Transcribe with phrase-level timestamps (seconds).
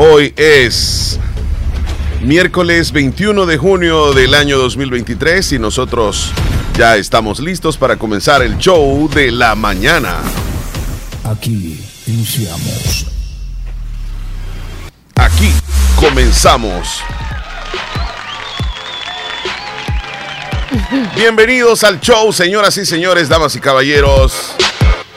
[0.00, 1.18] Hoy es
[2.22, 6.30] miércoles 21 de junio del año 2023 y nosotros
[6.78, 10.18] ya estamos listos para comenzar el show de la mañana.
[11.24, 13.06] Aquí iniciamos.
[15.16, 15.52] Aquí
[15.96, 17.00] comenzamos.
[21.16, 24.54] Bienvenidos al show, señoras y señores, damas y caballeros.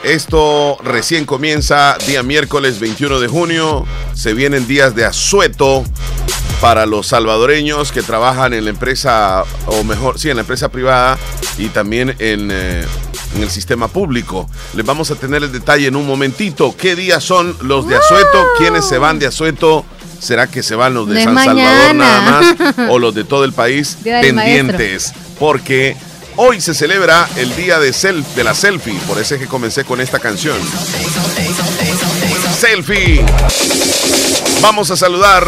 [0.04, 3.86] Esto recién comienza día miércoles 21 de junio.
[4.16, 5.84] Se vienen días de asueto
[6.60, 11.20] para los salvadoreños que trabajan en la empresa, o mejor, sí, en la empresa privada
[11.58, 12.84] y también en, eh,
[13.36, 14.50] en el sistema público.
[14.74, 16.76] Les vamos a tener el detalle en un momentito.
[16.76, 18.46] ¿Qué días son los de asueto?
[18.58, 19.86] ¿Quiénes se van de asueto?
[20.20, 23.44] ¿Será que se van los de, De San Salvador nada más o los de todo
[23.44, 25.14] el país pendientes?
[25.40, 25.96] Porque
[26.44, 27.94] hoy se celebra el día de,
[28.44, 30.58] la selfie, por eso es que comencé con esta canción.
[32.60, 33.24] Selfie.
[34.60, 35.46] Vamos a saludar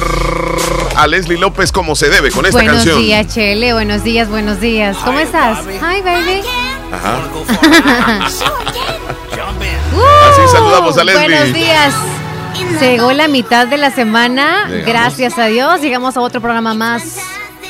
[0.95, 3.00] a Leslie López como se debe con esta buenos canción.
[3.00, 3.73] días, Chele.
[3.73, 4.95] Buenos días, buenos días.
[5.03, 5.66] ¿Cómo estás?
[5.66, 6.41] Hi, baby.
[6.91, 7.22] Ajá.
[9.95, 11.28] Uh, Así saludamos a Leslie.
[11.28, 11.94] Buenos días.
[12.81, 14.66] Llegó la mitad de la semana.
[14.66, 14.88] Llegamos.
[14.88, 15.81] Gracias a Dios.
[15.81, 17.19] Llegamos a otro programa más.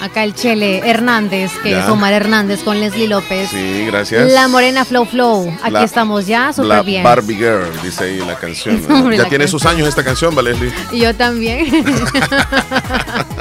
[0.04, 1.84] Acá el Chele Hernández, que Ya.
[1.86, 3.50] es Omar Hernández con Leslie López.
[3.50, 4.30] Sí, gracias.
[4.34, 5.50] La Morena Flow Flow.
[5.64, 7.04] Aquí La- estamos ya, La súper bien.
[7.04, 8.82] Barbie Girl, dice ahí la canción.
[8.88, 9.48] Ya la tiene canción.
[9.48, 10.74] sus años esta canción, ¿va, Leslie?
[10.92, 11.66] Y yo también.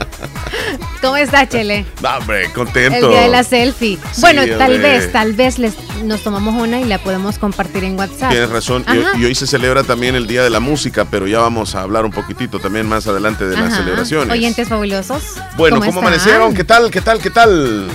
[1.03, 1.85] ¿Cómo está, Chele?
[2.03, 2.97] No, hombre, contento.
[2.97, 3.99] El día de la selfie.
[4.13, 7.99] Sí, bueno, tal vez, tal vez les, nos tomamos una y la podemos compartir en
[7.99, 8.31] WhatsApp.
[8.31, 8.85] Tienes razón.
[9.19, 12.05] Y, hoy se celebra también el Día de la Música, pero ya vamos a hablar
[12.05, 14.33] un poquitito también más adelante de las celebraciones.
[14.33, 15.23] Oyentes fabulosos.
[15.57, 16.05] bueno, ¿cómo, están?
[16.05, 16.55] amanecieron?
[16.55, 16.91] ¿Qué tal?
[16.91, 17.21] ¿Qué tal?
[17.21, 17.89] ¿Qué tal?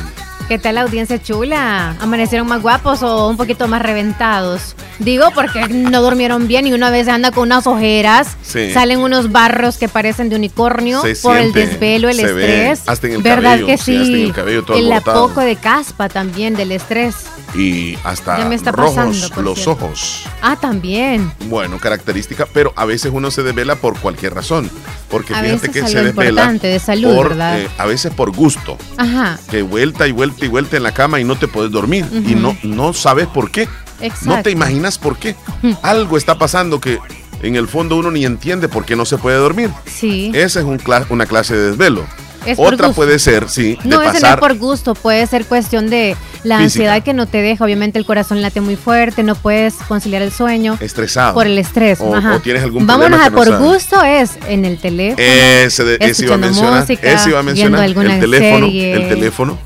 [0.48, 1.98] ¿Qué tal la audiencia chula?
[2.00, 4.76] ¿Amanecieron más guapos o un poquito más reventados?
[4.98, 8.72] Digo porque no durmieron bien y una vez anda con unas ojeras, Sí.
[8.72, 12.70] salen unos barros que parecen de unicornio Se por el siente, desvelo, el se ve,
[12.72, 12.90] estrés.
[12.90, 13.98] hasta en el ¿Verdad cabello, que sí, sí?
[13.98, 15.28] hasta en el cabello todo El alborotado.
[15.28, 17.16] poco de caspa también del estrés.
[17.54, 19.72] Y hasta Ya me está rojos pasando, los cierto.
[19.86, 20.24] ojos.
[20.42, 21.32] Ah, también.
[21.50, 24.70] Bueno, característica, pero a veces uno se desvela por cualquier razón.
[25.10, 26.30] Porque A fíjate veces que se desvela.
[26.30, 28.78] importante, de salud, por, eh, a veces por gusto.
[28.98, 29.40] Ajá.
[29.50, 32.06] Que vuelta y vuelta y vuelta en la cama y no te puedes dormir.
[32.12, 33.68] Y no, no sabes por qué.
[34.02, 34.26] Exacto.
[34.36, 35.36] No te imaginas por qué.
[35.82, 37.00] Algo está pasando que
[37.42, 39.70] en el fondo uno ni entiende por qué no se puede dormir.
[39.86, 40.32] Sí.
[40.34, 42.06] Esa es un cla- una clase de desvelo.
[42.46, 44.40] Es Otra puede ser, sí, de No, ese no es pasar.
[44.40, 46.16] por gusto, puede ser cuestión de
[46.46, 46.64] la Física.
[46.64, 47.66] ansiedad que no te deja.
[47.66, 51.34] Obviamente el corazón late muy fuerte, no puedes conciliar el sueño estresado.
[51.34, 52.00] por el estrés.
[52.00, 52.36] O- ajá.
[52.36, 55.22] o tienes algún Vámonos problema a que no por gusto es en el teléfono.
[55.22, 56.80] Ese, de- ese iba a mencionar.
[56.82, 57.84] música, ese iba a mencionar.
[57.84, 58.66] El teléfono.
[58.68, 58.94] serie.
[58.94, 59.60] El teléfono.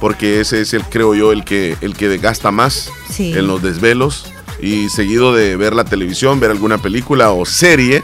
[0.00, 3.32] Porque ese es el, creo yo, el que, el que desgasta más Sí.
[3.36, 4.26] en los desvelos.
[4.60, 8.02] Y seguido de ver la televisión, ver alguna película o serie.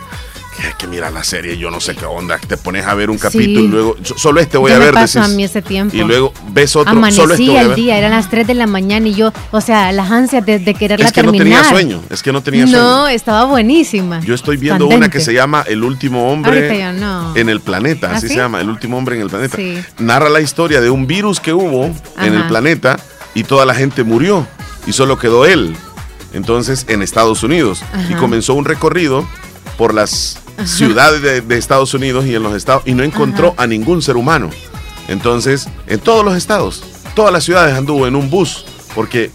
[0.57, 2.39] Que hay que mirar la serie, yo no sé qué onda.
[2.39, 3.23] Te pones a ver un Sí.
[3.23, 3.97] capítulo y luego.
[4.17, 4.95] Solo este voy a me ver.
[4.95, 5.97] pasó decís, a mí ese tiempo.
[5.97, 6.93] Y luego ves otro.
[7.11, 7.77] solo este voy a el ver.
[7.77, 10.75] día, eran las 3 de la mañana y yo, o sea, las ansias de, de
[10.75, 11.47] quererla Es que terminar.
[11.49, 12.03] no tenía sueño.
[12.09, 12.79] Es que no tenía sueño.
[12.83, 14.21] No, estaba buenísima.
[14.21, 15.25] Yo estoy viendo una que Candente.
[15.25, 17.35] se llama El último hombre no.
[17.37, 18.35] en el planeta, ¿Ah, así sí?
[18.35, 19.57] se llama, El último hombre en el planeta.
[19.57, 19.83] Sí.
[19.99, 22.49] Narra la historia de un virus que hubo en el Ajá.
[22.49, 22.97] planeta
[23.35, 24.47] y toda la gente murió
[24.87, 25.75] y solo quedó él.
[26.33, 28.19] Entonces en Estados Unidos y Ajá.
[28.19, 29.27] comenzó un recorrido
[29.77, 30.44] por las Ajá.
[30.65, 33.65] Ciudades de, de Estados Unidos y en los estados y no encontró Ajá.
[33.65, 34.51] a ningún ser humano.
[35.09, 36.83] Entonces, en todos los estados,
[37.15, 38.65] todas las ciudades anduvo en un bus
[38.95, 39.31] porque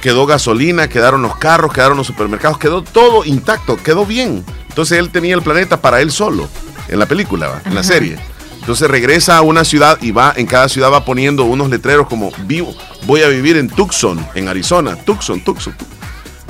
[0.00, 4.44] quedó gasolina, quedaron los carros, quedaron los supermercados, quedó todo intacto, quedó bien.
[4.68, 6.48] Entonces él tenía el planeta para él solo,
[6.88, 8.18] en la película, en la serie.
[8.58, 12.32] Entonces regresa a una ciudad y va, en cada ciudad va poniendo unos letreros como
[12.46, 12.74] vivo,
[13.06, 15.74] voy a vivir en Tucson, en Arizona, Tucson, Tucson.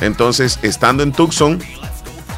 [0.00, 1.58] Entonces, estando en Tucson,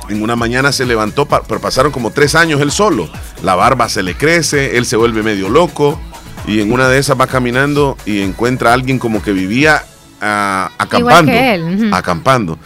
[0.09, 3.09] en una mañana se levantó, pero pasaron como tres años él solo.
[3.42, 6.00] La barba se le crece, él se vuelve medio loco
[6.47, 9.82] y en una de esas va caminando y encuentra a alguien como que vivía
[10.20, 11.32] ah, acampando.
[11.32, 11.94] que él, ujú.
[11.94, 12.58] Acampando.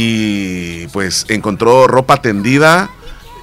[0.00, 2.90] Y pues encontró ropa tendida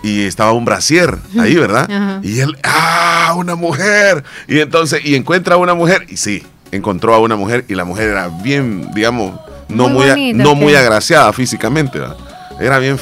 [0.04, 1.90] y estaba un brasier ahí, ¿verdad?
[1.90, 2.20] Ajá.
[2.24, 4.24] Y él, ¡ah, una mujer!
[4.48, 7.86] Y entonces, y encuentra a una mujer y sí, encontró a una mujer y la
[7.86, 9.40] mujer era bien, digamos,
[9.70, 12.18] no Muy muy, a- bonita, no muy agraciada físicamente, ¿verdad?
[12.60, 12.98] Era bien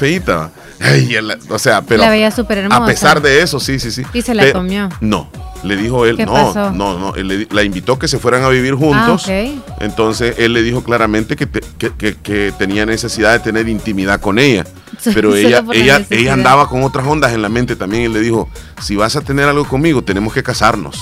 [1.16, 2.84] él- o sea, pero La veía súper hermosa.
[2.84, 4.04] a pesar de eso, sí, sí, sí.
[4.14, 4.90] ¿Y se la comió?
[5.02, 5.30] No,
[5.64, 6.72] le dijo él, ¿Qué no, pasó?
[6.72, 9.26] no, no, él le- la invitó que se fueran a vivir juntos.
[9.30, 9.76] Ah.
[9.80, 14.20] Entonces él le dijo claramente que, te- que- que- que tenía necesidad de tener intimidad
[14.20, 14.66] con ella.
[15.14, 18.04] Pero ella, la ella, ella andaba con otras ondas en la mente también.
[18.04, 18.50] Y le dijo,
[18.82, 21.00] si vas a tener algo conmigo, tenemos que casarnos.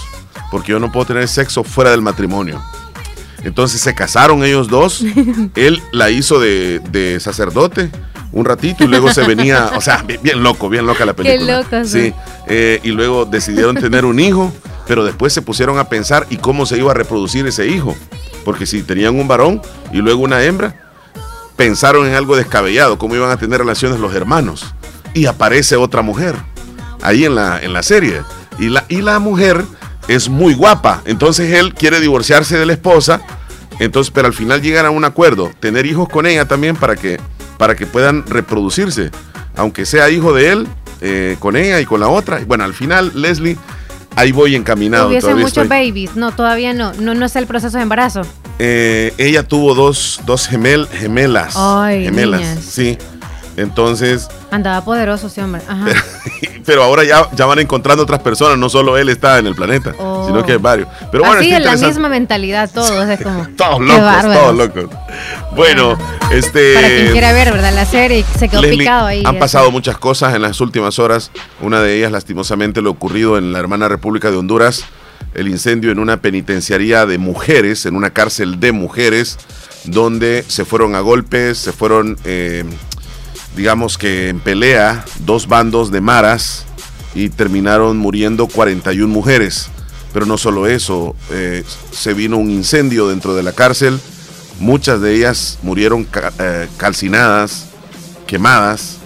[0.52, 2.62] Porque yo no puedo tener sexo fuera del matrimonio.
[3.44, 5.04] Entonces se casaron ellos dos.
[5.56, 7.90] Él la hizo de, de sacerdote
[8.32, 11.64] un ratito y luego se venía, o sea, bien, loco, bien loca la película.
[11.64, 12.14] Qué loco, sí.
[12.48, 14.54] Eh, y luego decidieron tener un hijo,
[14.88, 17.96] pero después se pusieron a pensar y cómo se iba a reproducir ese hijo.
[18.46, 19.62] Porque si tenían un varón
[19.92, 20.76] y luego una hembra,
[21.56, 24.74] pensaron en algo descabellado, cómo iban a tener relaciones los hermanos.
[25.14, 26.36] Y aparece otra mujer
[27.02, 28.22] ahí en la, en la serie.
[28.60, 29.64] Y la, y la mujer
[30.08, 31.02] es muy guapa.
[31.06, 33.22] Entonces él quiere divorciarse de la esposa.
[33.80, 37.20] Entonces, pero al final llegan a un acuerdo, tener hijos con ella también para que
[37.60, 39.12] para que puedan reproducirse,
[39.58, 40.68] aunque sea hijo de él,
[41.02, 42.40] eh, con ella y con la otra.
[42.48, 43.58] Bueno, al final, Leslie,
[44.16, 45.10] ahí voy encaminado.
[45.10, 46.16] Hubiese muchos babies.
[46.16, 46.94] No, todavía no.
[46.94, 47.14] no.
[47.14, 48.22] No es el proceso de embarazo.
[48.60, 51.56] Eh, ella tuvo dos, dos gemel, gemelas.
[51.58, 52.98] Ay, gemelas, sí.
[53.60, 54.28] Entonces.
[54.52, 55.62] Andaba poderoso ese hombre.
[55.68, 55.86] Ajá.
[56.70, 59.94] pero ahora ya, ya van encontrando otras personas, no solo él está en el planeta,
[60.28, 60.88] sino que hay varios.
[61.12, 63.48] Pero bueno, Así, en la misma mentalidad, todos, es como.
[63.58, 64.86] todos locos, todos locos.
[65.56, 65.98] Bueno,
[66.32, 66.76] este.
[66.76, 67.74] Para quien quiera ver, ¿verdad?
[67.74, 69.24] La serie se quedó picado ahí.
[69.26, 71.32] Han pasado muchas cosas en las últimas horas.
[71.60, 74.86] Una de ellas, lastimosamente, lo ocurrido en la hermana República de Honduras.
[75.34, 79.38] El incendio en una penitenciaría de mujeres, en una cárcel de mujeres,
[79.86, 82.18] donde se fueron a golpes, se fueron.
[82.26, 82.64] Eh,
[83.56, 86.66] digamos que en pelea dos bandos de maras
[87.14, 89.70] y terminaron muriendo 41 mujeres.
[90.14, 94.00] Pero no solo eso, eh, se vino un incendio dentro de la cárcel,
[94.60, 96.08] muchas de ellas murieron
[96.40, 97.68] eh, calcinadas,
[98.26, 98.98] quemadas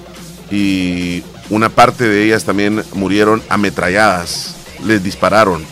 [0.50, 4.56] y una parte de ellas también murieron ametralladas,
[4.86, 5.64] les dispararon.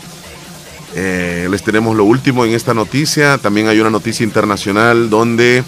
[0.94, 5.64] Eh, les tenemos lo último en esta noticia, también hay una noticia internacional donde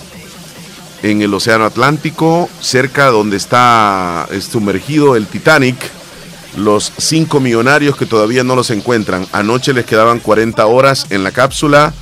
[1.04, 5.76] en el Océano Atlántico, cerca donde está sumergido el Titanic.
[6.56, 9.26] Los cinco millonarios que todavía no los encuentran.
[9.30, 11.92] Anoche les quedaban 40 horas en la cápsula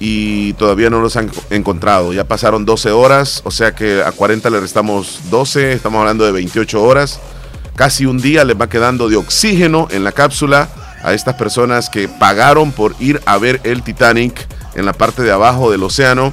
[0.00, 2.14] y todavía no los han encontrado.
[2.14, 6.32] Ya pasaron 12 horas, o sea que a 40 le restamos 12, estamos hablando de
[6.32, 7.20] 28 horas.
[7.76, 10.70] Casi un día les va quedando de oxígeno en la cápsula
[11.02, 15.32] a estas personas que pagaron por ir a ver el Titanic en la parte de
[15.32, 16.32] abajo del océano.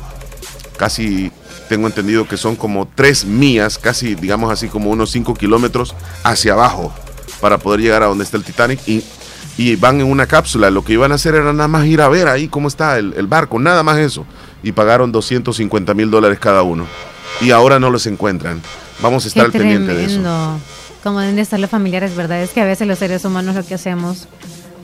[0.78, 1.30] Casi
[1.69, 6.54] tengo entendido que son como tres millas, casi digamos así como unos cinco kilómetros hacia
[6.54, 6.92] abajo
[7.39, 9.04] para poder llegar a donde está el Titanic y,
[9.56, 10.71] y, van en una cápsula.
[10.71, 13.27] Lo que iban a hacer era nada más ir a ver ahí cómo está el,
[13.27, 14.25] barco, nada más eso.
[14.63, 16.86] Y pagaron 250 mil dólares cada uno.
[17.39, 18.62] Y ahora no los encuentran.
[19.01, 20.60] Vamos a estar al pendiente de eso.
[21.04, 22.42] Como deben estar los familiares, ¿verdad?
[22.42, 24.27] Es que a veces los seres humanos lo que hacemos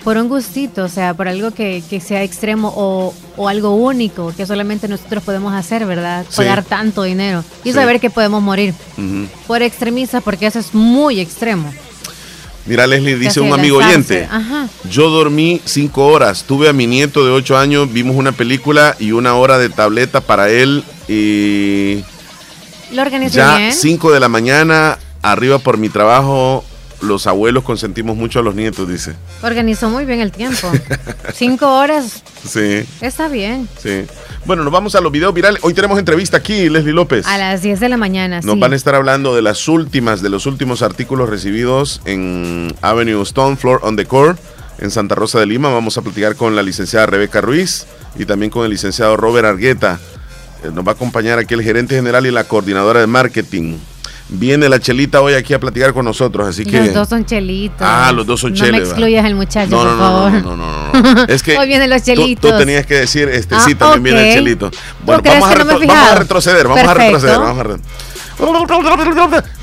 [0.05, 4.87] por un gustito, o sea, por algo que, sea extremo o, algo único que solamente
[4.87, 6.27] nosotros podemos hacer, ¿verdad?
[6.35, 8.75] Pagar tanto dinero y saber que podemos morir
[9.47, 11.73] por extremista, porque eso es muy extremo.
[12.67, 14.29] Mira, Leslie, dice un amigo oyente,
[14.91, 19.11] yo dormí cinco horas, tuve a mi nieto de ocho años, vimos una película y
[19.11, 22.03] una hora de tableta para él y...
[22.91, 23.73] ¿Lo organizó ya bien?
[23.73, 26.63] cinco de la mañana, arriba por mi trabajo,
[27.01, 29.15] los abuelos consentimos mucho a los nietos, dice.
[29.41, 30.71] Organizó muy bien el tiempo.
[31.33, 32.23] Cinco horas.
[32.47, 32.85] Sí.
[33.01, 33.67] Está bien.
[33.81, 34.05] Sí.
[34.45, 35.59] Bueno, nos vamos a los videos virales.
[35.63, 37.25] Hoy tenemos entrevista aquí, Leslie López.
[37.25, 38.41] A las 10 de la mañana.
[38.41, 43.21] Nos van a estar hablando de las últimas, de los últimos artículos recibidos en Avenue
[43.23, 44.35] Stone, Floor on the Core,
[44.77, 45.69] en Santa Rosa de Lima.
[45.69, 47.87] Vamos a platicar con la licenciada Rebeca Ruiz
[48.17, 49.99] y también con el licenciado Robert Argueta.
[50.63, 53.77] Eh, nos va a acompañar aquí el gerente general y la coordinadora de marketing.
[54.27, 56.85] Viene la Chelita hoy aquí a platicar con nosotros, así que...
[56.85, 57.81] Los dos son chelitos.
[57.81, 58.79] Ah, los dos son chelitos.
[58.79, 60.31] No me excluyas el muchacho, no, no, por favor.
[60.31, 61.55] No, no, no, no, Es que...
[61.57, 62.51] hoy vienen los chelitos.
[62.51, 64.71] Tú, tenías que decir, este, sí, ah, también viene el chelito.
[65.03, 67.85] Bueno, vamos a, vamos a, retroceder, vamos a retroceder, vamos a retroceder.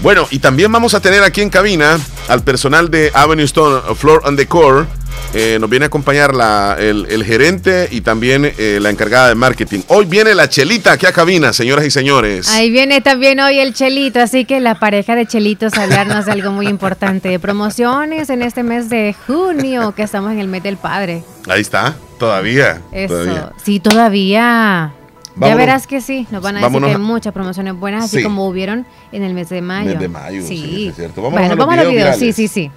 [0.00, 4.23] Bueno, y también vamos a tener aquí en cabina al personal de Avenue Stone Floor
[4.25, 4.87] and Decor
[5.35, 9.81] eh, nos viene a acompañar la, el, gerente y también eh, la encargada de marketing.
[9.88, 12.49] Hoy viene la Chelita aquí a cabina, señoras y señores.
[12.50, 16.33] Ahí viene también hoy el Chelito, así que la pareja de Chelitos a hablarnos de
[16.33, 17.31] algo muy importante.
[17.31, 21.25] de Promociones en este mes de junio, que estamos en el mes del padre.
[21.49, 22.83] Ahí está, todavía.
[22.92, 24.92] Eso, sí, todavía.
[25.37, 28.47] ya verás que sí, nos van a decir que hay muchas promociones buenas, así como
[28.47, 29.92] hubieron en el mes de mayo.
[29.92, 31.23] Mes de mayo, sí, es cierto.
[31.23, 32.71] Bueno, a vamos a los videos, sí, sí, sí.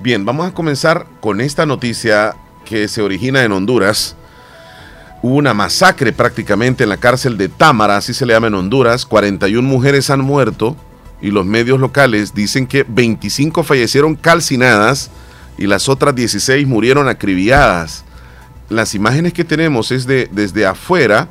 [0.00, 2.34] Bien, vamos a comenzar con esta noticia
[2.64, 4.16] que se origina en Honduras.
[5.22, 9.06] Hubo una masacre prácticamente en la cárcel de Támara, así se le llama en Honduras.
[9.06, 10.76] 41 mujeres han muerto
[11.20, 15.10] y los medios locales dicen que 25 fallecieron calcinadas
[15.56, 18.04] y las otras 16 murieron acribilladas.
[18.68, 21.28] Las imágenes que tenemos es de desde afuera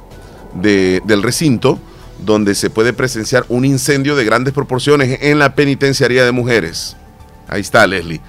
[0.54, 1.80] del recinto
[2.26, 6.96] donde se puede presenciar un incendio de grandes proporciones en la penitenciaría de mujeres.
[7.48, 8.22] Ahí está, Leslie.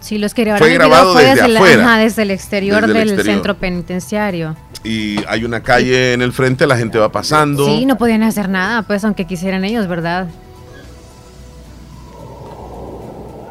[0.00, 4.56] Sí, los que grabaron fue grabado desde, desde, afuera, desde el exterior del centro penitenciario.
[4.82, 7.66] Y hay una calle en el frente, la gente va pasando.
[7.66, 10.28] Sí, no podían hacer nada, pues, aunque quisieran ellos, ¿verdad?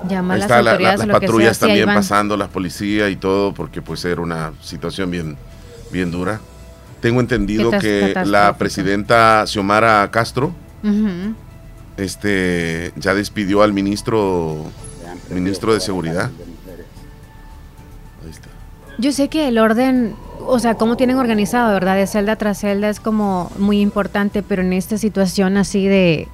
[0.10, 3.12] Llama a Ahí las está la- la- autoridades las patrullas sea, también pasando, las policías
[3.12, 5.38] y todo, porque pues era una situación bien,
[5.92, 6.40] bien dura.
[7.02, 10.52] Tengo entendido que la presidenta Xiomara Castro
[11.98, 14.66] este, ya despidió al ministro,
[15.32, 16.30] ministro de Seguridad.
[18.24, 18.50] Ahí está.
[18.98, 20.14] Yo sé que el orden,
[20.46, 21.96] o sea, cómo tienen organizado, ¿verdad?
[21.96, 26.28] De celda tras celda es como muy importante, pero en esta situación así de,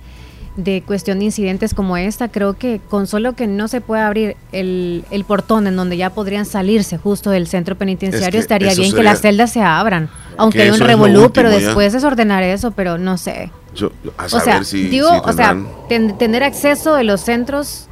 [0.57, 4.35] de cuestión de incidentes como esta, creo que con solo que no se pueda abrir
[4.51, 8.73] el, el portón en donde ya podrían salirse justo del centro penitenciario, Es que estaría
[8.73, 10.09] bien que las celdas se abran.
[10.37, 11.67] Aunque Que hay un revolú, pero último ya.
[11.67, 13.51] después es ordenar eso, pero no sé.
[13.75, 15.55] Yo, a O saber sea, si, digo, si o sea,
[15.87, 17.89] ten- tener acceso de los centros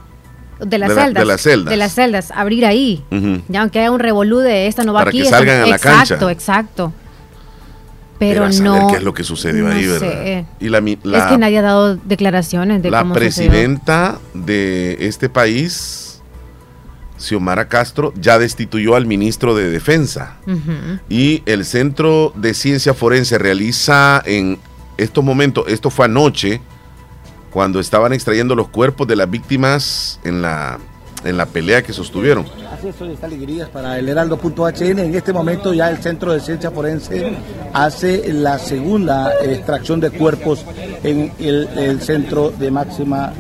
[0.65, 1.25] de las De la- de celdas.
[1.27, 1.70] las celdas.
[1.72, 3.03] De las celdas, abrir ahí.
[3.48, 5.20] Ya aunque haya un revolú de esta no va Para aquí.
[5.20, 6.32] que esta- salgan a la exacto, cancha.
[6.32, 6.93] exacto.
[8.20, 8.88] Pero a saber no.
[8.89, 10.08] qué es lo que sucedió ahí, no ¿verdad?
[10.24, 10.46] sé.
[10.60, 13.50] Y la, mi- es que nadie ha dado declaraciones de la cómo sucedió.
[13.51, 16.22] presidenta de este país,
[17.17, 20.38] Xiomara Castro, ya destituyó al ministro de Defensa.
[21.10, 24.58] Y el Centro de Ciencia Forense realiza en
[24.98, 26.62] estos momentos, esto fue anoche,
[27.54, 30.80] cuando estaban extrayendo los cuerpos de las víctimas en la,
[31.24, 32.48] en la pelea que sostuvieron.
[32.72, 35.00] Así es, soy Stanley Guirías para el Heraldo.hn.
[35.00, 37.32] En este momento ya el Centro de Ciencia Forense
[37.72, 40.66] hace la segunda extracción de cuerpos
[41.04, 43.32] en el, el centro de máxima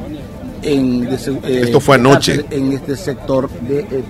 [0.61, 2.45] en de eh, Esto fue anoche.
[2.51, 4.03] en este sector de eh, eh,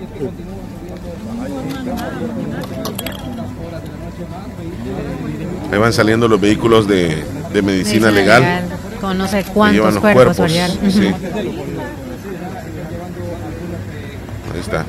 [5.72, 8.62] Ahí van saliendo los vehículos de, de medicina legal.
[9.04, 10.36] Con no sé cuántos cuerpos.
[10.38, 10.52] cuerpos.
[10.90, 11.06] Sí.
[14.52, 14.82] Ahí está.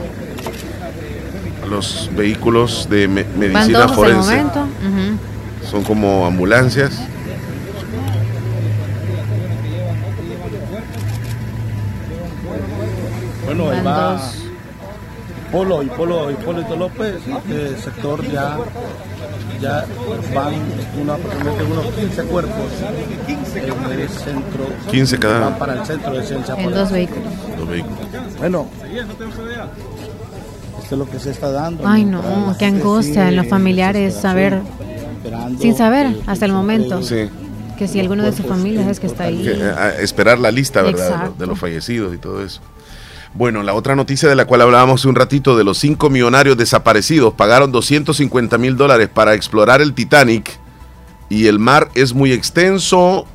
[1.70, 4.42] Los vehículos de me- medicina forense.
[5.70, 6.94] Son como ambulancias.
[13.46, 14.20] Bueno, ahí va.
[15.52, 18.58] Polo y Polo y Polito López, este sector ya,
[19.62, 19.86] ya
[20.34, 20.54] van
[21.02, 22.54] uno, aproximadamente unos 15 cuerpos
[23.28, 24.66] en el centro.
[24.92, 27.24] 15 cada- Van para el centro de ciencia En dos vehículos.
[27.58, 27.98] Los vehículos.
[28.40, 28.68] Bueno,
[30.80, 31.88] esto es lo que se está dando.
[31.88, 32.22] Ay, no,
[32.60, 34.62] qué angustia en los familiares saber,
[35.60, 37.30] sin saber hasta el momento, Sí.
[37.78, 39.42] que si alguno de sus familias es que está ahí.
[39.44, 40.98] Que, eh, a esperar la lista, ¿verdad?
[41.04, 41.36] De los- Exacto.
[41.40, 42.62] De los fallecidos y todo eso.
[43.36, 47.34] Bueno, la otra noticia de la cual hablábamos un ratito, de los cinco millonarios desaparecidos,
[47.34, 50.58] pagaron 250 mil dólares para explorar el Titanic
[51.28, 53.28] y el mar es muy extenso,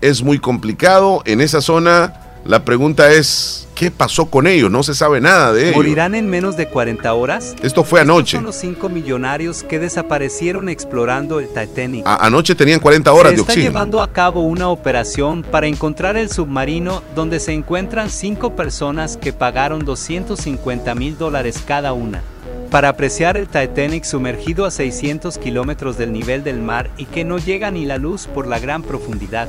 [0.00, 1.22] es muy complicado.
[1.24, 4.70] En esa zona, la pregunta es, ¿qué pasó con ellos?
[4.70, 5.76] No se sabe nada de ellos.
[5.76, 7.54] ¿Morirán en menos de 40 horas?
[7.62, 8.36] Esto fue anoche.
[8.38, 12.06] Son los cinco millonarios que desaparecieron explorando el Titanic.
[12.06, 13.70] A- anoche tenían 40 horas se de está oxígeno.
[13.72, 19.32] llevando a cabo una operación para encontrar el submarino donde se encuentran cinco personas que
[19.32, 22.22] pagaron 250 mil dólares cada una
[22.70, 27.38] para apreciar el Titanic sumergido a 600 kilómetros del nivel del mar y que no
[27.38, 29.48] llega ni la luz por la gran profundidad.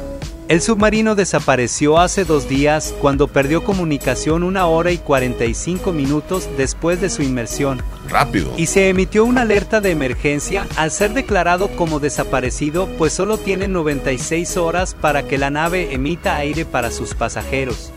[0.49, 6.99] El submarino desapareció hace dos días cuando perdió comunicación una hora y 45 minutos después
[6.99, 8.51] de su inmersión Rápido.
[8.57, 13.67] y se emitió una alerta de emergencia al ser declarado como desaparecido, pues solo tiene
[13.67, 17.91] 96 horas para que la nave emita aire para sus pasajeros.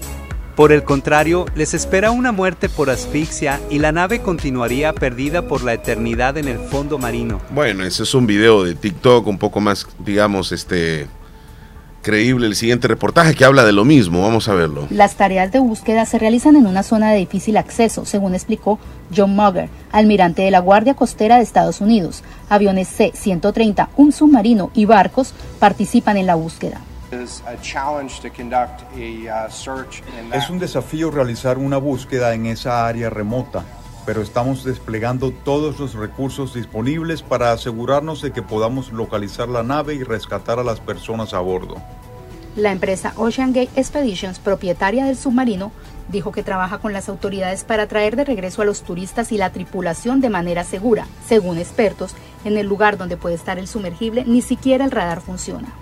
[0.57, 5.65] Por el contrario, les espera una muerte por asfixia y la nave continuaría perdida por
[5.65, 7.41] la eternidad en el fondo marino.
[7.51, 11.07] Bueno, ese es un video de TikTok un poco más, digamos, este
[12.03, 12.47] creíble.
[12.47, 14.23] El siguiente reportaje que habla de lo mismo.
[14.23, 14.87] Vamos a verlo.
[14.91, 18.79] Las tareas de búsqueda se realizan en una zona de difícil acceso, según explicó
[19.17, 22.23] John Mugger, almirante de la Guardia Costera de Estados Unidos.
[22.51, 26.83] Aviones C-130, un submarino y barcos participan en la búsqueda.
[27.13, 31.77] Is a challenge to conduct a uh, search in that Es un desafío realizar una
[31.77, 33.65] búsqueda en esa área remota,
[34.07, 39.95] pero estamos desplegando todos los recursos disponibles para asegurarnos de que podamos localizar la nave
[39.95, 41.77] y rescatar a las personas a bordo.
[42.57, 45.73] La empresa Ocean Gate Expeditions, propietaria del submarino,
[46.09, 49.51] dijo que trabaja con las autoridades para traer de regreso a los turistas y la
[49.51, 51.07] tripulación de manera segura.
[51.27, 52.15] Según expertos,
[52.45, 55.82] en el lugar donde puede estar el sumergible, ni siquiera el radar funciona.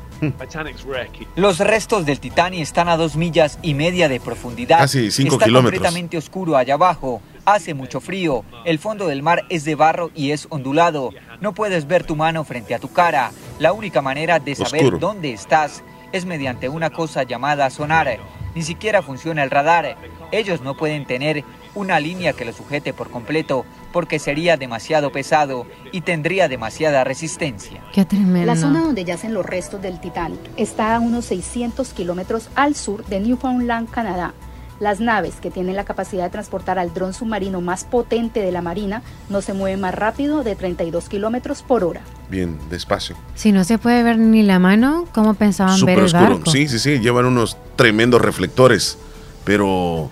[1.36, 4.78] Los restos del Titanic están a dos millas y media de profundidad.
[4.78, 5.72] Casi cinco Está kilómetros.
[5.78, 7.22] completamente oscuro allá abajo.
[7.44, 8.44] Hace mucho frío.
[8.64, 11.10] El fondo del mar es de barro y es ondulado.
[11.40, 13.32] No puedes ver tu mano frente a tu cara.
[13.58, 14.98] La única manera de saber Oscuro.
[14.98, 18.18] dónde estás es mediante una cosa llamada sonar.
[18.54, 19.96] Ni siquiera funciona el radar.
[20.32, 25.66] Ellos no pueden tener una línea que lo sujete por completo porque sería demasiado pesado
[25.92, 27.82] y tendría demasiada resistencia.
[27.92, 28.46] Qué tremendo.
[28.46, 33.04] La zona donde yacen los restos del Titanic está a unos 600 kilómetros al sur
[33.06, 34.34] de Newfoundland, Canadá.
[34.80, 38.62] Las naves, que tienen la capacidad de transportar al dron submarino más potente de la
[38.62, 42.00] Marina, no se mueven más rápido de 32 kilómetros por hora.
[42.30, 43.14] Bien, despacio.
[43.34, 46.34] Si no se puede ver ni la mano, ¿cómo pensaban Súper ver el oscuro.
[46.36, 46.50] barco?
[46.50, 46.98] Sí, sí, sí.
[46.98, 48.96] Llevan unos tremendos reflectores.
[49.44, 50.10] Pero,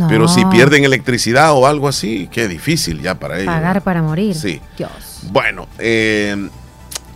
[0.00, 0.08] No.
[0.08, 3.52] pero si pierden electricidad o algo así, qué difícil ya para ellos.
[3.52, 4.34] Pagar para morir.
[4.34, 4.58] Sí.
[4.78, 4.90] Dios.
[5.30, 6.48] Bueno, eh,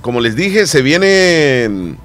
[0.03, 1.97] como les dije, se vienen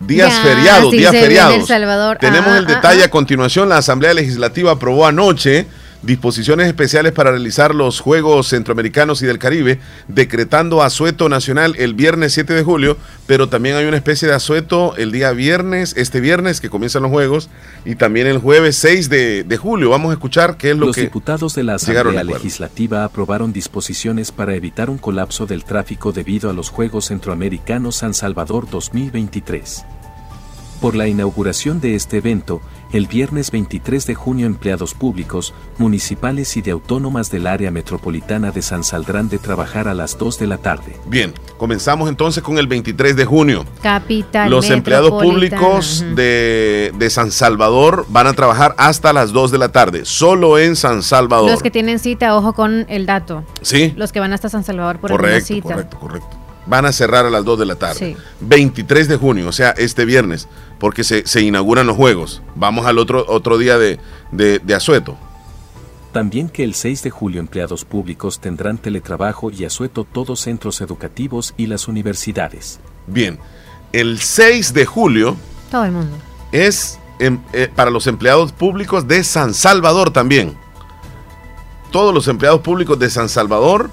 [0.00, 1.54] días Ya, feriados, sí, días feriados.
[1.56, 2.16] El Salvador.
[2.18, 3.06] Tenemos Ah, el ah, detalle ah.
[3.06, 3.68] a continuación.
[3.68, 5.66] La Asamblea Legislativa aprobó anoche
[6.02, 12.32] disposiciones especiales para realizar los Juegos Centroamericanos y del Caribe, decretando asueto nacional el viernes
[12.34, 16.60] 7 de julio, pero también hay una especie de asueto el día viernes, este viernes
[16.60, 17.50] que comienzan los Juegos,
[17.84, 19.90] y también el jueves 6 de, de julio.
[19.90, 21.02] Vamos a escuchar qué es lo Los que...
[21.02, 22.24] diputados de la Asamblea.
[22.24, 28.14] Legislativa aprobaron disposiciones para evitar un colapso del tráfico debido a los Juegos Centroamericanos San
[28.14, 29.84] Salvador 2023.
[30.80, 32.60] Por la inauguración de este evento,
[32.92, 38.62] el viernes 23 de junio empleados públicos, municipales y de autónomas del área metropolitana de
[38.62, 40.96] San saldrán de trabajar a las 2 de la tarde.
[41.06, 43.64] Bien, comenzamos entonces con el 23 de junio.
[43.82, 44.50] Capital.
[44.50, 49.70] Los empleados públicos de, de San Salvador van a trabajar hasta las 2 de la
[49.70, 51.50] tarde, solo en San Salvador.
[51.50, 53.42] Los que tienen cita, ojo con el dato.
[53.62, 55.68] Sí, Los que van hasta San Salvador por correcto, cita.
[55.68, 56.28] correcto, correcto.
[56.66, 58.14] Van a cerrar a las 2 de la tarde.
[58.14, 58.16] Sí.
[58.40, 62.42] 23 de junio, o sea, este viernes, porque se, se inauguran los Juegos.
[62.54, 63.98] Vamos al otro, otro día de,
[64.32, 65.16] de, de asueto.
[66.12, 71.52] También que el 6 de julio empleados públicos tendrán teletrabajo y asueto todos centros educativos
[71.56, 72.80] y las universidades.
[73.06, 73.38] Bien,
[73.92, 75.36] el 6 de julio
[75.70, 76.16] Todo el mundo.
[76.52, 80.56] es em- eh, para los empleados públicos de San Salvador también.
[81.90, 83.90] Todos los empleados públicos de San Salvador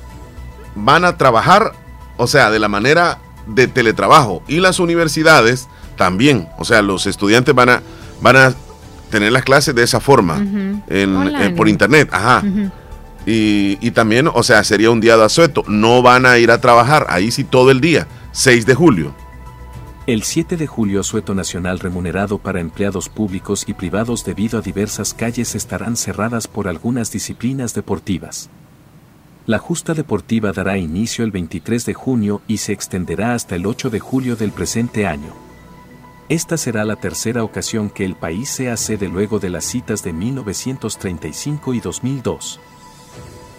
[0.75, 1.73] van a trabajar,
[2.17, 4.41] o sea, de la manera de teletrabajo.
[4.47, 6.47] Y las universidades también.
[6.57, 7.81] O sea, los estudiantes van a,
[8.21, 8.53] van a
[9.09, 10.37] tener las clases de esa forma.
[10.37, 12.09] En- eh, por internet.
[12.11, 12.43] Ajá.
[13.25, 15.63] Y, y también, o sea, sería un día de asueto.
[15.67, 17.07] No van a ir a trabajar.
[17.09, 18.07] Ahí sí todo el día.
[18.33, 19.15] 6 de julio.
[20.07, 25.15] El 7 de julio asueto nacional remunerado para empleados públicos y privados debido a diversas
[25.15, 28.51] calles estarán cerradas por algunas disciplinas deportivas.
[29.47, 33.89] La justa deportiva dará inicio el 23 de junio y se extenderá hasta el 8
[33.89, 35.33] de julio del presente año.
[36.27, 40.11] Esta será la tercera ocasión que el país sea sede luego de las citas de
[40.11, 42.59] 1935 y 2002.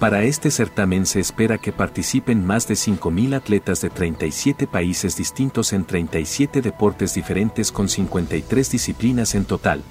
[0.00, 5.72] Para este certamen se espera que participen más de 5.000 atletas de 37 países distintos
[5.72, 9.82] en 37 deportes diferentes con 53 disciplinas en total.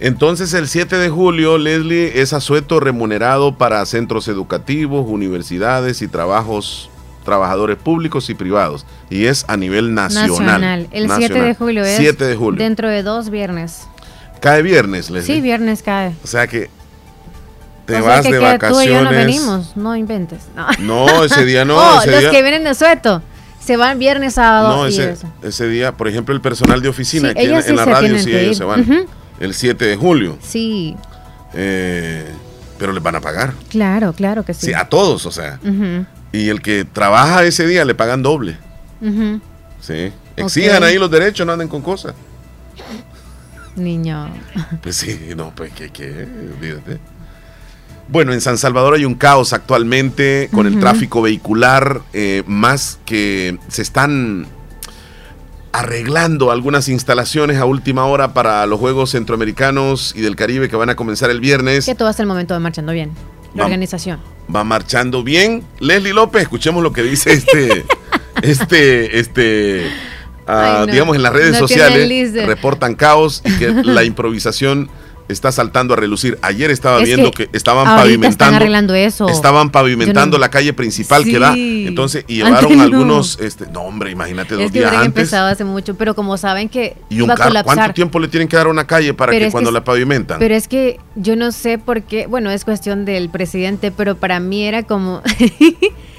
[0.00, 6.90] Entonces el 7 de julio, Leslie, es asueto remunerado para centros educativos, universidades y trabajos,
[7.24, 8.84] trabajadores públicos y privados.
[9.10, 10.88] Y es a nivel nacional.
[10.92, 11.44] El 7 Nacional.
[11.48, 12.62] de julio es 7 de julio.
[12.62, 13.82] dentro de dos viernes.
[14.40, 15.34] Cae viernes, Leslie.
[15.34, 16.14] Sí, viernes cae.
[16.24, 16.70] O sea que
[17.86, 19.10] te o sea vas que, de que tú y yo no vacaciones.
[19.26, 20.42] venimos, no inventes.
[20.54, 21.76] No, No, ese día no.
[21.78, 23.22] Oh, ese los día, que vienen de sueto
[23.64, 27.38] se van viernes, sábado no, ese, ese día, por ejemplo, el personal de oficina Sí,
[27.38, 28.54] aquí en, la radio, sí, ellos ir.
[28.56, 29.06] se van.
[29.38, 30.38] El 7 de julio.
[30.42, 30.96] Sí,
[31.52, 32.24] Eh,
[32.78, 33.52] pero les van a pagar.
[33.68, 34.66] claro, claro que sí.
[34.68, 35.58] Sí, a todos, o sea.
[36.32, 38.56] Y el que trabaja ese día le pagan doble.
[39.80, 40.12] Sí.
[40.36, 42.14] Exijan ahí los derechos, no anden con cosas.
[43.76, 44.28] Niño.
[44.82, 46.98] Pues sí, no, pues que, que, olvídate.
[48.08, 53.56] Bueno, en San Salvador hay un caos actualmente con el tráfico vehicular, eh, más que
[53.68, 54.48] se están
[55.72, 60.90] arreglando algunas instalaciones a última hora para los Juegos Centroamericanos y del Caribe que van
[60.90, 61.86] a comenzar el viernes.
[61.86, 63.12] Que todo hasta el momento va marchando bien.
[63.54, 64.20] La organización.
[64.54, 65.64] va marchando bien.
[65.78, 67.84] Leslie López, escuchemos lo que dice este,
[68.42, 69.86] este, este,
[70.46, 70.92] ah, Ay, no.
[70.92, 74.88] digamos en las redes No sociales, reportan caos y que la improvisación
[75.28, 76.38] está saltando a relucir.
[76.42, 78.56] Ayer estaba Es viendo que que, estaban ahorita están pavimentando.
[78.56, 79.28] arreglando eso.
[79.28, 81.54] Estaban pavimentando no- la calle principal que da.
[81.56, 82.82] Entonces, y llevaron no.
[82.82, 85.06] algunos, este, no hombre, imagínate dos Es que días antes.
[85.06, 87.54] empezado hace mucho, pero como saben que Y un carro.
[87.62, 90.40] ¿cuánto tiempo le tienen que dar a una calle para Pero que cuando la pavimentan?
[90.40, 94.40] Pero es que yo no sé por qué, bueno, es cuestión del presidente, pero para
[94.40, 95.22] mí era como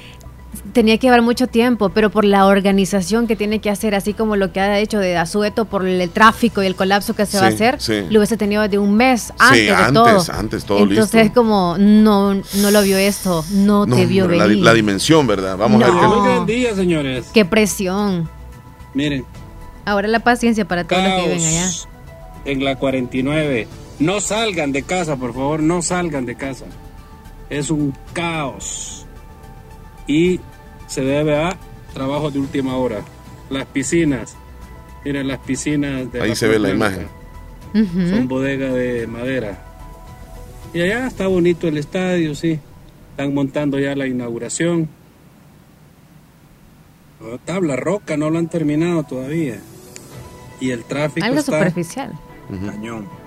[0.72, 4.36] tenía que llevar mucho tiempo, pero por la organización que tiene que hacer, así como
[4.36, 7.46] lo que ha hecho de Asueto por el tráfico y el colapso que se va
[7.46, 8.04] a hacer, sí.
[8.10, 10.24] lo hubiese tenido de un mes antes sí, de antes, todo.
[10.38, 11.18] antes, todo Entonces listo.
[11.18, 14.64] es como no no lo vio esto, no, No, te vio la, venir.
[14.64, 15.56] la dimensión, ¿verdad?
[15.56, 16.06] Vamos a ver qué.
[16.06, 17.26] Muy buen día, señores.
[17.34, 18.28] Qué presión.
[18.94, 19.24] Miren,
[19.84, 21.68] Ahora la paciencia para todos los que viven allá.
[22.44, 23.66] en la 49.
[23.98, 26.64] No salgan de casa, por favor, no salgan de casa.
[27.50, 29.06] Es un caos.
[30.06, 30.40] Y
[30.92, 31.56] se debe a
[31.94, 33.00] trabajo de última hora.
[33.50, 34.36] Las piscinas.
[35.04, 37.08] Miren las piscinas de Ahí la se ve la imagen.
[37.72, 39.64] Son bodegas de madera.
[40.74, 42.60] Y allá está bonito el estadio, sí.
[43.10, 44.88] Están montando ya la inauguración.
[47.44, 49.58] tabla roca, no lo han terminado todavía.
[50.60, 52.12] Y el tráfico Algo está superficial.
[52.66, 53.08] cañón.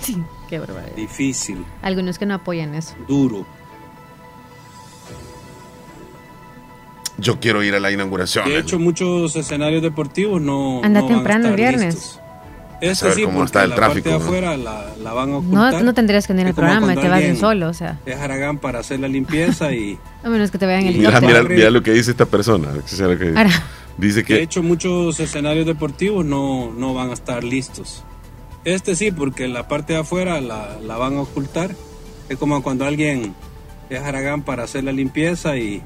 [0.00, 0.16] Sí,
[0.48, 0.96] qué barbaridad.
[0.96, 2.94] Difícil, Algunos que no apoyan eso.
[3.06, 3.46] duro.
[7.18, 8.48] Yo quiero ir a la inauguración.
[8.48, 10.80] De hecho, muchos escenarios deportivos no.
[10.82, 11.94] Anda no van a temprano el estar viernes.
[11.94, 12.20] listos.
[12.80, 14.24] Este Saber sí, cómo porque está el la tráfico, parte de ¿no?
[14.24, 15.78] afuera la, la van a No, ocultar.
[15.78, 17.68] tú no tendrías que venir al Es como programa, cuando te vas de alguien solo,
[17.68, 17.98] o sea.
[18.04, 19.98] Es Aragán para hacer la limpieza y.
[20.24, 22.68] A menos que te vean en Mira, mira, mira lo que dice esta persona.
[23.18, 23.50] Que- Ahora.
[23.96, 28.02] Dice De que hecho, muchos escenarios deportivos no, no van a estar listos.
[28.64, 31.70] Este sí, porque la parte de afuera la, la van a ocultar.
[32.28, 33.34] Es como cuando alguien
[33.88, 35.80] es Aragán para hacer la limpieza y,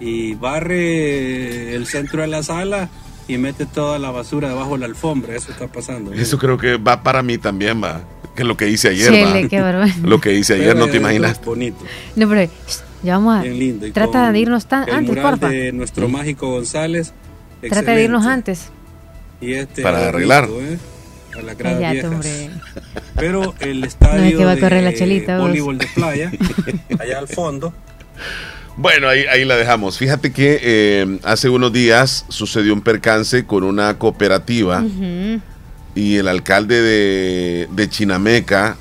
[0.00, 2.88] y barre el centro de la sala
[3.28, 5.36] y mete toda la basura debajo de la alfombra.
[5.36, 6.12] Eso está pasando.
[6.12, 8.02] eso creo que va para mí también, va.
[8.34, 9.48] Que es lo que hice ayer, Chele, va.
[9.48, 9.92] qué.
[10.02, 11.40] Lo que hice ayer, Pero no te es imaginas.
[11.44, 11.84] Bonito.
[12.16, 12.50] No, pero
[13.02, 13.42] ya vamos a.
[13.42, 13.86] Bien lindo.
[13.86, 15.48] Y Trata de irnos tan el antes, mural porfa.
[15.48, 17.12] de nuestro mágico González.
[17.60, 18.68] Trata de irnos antes.
[19.40, 20.48] Y este Para arreglar.
[20.50, 20.78] ¿eh?
[21.64, 22.10] A viejas.
[22.10, 22.50] hombre.
[23.16, 25.46] Pero el estadio que va a correr la de chelita, vos.
[25.48, 26.32] voleibol de playa,
[26.98, 27.72] allá al fondo,
[28.80, 29.98] Bueno, ahí, ahí la dejamos.
[29.98, 34.82] Fíjate que eh, hace unos días sucedió un percance con una cooperativa
[35.94, 38.78] y el alcalde de, de Chinameca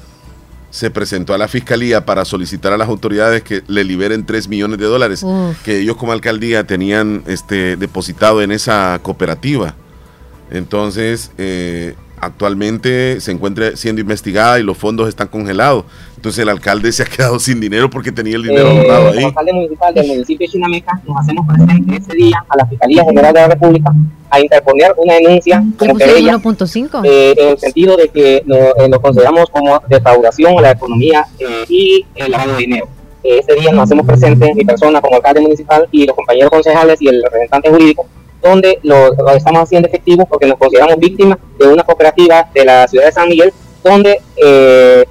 [0.70, 4.80] se presentó a la fiscalía para solicitar a las autoridades que le liberen 3 millones
[4.80, 5.62] de dólares Uf.
[5.64, 9.76] que ellos como alcaldía tenían este, depositado en esa cooperativa.
[10.50, 15.86] Entonces, eh, actualmente se encuentra siendo investigada y los fondos están congelados.
[16.16, 19.20] Entonces el alcalde se ha quedado sin dinero porque tenía el dinero Eh, ahorrado como
[19.20, 19.24] ahí.
[19.26, 23.34] alcalde municipal del municipio de Chinameca, nos hacemos presentes ese día a la Fiscalía General
[23.34, 23.94] de la República
[24.32, 27.02] a interponer una denuncia como querella 1.5.
[27.06, 31.26] eh, en el sentido de que lo, eh, lo consideramos como defraudación a la economía
[31.40, 32.88] eh, y el lavado de dinero.
[33.24, 37.02] Eh, ese día nos hacemos presentes, mi persona como alcalde municipal y los compañeros concejales
[37.02, 38.08] y el representante jurídico,
[38.41, 42.88] donde lo, lo estamos haciendo efectivo porque nos consideramos víctimas de una cooperativa de la
[42.88, 45.06] ciudad de San Miguel, donde eh,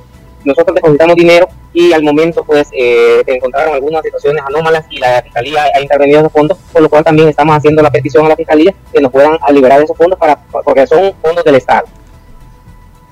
[0.44, 5.22] nosotros depositamos dinero y al momento pues eh, se encontraron algunas situaciones anómalas y la
[5.22, 8.30] fiscalía ha intervenido en esos fondos, por lo cual también estamos haciendo la petición a
[8.30, 11.86] la fiscalía que nos puedan a liberar esos fondos para porque son fondos del Estado.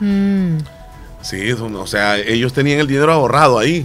[0.00, 0.58] Mm.
[1.22, 3.84] Sí, o sea, ellos tenían el dinero ahorrado ahí.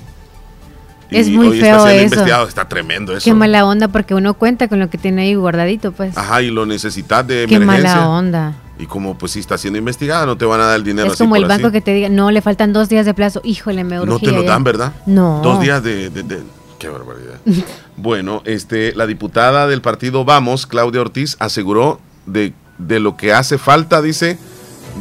[1.11, 2.03] Es muy hoy feo está siendo eso.
[2.15, 2.47] investigado.
[2.47, 3.23] Está tremendo eso.
[3.25, 6.17] Qué mala onda porque uno cuenta con lo que tiene ahí guardadito, pues.
[6.17, 7.95] Ajá, y lo necesitas de Qué emergencia.
[7.95, 8.53] mala onda.
[8.79, 11.13] Y como pues si está siendo investigada, no te van a dar el dinero Es
[11.13, 11.73] así como el banco así.
[11.73, 13.41] que te diga, no, le faltan dos días de plazo.
[13.43, 14.93] Híjole, me urgía No te lo dan, ¿verdad?
[15.05, 15.41] No.
[15.43, 16.09] Dos días de...
[16.09, 16.43] de- de-
[16.79, 17.35] Qué barbaridad.
[17.95, 23.59] bueno, este, la diputada del partido Vamos, Claudia Ortiz, aseguró de, de lo que hace
[23.59, 24.39] falta, dice,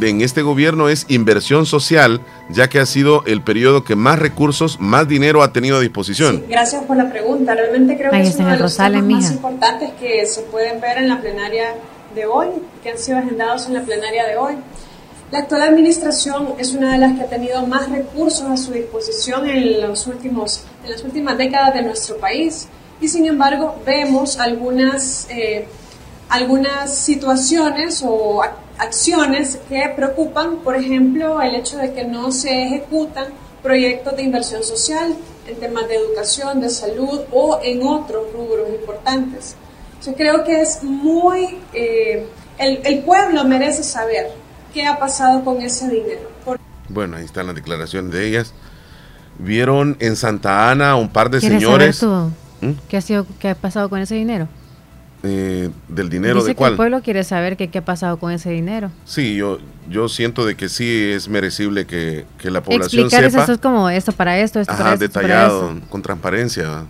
[0.00, 4.78] en este gobierno es inversión social, ya que ha sido el periodo que más recursos,
[4.80, 6.44] más dinero ha tenido a disposición.
[6.48, 7.54] Gracias por la pregunta.
[7.54, 10.80] Realmente creo Ahí que es uno de los Rosales, temas más importantes que se pueden
[10.80, 11.74] ver en la plenaria
[12.14, 12.48] de hoy,
[12.82, 14.54] que han sido agendados en la plenaria de hoy.
[15.30, 19.48] La actual administración es una de las que ha tenido más recursos a su disposición
[19.48, 22.66] en, los últimos, en las últimas décadas de nuestro país
[23.00, 25.66] y sin embargo vemos algunas, eh,
[26.30, 32.62] algunas situaciones o ac- acciones que preocupan, por ejemplo, el hecho de que no se
[32.64, 33.26] ejecutan
[33.62, 35.14] proyectos de inversión social
[35.46, 39.54] en temas de educación, de salud o en otros rubros importantes.
[40.06, 41.58] Yo creo que es muy...
[41.74, 42.26] eh,
[42.58, 44.30] el, el pueblo merece saber
[44.72, 46.30] qué ha pasado con ese dinero.
[46.44, 48.54] Por- Bueno, ahí están las declaraciones de ellas.
[49.38, 52.72] Vieron en Santa Ana a un par de ¿Quieres señores saber tú ¿Mm?
[52.88, 54.48] qué ha, sido, qué ha pasado con ese dinero?
[55.22, 56.72] Eh, del dinero Dice de que cuál.
[56.72, 58.90] el pueblo quiere saber que, qué ha pasado con ese dinero.
[59.04, 63.42] Sí, yo, yo siento de que sí es merecible que, que la población Explicar sepa.
[63.44, 66.84] eso es como esto para esto, esto para Ajá, esto, esto para detallado, con transparencia.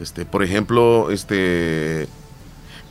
[0.00, 2.08] Este, por ejemplo, este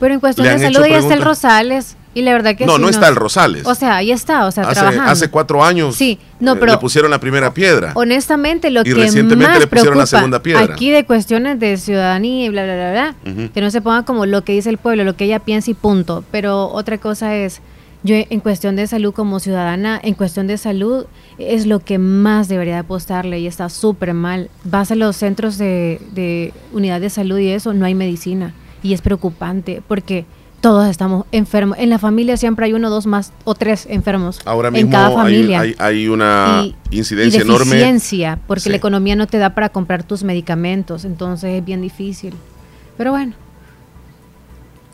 [0.00, 1.24] Pero en cuestión de salud ya está el preguntas.
[1.24, 3.66] Rosales y la verdad que No, sí no nos- está el Rosales.
[3.66, 5.10] O sea, ahí está, o sea, hace, trabajando.
[5.10, 7.92] hace cuatro años Sí, no, eh, pero le pusieron la primera piedra.
[7.94, 10.62] honestamente lo Y que recientemente más le pusieron la segunda piedra.
[10.74, 12.90] aquí de cuestiones de ciudadanía y bla bla bla
[13.24, 15.70] bla, que no se ponga como lo que dice el pueblo, lo que ella piensa
[15.70, 16.24] y punto.
[16.30, 17.60] Pero otra cosa es,
[18.02, 21.06] yo en cuestión de salud como ciudadana, en cuestión de salud
[21.38, 24.50] es lo que más debería apostarle y está súper mal.
[24.64, 28.52] Vas a los centros de, de unidad de salud y eso, no hay medicina.
[28.82, 30.26] Y es preocupante porque
[30.64, 31.76] todos estamos enfermos.
[31.78, 34.40] En la familia siempre hay uno, dos más o tres enfermos.
[34.46, 35.60] Ahora en mismo cada hay, familia.
[35.60, 37.66] hay- hay una Y- incidencia y enorme.
[37.66, 38.70] deficiencia, porque Sí.
[38.70, 42.32] la economía no te da para comprar tus medicamentos, entonces es bien difícil.
[42.96, 43.34] Pero bueno,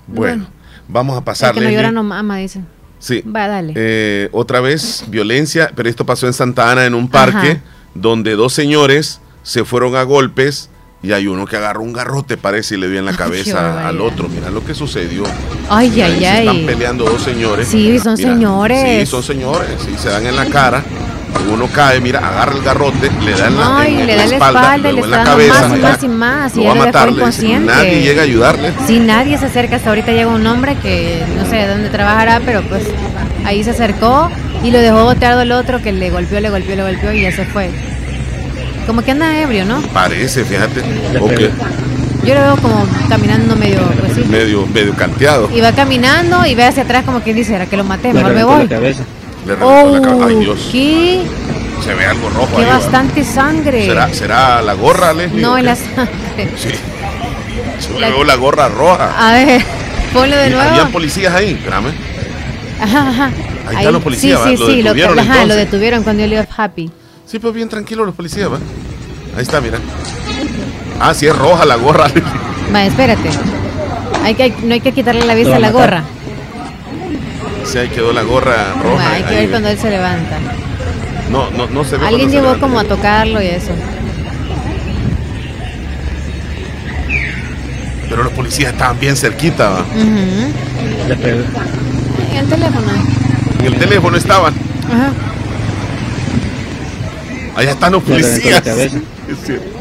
[0.09, 0.47] Bueno,
[0.89, 2.63] vamos a pasar, que no llora no mama, dice.
[2.99, 3.23] Sí.
[3.23, 3.73] Va, dale.
[3.77, 7.61] Eh, otra vez, violencia, pero esto pasó en Santa Ana, en un parque, Ajá.
[7.95, 10.69] donde dos señores se fueron a golpes
[11.03, 14.01] y hay uno que agarró un garrote, parece, y le dio en la cabeza al
[14.01, 14.29] otro.
[14.29, 15.25] Mira lo que sucedió.
[15.69, 16.47] Ay, ay, se ay.
[16.47, 17.69] están peleando dos señores.
[17.69, 19.01] Sí, son señores.
[19.01, 19.69] Sí, son señores.
[19.85, 20.83] Sí, se dan en la cara.
[21.51, 24.35] Uno cae, mira, agarra el garrote, le da en la, Ay, en le da la
[24.35, 25.69] espalda, espalda, le en la cabeza.
[25.69, 26.57] más y más y más.
[26.57, 27.21] Lo Y va a lo dejó matar, le dice.
[27.21, 27.73] inconsciente.
[27.73, 28.73] Nadie llega a ayudarle.
[28.87, 32.41] Si nadie se acerca, hasta ahorita llega un hombre que no sé de dónde trabajará,
[32.45, 32.83] pero pues
[33.47, 34.29] ahí se acercó
[34.65, 37.33] y lo dejó boteado al otro que le golpeó, le golpeó, le golpeó y ya
[37.33, 37.71] se fue.
[38.91, 39.81] Como que anda ebrio, ¿no?
[39.95, 40.83] Parece, fíjate.
[42.25, 44.25] Yo lo veo como caminando medio, pues sí.
[44.29, 45.49] medio, medio canteado.
[45.55, 48.13] Y va caminando y ve hacia atrás como quien dice, ¿era que lo maté?
[48.13, 48.63] Mejor me voy.
[48.65, 49.05] la cabeza.
[49.47, 50.27] Le reventó la cabeza.
[50.27, 50.69] Ay, Oh, Dios.
[50.73, 51.23] ¿qué?
[51.85, 52.69] Se ve algo rojo Qué ahí.
[52.69, 53.87] bastante sangre.
[53.87, 55.41] ¿Será, ¿Será la gorra, Leslie?
[55.41, 56.51] No, es la sangre.
[56.57, 56.71] Sí.
[57.95, 59.15] Yo La- veo la gorra roja.
[59.29, 59.63] A ver,
[60.13, 60.69] ponlo de nuevo.
[60.69, 61.93] Habían policías ahí, espérame.
[62.81, 63.31] Ajá, ajá.
[63.69, 64.57] Ahí están los policías, Sí, ¿va?
[64.57, 66.91] sí, Lo sí, lo, detuvieron, ajá, lo detuvieron cuando yo le happy.
[67.25, 68.59] Sí, pues bien tranquilo los policías, ¿va?
[69.37, 69.79] Ahí está, mira.
[71.01, 72.07] Ah, sí, es roja la gorra.
[72.75, 73.31] Va, espérate.
[74.25, 76.03] Hay que, no hay que quitarle la vista a va la gorra.
[77.65, 79.13] Sí, ahí quedó la gorra Va, roja.
[79.15, 79.37] hay que ahí.
[79.37, 80.39] ver cuando él se levanta.
[81.31, 82.67] No, no, no se ve Alguien llegó levanta.
[82.67, 83.71] como a tocarlo y eso.
[88.09, 89.81] Pero los policías estaban bien cerquita, ¿va?
[89.83, 90.53] Ujú.
[92.33, 92.93] En el teléfono.
[93.61, 94.53] En el teléfono estaban.
[94.89, 95.13] Ajá.
[97.57, 98.63] Allá están los policías.
[99.39, 99.81] Cierto.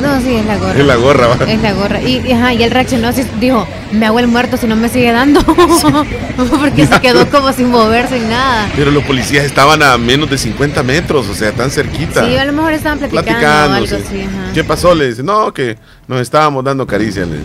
[0.00, 0.78] No, sí, es la gorra.
[0.78, 1.44] Es la gorra, va.
[1.44, 2.00] Es la gorra.
[2.00, 4.88] Y, y, ajá, y él reaccionó así, dijo, me hago el muerto si no me
[4.88, 5.42] sigue dando.
[6.60, 8.70] Porque se quedó como sin moverse ni nada.
[8.76, 12.26] Pero los policías estaban a menos de 50 metros, o sea, tan cerquita.
[12.26, 13.74] Sí, a lo mejor estaban platicando, o platicando.
[13.76, 13.94] algo sí.
[13.94, 14.22] así.
[14.22, 14.52] Ajá.
[14.54, 14.94] ¿Qué pasó?
[14.94, 15.76] Le dice, no, que
[16.08, 17.28] nos estábamos dando caricias.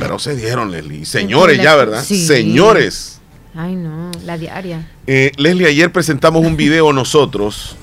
[0.00, 1.04] Pero se dieron, Leslie.
[1.04, 2.02] Señores ya, ¿verdad?
[2.04, 2.26] Sí.
[2.26, 3.20] Señores.
[3.54, 4.88] Ay, no, la diaria.
[5.06, 7.76] Eh, Leslie, ayer presentamos un video nosotros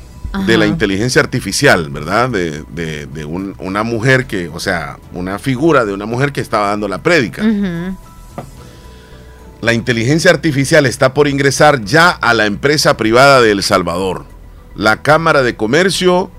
[0.46, 2.30] de la inteligencia artificial, ¿verdad?
[2.30, 6.42] De, de- de un- una mujer que, o sea, una figura de una mujer que
[6.42, 7.44] estaba dando la prédica.
[9.62, 14.26] La inteligencia artificial está por ingresar ya a la empresa privada de El Salvador.
[14.76, 16.30] La Cámara de Comercio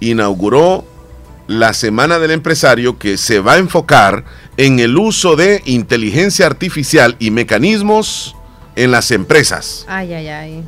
[0.00, 0.84] inauguró
[1.48, 4.24] la Semana del Empresario que se va a enfocar
[4.58, 8.36] en el uso de inteligencia artificial y mecanismos
[8.76, 9.84] en las empresas.
[9.88, 10.64] Ay, ay, ay.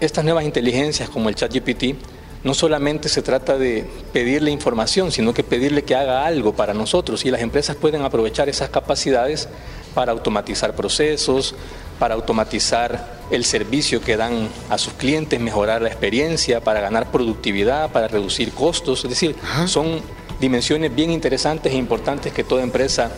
[0.00, 1.94] Estas nuevas inteligencias como el ChatGPT
[2.42, 7.24] no solamente se trata de pedirle información, sino que pedirle que haga algo para nosotros
[7.26, 9.48] y las empresas pueden aprovechar esas capacidades
[9.94, 11.54] para automatizar procesos,
[11.98, 17.90] para automatizar el servicio que dan a sus clientes, mejorar la experiencia, para ganar productividad,
[17.92, 19.04] para reducir costos.
[19.04, 19.36] Es decir,
[19.66, 20.00] son
[20.40, 23.10] dimensiones bien interesantes e importantes que toda empresa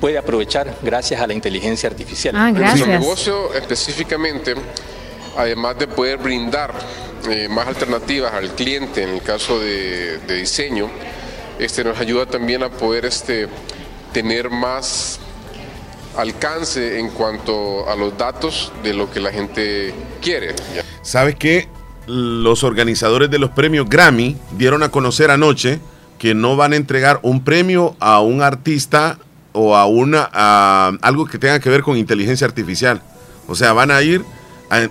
[0.00, 2.34] puede aprovechar gracias a la inteligencia artificial.
[2.36, 4.54] Ah, Nuestro negocio específicamente,
[5.36, 6.72] además de poder brindar
[7.28, 10.88] eh, más alternativas al cliente en el caso de, de diseño,
[11.58, 13.48] este, nos ayuda también a poder este,
[14.12, 15.20] tener más
[16.16, 20.54] alcance en cuanto a los datos de lo que la gente quiere.
[21.02, 21.68] ¿Sabes qué?
[22.06, 25.78] Los organizadores de los premios Grammy dieron a conocer anoche
[26.18, 29.18] que no van a entregar un premio a un artista
[29.52, 33.02] o a una a algo que tenga que ver con inteligencia artificial.
[33.46, 34.24] O sea, van a ir,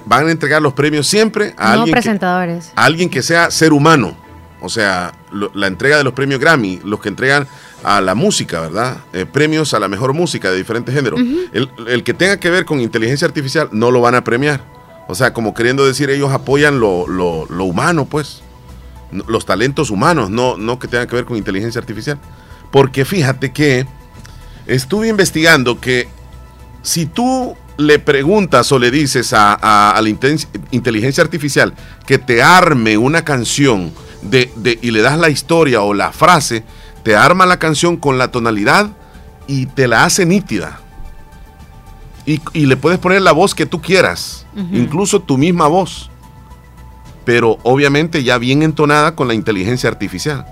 [0.06, 2.72] van a entregar los premios siempre a No alguien que, presentadores.
[2.76, 4.16] a alguien que sea ser humano.
[4.60, 7.48] O sea, lo- la entrega de los premios Grammy, los que entregan
[7.84, 8.98] a la música, ¿verdad?
[9.14, 11.20] Eh, premios a la mejor música de diferentes géneros.
[11.54, 14.62] El, el que tenga que ver con inteligencia artificial no lo van a premiar.
[15.08, 18.42] O sea, como queriendo decir, ellos apoyan lo, lo- lo humano, pues.
[19.12, 22.18] Los talentos humanos, no, no que tengan que ver con inteligencia artificial.
[22.72, 23.86] Porque fíjate que
[24.66, 26.10] estuve investigando que
[26.82, 30.10] si tú le preguntas o le dices a, a- a la
[30.72, 31.74] inteligencia artificial
[32.06, 36.64] que te arme una canción de, de- y le das la historia o la frase,
[37.04, 38.90] te arma la canción con la tonalidad
[39.48, 40.80] y te la hace nítida.
[42.26, 46.10] Y, y le puedes poner la voz que tú quieras, incluso tu misma voz,
[47.24, 50.46] pero obviamente ya bien entonada con la inteligencia artificial.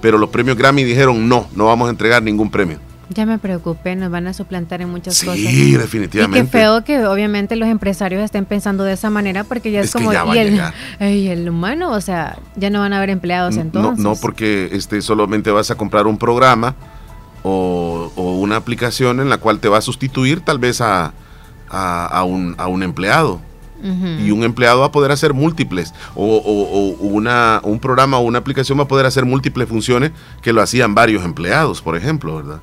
[0.00, 2.80] Pero los premios Grammy dijeron no, no vamos a entregar ningún premio.
[3.12, 5.42] Ya me preocupé, nos van a suplantar en muchas Sí, cosas.
[5.42, 6.38] definitivamente.
[6.38, 9.90] Y qué feo que obviamente los empresarios estén pensando de esa manera porque ya es,
[9.92, 10.60] como ya y el,
[11.00, 14.04] y el humano, o sea, ya no van a haber empleados No, entonces.
[14.04, 16.76] no porque este, solamente vas a comprar un programa
[17.42, 21.12] o, o una aplicación en la cual te va a sustituir tal vez a,
[21.68, 23.40] a- a un, a un empleado.
[23.82, 25.94] Y un empleado va a poder hacer múltiples.
[26.14, 30.12] O, o- o una, un programa o una aplicación va a poder hacer múltiples funciones
[30.42, 32.60] que lo hacían varios empleados, por ejemplo, ¿verdad?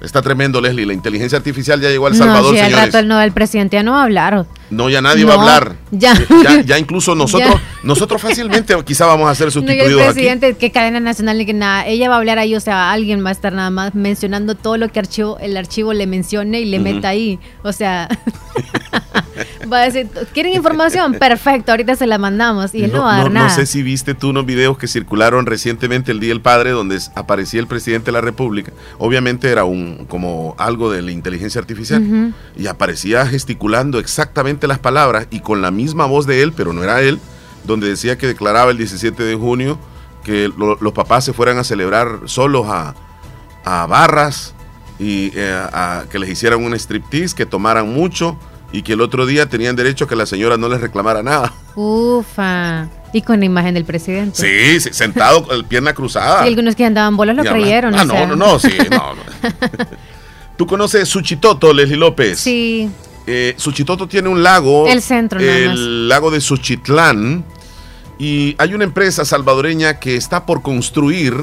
[0.00, 0.84] Está tremendo, Leslie.
[0.84, 2.76] La inteligencia artificial ya llegó al Salvador, no, si señores.
[2.78, 4.46] al rato el, no, el presidente ya no va a hablar.
[4.70, 5.76] No, ya nadie va a No, hablar.
[5.92, 6.14] ya.
[6.42, 7.54] ya, ya incluso nosotros,
[7.84, 10.12] nosotros fácilmente quizá vamos a ser No, y el sustituidos aquí.
[10.12, 11.86] presidente, que cadena nacional, ni que nada.
[11.86, 14.76] Ella va a hablar ahí, o sea, alguien va a estar nada más mencionando todo
[14.76, 17.38] lo que archivo, el archivo le mencione y le meta ahí.
[17.62, 18.08] O sea,
[19.72, 21.14] va a decir, ¿quieren información?
[21.18, 22.74] Perfecto, ahorita se la mandamos.
[22.74, 23.50] Y él no, va a dar no nada.
[23.50, 27.60] sé si viste tú unos videos que circularon recientemente el Día del Padre donde aparecía
[27.60, 28.72] el presidente de la República.
[28.98, 35.26] Obviamente era un como algo de la inteligencia artificial y aparecía gesticulando exactamente las palabras
[35.30, 37.18] y con la misma voz de él, pero no era él,
[37.64, 39.78] donde decía que declaraba el 17 de junio
[40.24, 42.94] que lo- los papás se fueran a celebrar solos a,
[43.64, 44.54] a barras
[44.98, 48.38] y eh, a- que les hicieran un striptease, que tomaran mucho
[48.72, 51.52] y que el otro día tenían derecho a que la señora no les reclamara nada.
[51.76, 52.88] Ufa.
[53.12, 54.40] Y con la imagen del presidente.
[54.40, 56.44] Sí, sí, sentado con la pierna cruzada.
[56.44, 57.94] Y algunos que andaban bolas lo creyeron.
[57.94, 58.26] Ah, o no, sea.
[58.26, 59.12] no, no, sí, no.
[60.56, 62.38] ¿Tú conoces Suchitoto, Leslie López?
[62.40, 62.90] Sí,
[63.26, 64.86] Eh, Suchitoto tiene un lago.
[64.88, 65.78] El centro, nada El más.
[65.78, 67.44] lago de Suchitlán.
[68.18, 71.34] Y hay una empresa salvadoreña que está por construir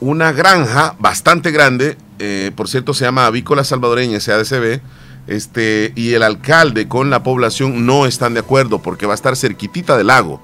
[0.00, 1.96] una granja bastante grande.
[2.20, 4.80] eh, por cierto, se llama Avícola Salvadoreña, SADCB.
[5.28, 9.36] Este, y el alcalde con la población no están de acuerdo porque va a estar
[9.36, 10.40] cerquitita del lago.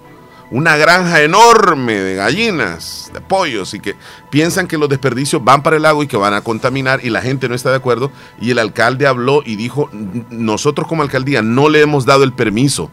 [0.51, 3.95] Una granja enorme de gallinas, de pollos, y que
[4.31, 7.23] piensan que los desperdicios van para el lago y que van a contaminar y la
[7.23, 8.13] gente no está de acuerdo.
[8.41, 12.35] Y el alcalde habló y dijo, "N- nosotros como alcaldía no le hemos dado el
[12.35, 12.91] permiso,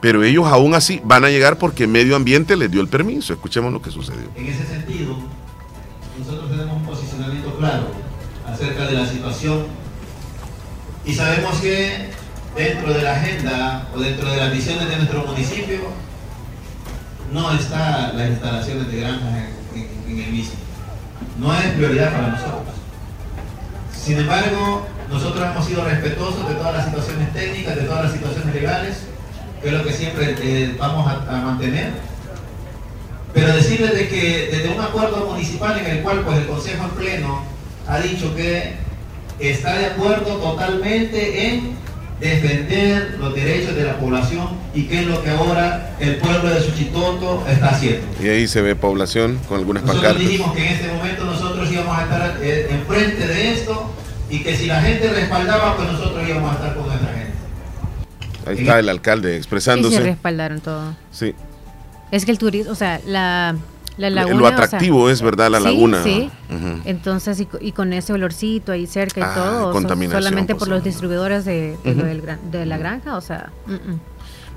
[0.00, 3.32] pero ellos aún así van a llegar porque medio ambiente les dio el permiso.
[3.32, 4.28] Escuchemos lo que sucedió.
[4.36, 5.18] En ese sentido,
[6.16, 7.88] nosotros tenemos un posicionamiento claro
[8.46, 9.64] acerca de la situación
[11.04, 12.10] y sabemos que
[12.56, 15.78] dentro de la agenda o dentro de las visiones de nuestro municipio
[17.32, 19.34] no está las instalaciones de granjas
[19.74, 20.54] en, el mismo.
[21.38, 22.74] No es prioridad para nosotros.
[23.94, 28.54] Sin embargo, nosotros hemos sido respetuosos de todas las situaciones técnicas, de todas las situaciones
[28.54, 28.96] legales,
[29.60, 31.92] que es lo que siempre eh, vamos a- mantener
[33.34, 36.90] pero decirles de que desde un acuerdo municipal en el cual pues el Consejo en
[36.90, 37.42] Pleno
[37.86, 38.76] ha dicho que
[39.40, 41.76] está de acuerdo totalmente en
[42.20, 46.60] defender los derechos de la población y que es lo que ahora el pueblo de
[46.60, 48.04] Suchitoto está haciendo.
[48.20, 50.28] Y ahí se ve población con algunas Nosotros pancartas.
[50.28, 53.92] dijimos que en este momento nosotros íbamos a estar eh, enfrente de esto
[54.30, 57.28] y que si la gente respaldaba, pues nosotros íbamos a estar con nuestra gente.
[58.46, 60.00] Ahí está el alcalde Y se expresándose.
[60.00, 60.94] respaldaron todo.
[61.12, 61.34] Sí.
[62.10, 63.54] Es que el turismo, o sea, la,
[63.98, 64.36] la laguna.
[64.36, 65.50] Lo atractivo o sea, es, ¿verdad?
[65.50, 66.02] La sí, laguna.
[66.02, 66.30] Sí.
[66.48, 66.80] Ujú.
[66.84, 70.68] Entonces, y, co- y con ese olorcito ahí cerca y Ah, todo, contaminación solamente por
[70.68, 73.50] los distribuidores de, del la granja, o sea.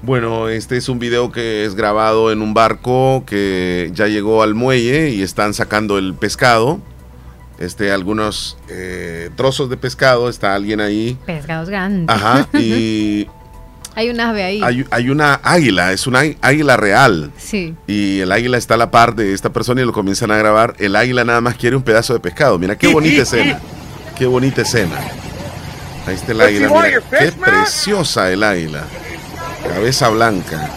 [0.04, 4.56] Bueno, este es un video que es grabado en un barco que ya llegó al
[4.56, 6.80] muelle y están sacando el pescado.
[7.60, 11.16] Este, algunos eh, trozos de pescado, está alguien ahí.
[11.28, 12.10] pescados grandes.
[12.10, 13.28] Ajá, y
[13.96, 14.62] Hay un ave ahí.
[14.64, 17.32] hay, hay una águila, es una águ- águila real.
[17.38, 17.76] Sí.
[17.88, 20.76] Y el águila está a la par de esta persona y lo comienzan a grabar.
[20.80, 22.58] El águila nada más quiere un pedazo de pescado.
[22.58, 23.60] Mira qué bonita escena.
[24.18, 24.96] Qué bonita escena.
[26.08, 26.70] Ahí está el águila.
[26.70, 28.84] mira, qué preciosa el águila.
[29.68, 30.70] Cabeza blanca.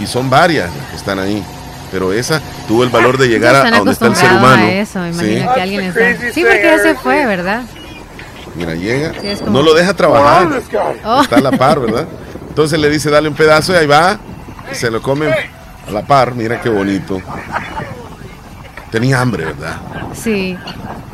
[0.00, 1.42] Y, y son varias las que están ahí.
[1.90, 4.62] Pero esa tuvo el valor de llegar a, donde está el ser humano.
[4.66, 5.20] a eso, me Sí.
[5.54, 6.32] que alguien está.
[6.32, 7.62] Sí, porque ya se fue, ¿verdad?
[8.58, 9.12] Mira, llega.
[9.20, 10.48] Sí, es como- No lo deja trabajar.
[11.04, 11.22] Oh.
[11.22, 12.06] Está a la par, ¿verdad?
[12.48, 14.18] Entonces le dice, dale un pedazo y ahí va.
[14.72, 16.34] Se lo come a la par.
[16.34, 17.20] Mira qué bonito.
[18.90, 19.76] Tenía hambre, ¿verdad?
[20.14, 20.56] Sí.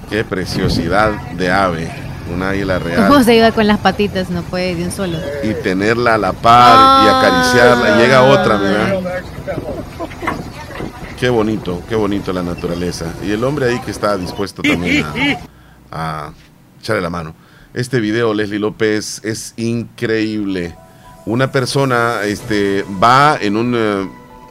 [0.09, 1.91] Qué preciosidad de ave.
[2.33, 3.09] Un águila real.
[3.09, 4.31] ¿Cómo se iba con las patitas?
[4.31, 5.19] No puede de un solo.
[5.43, 7.91] Y tenerla a la par y acariciarla.
[7.97, 8.95] Y llega otra, mira.
[11.19, 13.07] Qué bonito, qué bonito la naturaleza.
[13.23, 15.05] Y el hombre ahí que está dispuesto también
[15.91, 16.33] a, a
[16.85, 17.35] echarle la mano.
[17.73, 20.77] Este video, Leslie López, es increíble.
[21.27, 24.09] Una persona este, va en un, eh,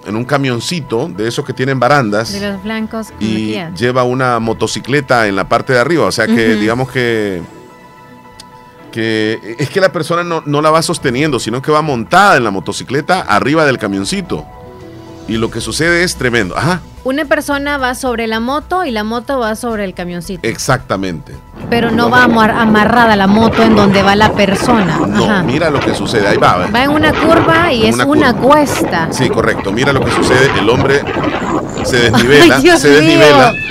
[0.07, 5.27] en un camioncito de esos que tienen barandas De los blancos y lleva una motocicleta
[5.27, 6.05] en la parte de arriba.
[6.05, 7.41] O sea que digamos que,
[8.91, 12.43] que es que la persona no, no la va sosteniendo, sino que va montada en
[12.43, 14.43] la motocicleta arriba del camioncito.
[15.27, 16.57] Y lo que sucede es tremendo.
[16.57, 20.45] Ajá, Una persona va sobre la moto y la moto va sobre el camioncito.
[20.47, 21.33] exactamente.
[21.69, 24.99] Pero no va amar- amarrada la moto en donde va la persona.
[25.07, 25.43] No, Ajá.
[25.43, 26.27] mira lo que sucede.
[26.27, 26.67] Ahí va.
[26.67, 29.07] Va en una curva y es Una cuesta.
[29.11, 29.71] Sí, correcto.
[29.71, 30.51] Mira lo que sucede.
[30.59, 31.01] El hombre
[31.83, 32.55] se desnivela.
[32.61, 33.51] Ay, se desnivela.
[33.53, 33.63] mío.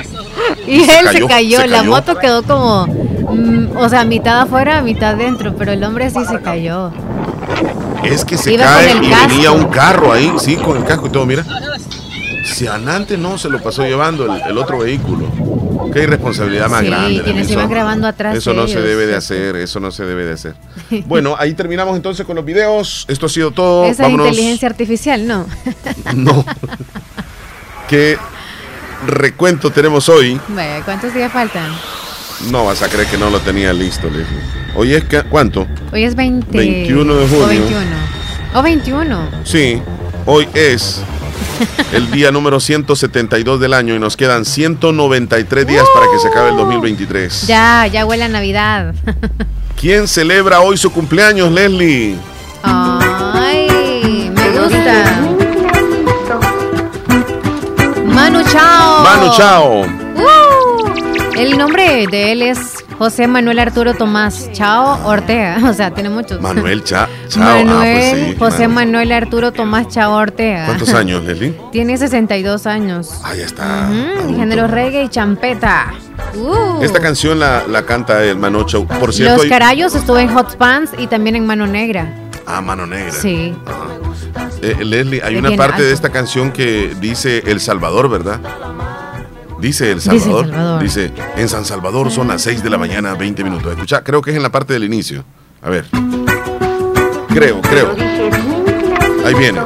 [0.66, 4.40] Y Se él cayó, se cayó, se la moto quedó como, mm, o sea, mitad
[4.40, 6.90] afuera, mitad dentro, pero el hombre sí se cayó.
[8.04, 9.28] Es que se Iba cae y casco.
[9.28, 11.44] venía un carro ahí, sí, con el casco y todo, mira.
[12.44, 15.30] Si antes no se lo pasó llevando el, el otro vehículo.
[15.92, 17.14] Qué irresponsabilidad más Sí, grande.
[17.22, 17.52] quienes Nelson.
[17.52, 20.54] iban grabando atrás Eso no se debe de hacer, eso no se debe de hacer.
[21.06, 23.04] Bueno, ahí terminamos entonces con los videos.
[23.08, 23.84] Esto ha sido todo.
[23.84, 24.28] Esa es Vámonos.
[24.28, 25.46] inteligencia artificial, ¿no?
[26.14, 26.44] No.
[27.88, 28.16] ¿Qué
[29.06, 30.40] recuento tenemos hoy?
[30.48, 31.70] Vaya, ¿cuántos días faltan?
[32.50, 34.40] No vas a creer que no lo tenía listo, Leslie.
[34.74, 35.66] Hoy es que, ¿cuánto?
[35.92, 36.56] Hoy es 20...
[36.56, 37.44] 21 de junio.
[37.44, 37.80] O 21.
[38.54, 39.28] O 21.
[39.44, 39.80] Sí,
[40.26, 41.02] hoy es
[41.92, 46.50] el día número 172 del año y nos quedan 193 días para que se acabe
[46.50, 47.46] el 2023.
[47.46, 48.94] Ya, ya huele a Navidad.
[49.80, 52.16] ¿Quién celebra hoy su cumpleaños, Leslie?
[52.62, 55.20] Ay, me gusta.
[58.06, 59.02] Manu Chao.
[59.02, 60.01] Manu Chao.
[61.42, 65.58] El nombre de él es José Manuel Arturo Tomás Chao Ortega.
[65.68, 66.40] O sea, tiene muchos.
[66.40, 67.42] Manuel Cha Chao.
[67.42, 68.36] Manuel ah, pues sí.
[68.38, 68.92] José Manu.
[68.92, 70.66] Manuel Arturo Tomás Chao Ortega.
[70.66, 71.52] ¿Cuántos años, Leslie?
[71.72, 73.10] Tiene 62 años.
[73.24, 73.88] Ahí está.
[73.90, 75.92] Mm, género reggae y champeta.
[76.36, 76.80] Uh.
[76.80, 78.86] Esta canción la, la canta el Manu Chao.
[78.86, 82.06] Por cierto, Los hay- Carayos estuvo en Hot Pants y también en Mano Negra.
[82.46, 83.10] Ah, Mano Negra.
[83.12, 83.52] Sí.
[84.62, 88.40] Eh, Leslie, hay una parte de esta canción que dice El Salvador, ¿verdad?
[89.62, 90.82] Dice El Dice El Salvador.
[90.82, 93.72] Dice, en San Salvador son las 6 de la mañana, 20 minutos.
[93.72, 95.24] Escucha, creo que es en la parte del inicio.
[95.62, 95.86] A ver.
[97.28, 97.94] Creo, creo.
[99.24, 99.60] Ahí viene.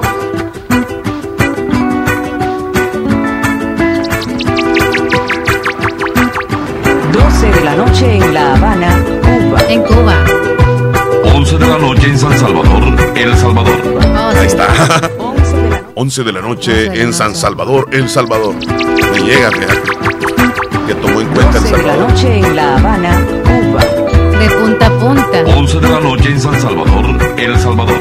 [7.43, 9.61] de la noche en La Habana, Cuba.
[9.71, 10.25] En Cuba.
[11.35, 12.83] 11 de la noche en San Salvador,
[13.17, 13.81] El Salvador.
[14.37, 15.11] Ahí está.
[15.99, 18.55] 11 de la noche en San Salvador, El Salvador.
[18.55, 19.83] Me llega, fíjate.
[20.87, 22.11] Que tomó en cuenta El 12 de la Salvador.
[22.11, 23.85] noche en La Habana, Cuba.
[24.39, 25.41] De punta a punta.
[25.57, 27.99] 11 de la noche en San Salvador, El Salvador.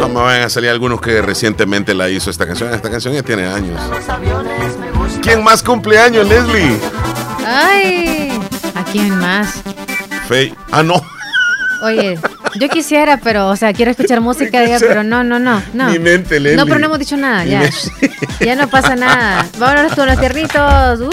[0.00, 2.74] No me van a salir algunos que recientemente la hizo esta canción.
[2.74, 3.80] Esta canción ya tiene años.
[5.22, 6.76] ¿Quién más cumpleaños, Leslie?
[7.46, 8.32] Ay,
[8.74, 9.62] ¿a quién más?
[10.26, 10.52] Fey.
[10.72, 11.00] Ah, no.
[11.84, 12.18] Oye,
[12.58, 15.88] yo quisiera, pero, o sea, quiero escuchar música pero no, no, no, no.
[15.90, 16.56] Mi mente, Leslie.
[16.56, 17.70] No, pero no hemos dicho nada, Mi ya.
[18.40, 19.46] Ya no pasa nada.
[19.58, 21.00] Vámonos con los tiernitos.
[21.00, 21.12] ¡Ujú!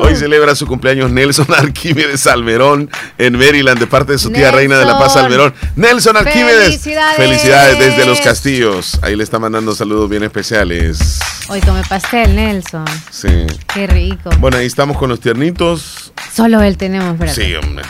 [0.00, 4.56] Hoy celebra su cumpleaños Nelson Arquímedes Salmerón en Maryland de parte de su tía Nelson.
[4.56, 5.54] Reina de la Paz Salmerón.
[5.76, 6.64] Nelson Arquímedes.
[6.64, 7.16] ¡Felicidades!
[7.16, 8.98] Felicidades desde Los Castillos.
[9.02, 11.18] Ahí le está mandando saludos bien especiales.
[11.48, 12.84] Hoy come pastel, Nelson.
[13.10, 13.46] Sí.
[13.74, 14.30] Qué rico.
[14.38, 16.12] Bueno, ahí estamos con los tiernitos.
[16.34, 17.34] Solo él tenemos, ¿verdad?
[17.34, 17.84] Sí, hombre.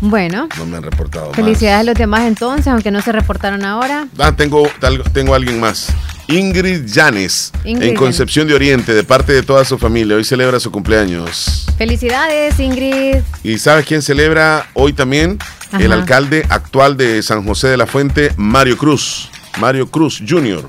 [0.00, 1.36] Bueno, No me han reportado más.
[1.36, 4.06] felicidades a los demás entonces, aunque no se reportaron ahora.
[4.18, 4.68] Ah, tengo,
[5.12, 5.88] tengo a alguien más.
[6.28, 10.16] Ingrid Llanes, Ingrid en Concepción de Oriente, de parte de toda su familia.
[10.16, 11.66] Hoy celebra su cumpleaños.
[11.76, 13.18] Felicidades, Ingrid.
[13.42, 15.38] ¿Y sabes quién celebra hoy también?
[15.78, 19.28] El alcalde actual de San José de la Fuente, Mario Cruz.
[19.58, 20.68] Mario Cruz Jr.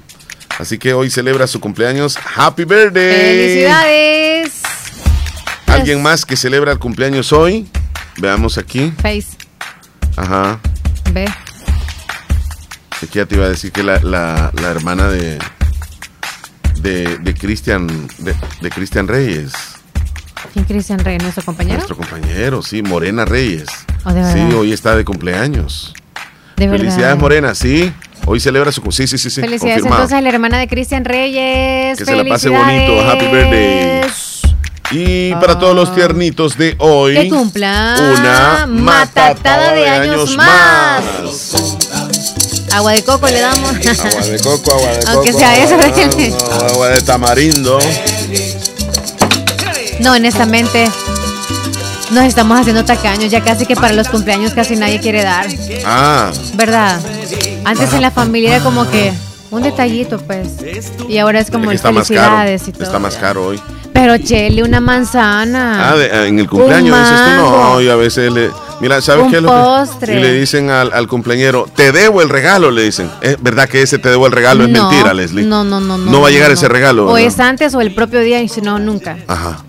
[0.57, 2.17] Así que hoy celebra su cumpleaños.
[2.35, 3.13] Happy birthday.
[3.15, 4.61] Felicidades.
[5.67, 7.67] ¿Alguien más que celebra el cumpleaños hoy?
[8.17, 8.91] Veamos aquí.
[9.01, 9.37] Face.
[10.15, 10.59] Ajá.
[11.11, 11.25] Ve.
[13.03, 15.37] Aquí ya te iba a decir que la, la- la hermana de
[16.79, 17.87] de, de Cristian
[18.19, 19.53] de, de Cristian Reyes,
[20.53, 21.75] ¿Quién Cristian Rey, nuestro compañero?
[21.77, 23.65] nuestro compañero, sí, Morena Reyes.
[24.05, 25.93] Oh, de sí, hoy está de cumpleaños.
[26.55, 26.85] De verdad.
[26.85, 27.91] Felicidades Morena, sí.
[28.27, 30.03] Hoy celebra su sí, sí, sí, sí, Felicidades confirmado.
[30.03, 31.97] entonces a la hermana de Cristian Reyes.
[31.97, 33.01] Que se la pase bonito.
[33.09, 34.01] Happy birthday.
[34.91, 41.03] Y para todos los tiernitos de hoy, Que cumpla una matatada de años más.
[42.71, 43.71] Agua de coco le damos.
[43.99, 45.39] Agua de coco, agua de Aunque coco.
[45.39, 47.79] sea eso, agua, no, agua de tamarindo.
[49.99, 50.89] No, honestamente,
[52.11, 53.31] nos estamos haciendo tacaños.
[53.31, 55.47] Ya casi que para los cumpleaños casi nadie quiere dar.
[55.85, 56.99] Ah, ¿Verdad?
[57.63, 59.13] Antes en la familia era como que
[59.55, 60.49] un detallito, pues.
[61.07, 62.51] Y ahora es como es que el está más caro.
[62.53, 62.83] y todo.
[62.83, 63.59] Está más caro hoy.
[63.93, 65.91] Pero Chele, una manzana.
[65.91, 68.49] Ah, de- ah, en el cumpleaños Un dices tú, no, y a veces le.
[68.81, 70.11] Mira, ¿sabes Un qué es lo que-.
[70.13, 73.09] Y le dicen al, al cumpleañero, te debo el regalo, le dicen.
[73.21, 75.45] Es verdad que ese te debo el regalo, es No, mentira, Leslie.
[75.45, 76.11] No, no, no, no.
[76.11, 76.55] No va a llegar no.
[76.55, 77.07] ese regalo.
[77.07, 79.17] O es antes o el propio día y si no, nunca.
[79.27, 79.63] Ajá.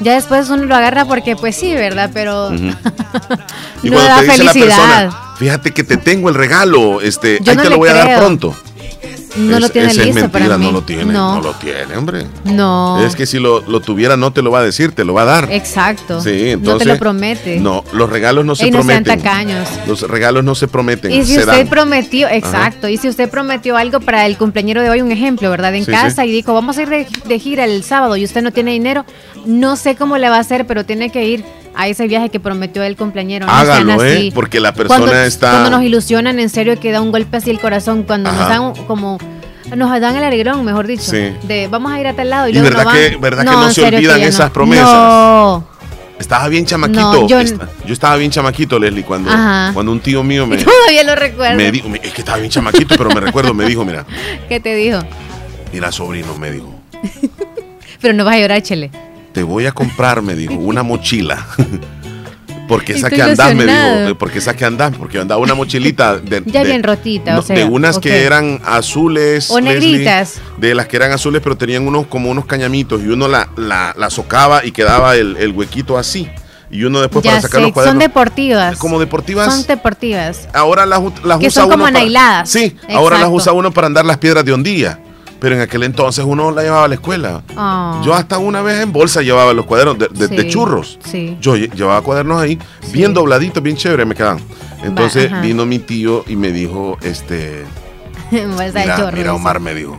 [0.00, 2.10] Ya después uno lo agarra porque, pues sí, ¿verdad?
[2.12, 2.56] Pero ujú.
[3.84, 4.76] Y no cuando da te dice la felicidad.
[4.76, 7.94] persona, fíjate que te tengo el regalo, este, Yo ahí no te lo voy a
[7.94, 8.56] dar pronto.
[9.36, 10.66] No lo tiene listo mentira, para mí.
[10.66, 11.36] no lo tiene, No.
[11.36, 12.26] no lo tiene, hombre.
[12.44, 13.04] No.
[13.04, 15.22] Es que si lo, lo tuviera no te lo va a decir, te lo va
[15.22, 15.48] a dar.
[15.52, 16.20] Exacto.
[16.20, 17.58] Sí, no te lo promete.
[17.60, 19.04] No, los regalos no se sean prometen.
[19.04, 19.68] tacaños.
[19.86, 21.10] Los regalos no se prometen.
[21.12, 21.68] Y si usted dan.
[21.68, 25.74] prometió, exacto, y si usted prometió algo para el cumpleañero de hoy, un ejemplo, ¿verdad?
[25.74, 26.28] En Sí, casa sí.
[26.28, 29.04] y dijo, vamos a ir de, de gira el sábado y usted no tiene dinero,
[29.46, 31.44] no sé cómo le va a hacer, pero tiene que ir
[31.74, 33.46] a ese viaje que prometió el cumpleañero.
[33.46, 34.04] No Hágalo.
[34.04, 34.30] ¿eh?
[34.34, 37.50] Porque la persona cuando, está- Cuando nos ilusionan, en serio, que da un golpe así
[37.50, 39.18] el corazón, cuando nos dan como...
[39.76, 41.04] Nos dan el alegrón, mejor dicho.
[41.10, 41.32] Sí.
[41.44, 43.50] De vamos a ir a tal lado y, Y luego verdad no que- verdad que
[43.50, 44.52] no se olvidan esas no.
[44.52, 44.84] promesas.
[44.92, 45.66] No.
[46.18, 47.00] Estaba bien chamaquito.
[47.22, 49.70] No, yo- Esta- yo estaba bien chamaquito, Leslie, cuando, Ajá.
[49.72, 51.56] cuando un tío mío me, Todavía lo recuerdo.
[51.56, 54.04] me dijo, es que estaba bien chamaquito, pero me recuerdo, me dijo, mira,
[54.48, 54.98] ¿Qué te dijo?
[55.72, 56.74] mira sobrino, me dijo,
[58.00, 58.90] Pero no vas a llorar, Chele.
[59.32, 61.46] Te voy a comprar, me dijo, una mochila.
[62.68, 63.76] Porque esa Estoy que andás, me dijo,
[64.10, 67.40] eh, porque esa que andás, porque andaba una mochilita de, Ya de- bien rotita, no,
[67.40, 67.54] o sea.
[67.56, 69.50] de unas que eran azules.
[69.50, 70.40] O Leslie, negritas.
[70.56, 73.92] de las que eran azules, pero tenían unos como unos cañamitos y uno la, la,
[73.98, 76.28] la socaba y quedaba el, el huequito así.
[76.70, 78.00] Y uno después Ya para sacar sé, los son cuadernos.
[78.04, 78.78] deportivas.
[78.78, 79.52] Como deportivas.
[79.54, 80.48] Son deportivas.
[80.54, 82.48] Ahora las, las Que usa son como para- anailadas.
[82.48, 84.98] Sí, ahora las usa uno para andar las piedras de hondilla.
[85.42, 87.42] Pero en aquel entonces uno la llevaba a la escuela.
[87.56, 88.00] Oh.
[88.04, 90.98] Yo hasta una vez en bolsa llevaba los cuadernos de, de- de Sí, churros.
[91.04, 91.36] Sí.
[91.40, 92.58] Yo lle- llevaba cuadernos ahí,
[92.92, 94.38] bien dobladitos, bien chévere me quedaban.
[94.84, 97.64] Entonces vino mi tío y me dijo, este,
[98.30, 99.34] Bolsa de mira, mira.
[99.34, 99.98] Omar me dijo,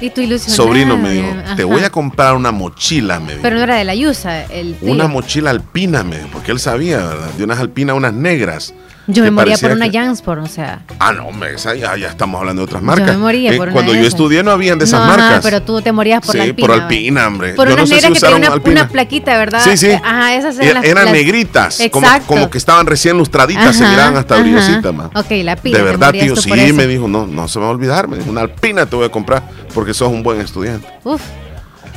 [0.00, 0.62] Y tu ilusionado.
[0.64, 3.42] sobrino me dijo, te voy a comprar una mochila, me dijo.
[3.42, 4.92] Pero no era de la Yusa, el tío.
[4.92, 7.30] Una mochila alpina, me dijo, porque él sabía, ¿verdad?
[7.36, 8.74] De unas alpinas, unas negras.
[9.08, 10.80] Yo me que moría por una que- Jansport, o sea.
[11.00, 13.08] Ah, no, hombre, esa ya, ya estamos hablando de otras Yo marcas.
[13.08, 14.14] me moría Eh, por una Cuando de yo esas.
[14.14, 15.40] estudié no habían de esas No, ajá, marcas.
[15.42, 16.68] pero tú te morías por sí, la alpina.
[16.68, 17.54] por alpina, hombre.
[17.54, 18.80] Por yo unas no sé si negras que usaron tenían una, alpina.
[18.82, 19.60] una plaquita, ¿verdad?
[19.64, 19.86] Sí, sí.
[19.88, 23.74] Eh, Ajá, esas eran Era- las- eran las- negritas, como, como que estaban recién lustraditas,
[23.76, 25.10] se Ajá, miraban hasta brillositas, ma.
[25.14, 25.78] Ok, la pila.
[25.78, 28.18] De verdad, tío, tú sí, me dijo, no, no se me va a olvidar, me
[28.18, 29.42] dijo, una alpina te voy a comprar
[29.74, 30.86] porque sos un buen estudiante.
[31.02, 31.20] Uf.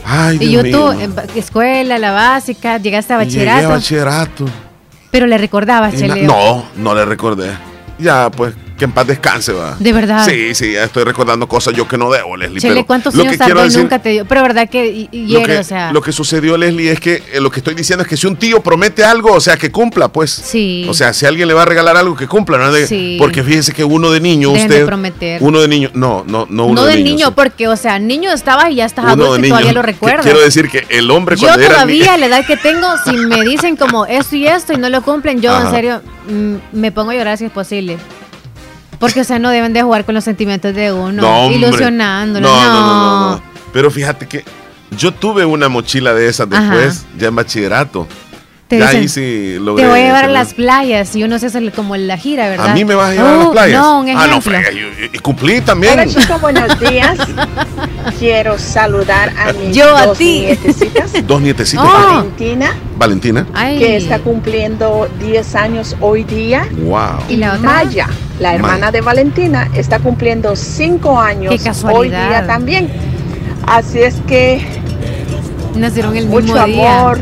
[0.07, 1.09] Ay, Y Dios yo tú, mío.
[1.15, 4.45] ba- escuela, la básica, llegaste a Y Llegué a bachillerato.
[5.15, 6.23] Pero le recordabas, Chele.
[6.23, 7.49] no, no le recordé.
[7.97, 9.75] Ya, pues, que en paz descanse, va.
[9.79, 10.25] ¿De verdad?
[10.27, 12.59] Sí, sí, ya estoy recordando cosas yo que no debo, Leslie.
[12.59, 14.25] Chele, pero ¿cuántos lo años que tardó decir- nunca te dio?
[14.25, 15.93] Pero verdad que y- y lo hiere, que, o sea.
[15.93, 18.35] lo que sucedió, Leslie, es que eh, lo que estoy diciendo es que si un
[18.35, 20.31] tío promete algo, o sea, que cumpla, pues.
[20.31, 20.85] Sí.
[20.89, 22.71] O sea, si alguien le va a regalar algo, que cumpla, ¿no?
[22.71, 23.15] De- Sí.
[23.17, 24.85] Porque fíjese que uno de niño, Dejen de usted.
[24.85, 25.41] prometer.
[25.41, 27.33] Uno de niño, no, no, no uno no de niño.
[27.33, 29.53] porque, o sea, niño estabas y ya estás adulto de y niño.
[29.53, 30.25] todavía lo recuerdas.
[30.25, 32.27] Quiero decir que el hombre Yo cuando era todavía, a niño.
[32.29, 35.39] la edad que tengo, si me dicen como esto y esto y no lo cumplen,
[35.41, 35.67] yo Ajá.
[35.69, 37.97] en serio mm, me pongo a llorar si es posible.
[38.99, 42.47] Porque, o sea, no deben de jugar con los sentimientos de uno, No, ilusionándolo.
[42.47, 43.43] No, No, no, no, no.
[43.73, 44.43] Pero fíjate que
[44.97, 46.75] yo tuve una mochila de esas Ajá.
[46.75, 48.07] después, ya en bachillerato.
[48.67, 49.83] Te ya dicen, ahí sí logré.
[49.83, 52.69] Te voy a llevar a las playas y uno se hace como la gira, ¿verdad?
[52.69, 53.81] A mí me vas a llevar a las Oh, playas.
[53.81, 54.41] No, un ah, no, ejemplo.
[54.41, 55.93] frega, y, y cumplí también.
[55.93, 57.17] Hola chicos, buenos días.
[58.19, 60.41] Quiero saludar a mis Yo a dos ti.
[60.47, 61.11] nietecitas.
[61.27, 61.85] Dos nietecitos.
[61.87, 63.45] Valentina, Valentina.
[63.77, 66.67] que está cumpliendo 10 años hoy día.
[66.71, 67.19] Wow.
[67.29, 68.07] Y Maya,
[68.39, 68.91] la hermana Maya.
[68.91, 72.89] de Valentina, está cumpliendo 5 años Qué hoy día también.
[73.67, 74.65] Así es que
[75.75, 76.99] Nacieron el mucho mismo día.
[76.99, 77.19] amor,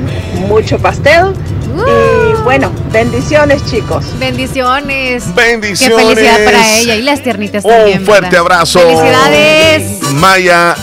[0.48, 1.34] mucho pastel.
[1.76, 4.06] Y bueno, bendiciones chicos.
[4.20, 5.34] Bendiciones.
[5.34, 5.98] Bendiciones.
[5.98, 8.00] Qué felicidad para ella y las tiernitas también.
[8.00, 8.42] Un fuerte ¿verdad?
[8.42, 8.80] abrazo.
[8.80, 10.02] Felicidades.
[10.14, 10.76] Maya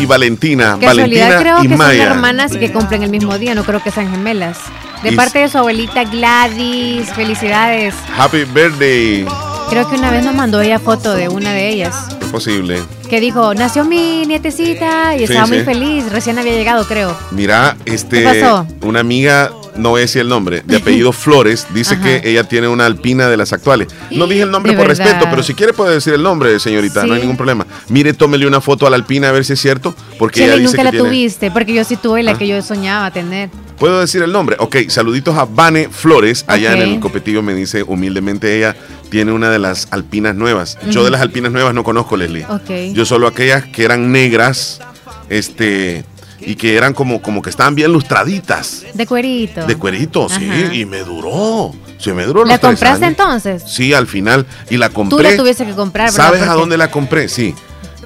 [0.00, 0.76] y Valentina.
[0.80, 2.04] Valentina creo y que son Maya.
[2.04, 4.58] hermanas y que cumplen el mismo día, no creo que sean gemelas.
[5.02, 7.94] De Y- parte de su abuelita Gladys, felicidades.
[8.18, 9.24] Happy birthday.
[9.70, 11.94] Creo que una vez nos mandó ella foto de una de ellas,
[12.34, 12.80] posible.
[13.08, 17.16] que dijo, nació mi nietecita y Sí, estaba muy feliz, recién había llegado creo.
[17.30, 18.66] Mira, este, ¿Qué pasó?
[18.82, 22.02] una amiga, no voy a decir el nombre, de apellido Flores, dice Ajá.
[22.02, 23.88] que ella tiene una alpina de las actuales.
[24.10, 25.04] No dije el nombre De por verdad.
[25.04, 27.66] respeto, pero si quiere puede decir el nombre, señorita, no hay ningún problema.
[27.88, 30.60] Mire, tómele una foto a la alpina a ver si es cierto, porque Chele, ella
[30.62, 31.08] dice nunca que la tiene...
[31.08, 32.38] tuviste, porque yo sí tuve la ¿Ah?
[32.38, 33.48] que yo soñaba tener.
[33.78, 34.56] ¿Puedo decir el nombre?
[34.60, 38.76] Ok, saluditos a Vane Flores, allá en el copetillo me dice humildemente ella
[39.10, 40.78] tiene una de las alpinas nuevas.
[40.90, 42.46] Yo de las alpinas nuevas no conozco, Leslie.
[42.48, 42.94] Ok.
[42.94, 44.80] Yo solo aquellas que eran negras,
[45.28, 46.04] este,
[46.40, 48.84] y que eran como, como que estaban bien lustraditas.
[48.94, 49.66] De cuerito.
[49.66, 51.72] De cuerito, sí, y me duró.
[51.98, 53.62] Sí, me duró ¿La los compraste entonces?
[53.66, 54.46] Sí, al final.
[54.70, 55.30] Y la Tú compré.
[55.30, 56.24] la tuviste que comprar, ¿verdad?
[56.26, 57.28] ¿Sabes a dónde la compré?
[57.28, 57.54] Sí.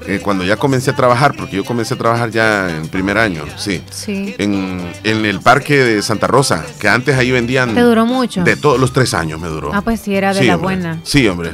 [0.09, 3.43] Eh, cuando ya comencé a trabajar, porque yo comencé a trabajar ya en primer año,
[3.57, 3.83] sí.
[3.91, 4.33] Sí.
[4.39, 7.75] En, en el parque de Santa Rosa, que antes ahí vendían.
[7.75, 8.43] ¿Te duró mucho?
[8.43, 9.69] De todos los tres años me duró.
[9.73, 10.75] Ah, pues sí, era de Sí, la hombre.
[10.75, 10.99] buena.
[11.03, 11.51] Sí, hombre.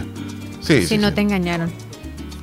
[0.62, 1.70] Sí, Si sí, no te engañaron.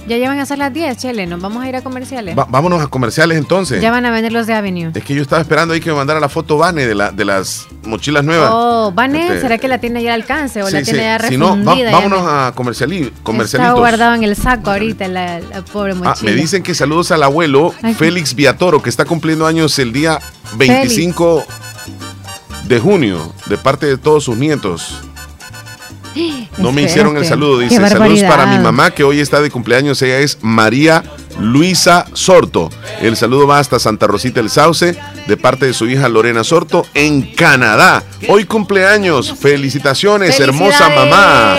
[0.08, 2.36] Ya llevan a ser las 10, Chele, nos vamos a ir a comerciales.
[2.36, 3.80] Va- vámonos a comerciales entonces.
[3.80, 4.90] Ya van a venir los de Avenue.
[4.94, 7.24] Es que yo estaba esperando ahí que me mandara la foto Vane de, la, de
[7.24, 8.50] las mochilas nuevas.
[8.52, 11.04] Oh, Vane, Este, ¿será que la tiene ya al alcance o la tiene sí.
[11.04, 11.84] ya Si no, refundida?
[11.84, 13.78] va- ya vámonos no- a comerciali- Está comercialitos.
[13.78, 16.30] guardado en el saco ahorita la, la pobre Ah, mochila.
[16.32, 17.72] me dicen que saludos al abuelo.
[17.96, 20.18] Félix Viatoro, que está cumpliendo años el día
[20.56, 21.44] 25
[22.64, 25.00] de junio, de parte de todos sus nietos.
[26.58, 27.58] No me hicieron el saludo.
[27.58, 30.00] Qué Dice, saludos para mi mamá que hoy está de cumpleaños.
[30.02, 31.02] Ella es María
[31.40, 32.70] Luisa Sorto.
[33.00, 34.96] El saludo va hasta Santa Rosita el Sauce,
[35.26, 38.02] de parte de su hija Lorena Sorto, en Canadá.
[38.28, 39.34] Hoy cumpleaños.
[39.38, 41.54] Felicitaciones, hermosa mamá.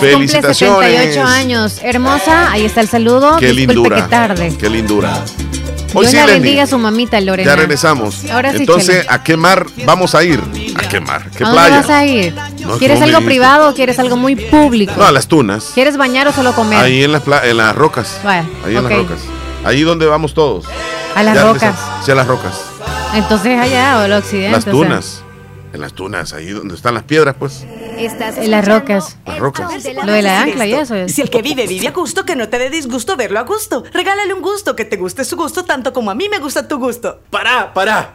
[0.00, 0.90] Felicitaciones.
[0.90, 1.78] 78 años.
[1.82, 3.36] Hermosa, ahí está el saludo.
[3.38, 3.96] Qué Disculpe lindura.
[3.96, 4.54] que tarde.
[4.58, 5.24] Qué lindura.
[5.94, 7.50] Hoy Dios sí, la bendiga a su mamita Lorena.
[7.50, 8.24] Ya regresamos.
[8.30, 9.06] Ahora sí, Entonces, Chele.
[9.08, 10.40] ¿a qué mar vamos a ir?
[10.76, 11.30] A quemar.
[11.30, 11.76] ¿Qué ¿A dónde playa?
[11.80, 12.34] vas a ir?
[12.34, 14.92] No, ¿Quieres ¿cómo me algo privado o quieres algo muy público?
[14.96, 15.70] No, a las tunas.
[15.74, 16.78] ¿Quieres bañar o solo comer?
[16.80, 18.20] Ahí en las, pla- en las rocas.
[18.24, 18.82] Ahí en ok.
[18.90, 19.18] las rocas.
[19.64, 20.66] Ahí donde vamos todos.
[21.14, 21.74] A las Ya rocas.
[22.04, 22.52] Sí, a las rocas.
[23.14, 24.50] Entonces allá o el occidente.
[24.52, 24.72] Las o sea.
[24.72, 25.22] tunas.
[25.76, 27.66] En las tunas, ahí donde están las piedras, pues.
[27.98, 29.18] En las rocas.
[29.26, 29.84] Las rocas.
[30.06, 31.14] Lo de la ancla y eso es.
[31.14, 33.84] Si el que vive vive a gusto, que no te dé disgusto verlo a gusto.
[33.92, 36.78] Regálale un gusto, que te guste su gusto tanto como a mí me gusta tu
[36.78, 37.20] gusto.
[37.28, 38.14] Pará, pará.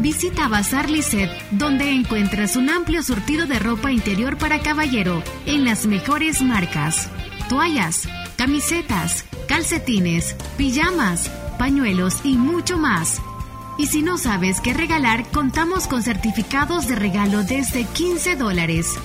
[0.00, 5.84] Visita Bazar Lisset, donde encuentras un amplio surtido de ropa interior para caballero en las
[5.84, 7.10] mejores marcas.
[7.50, 13.20] Toallas, camisetas, calcetines, pijamas, pañuelos y mucho más.
[13.76, 18.98] Y si no sabes qué regalar, contamos con certificados de regalo desde 15 dólares.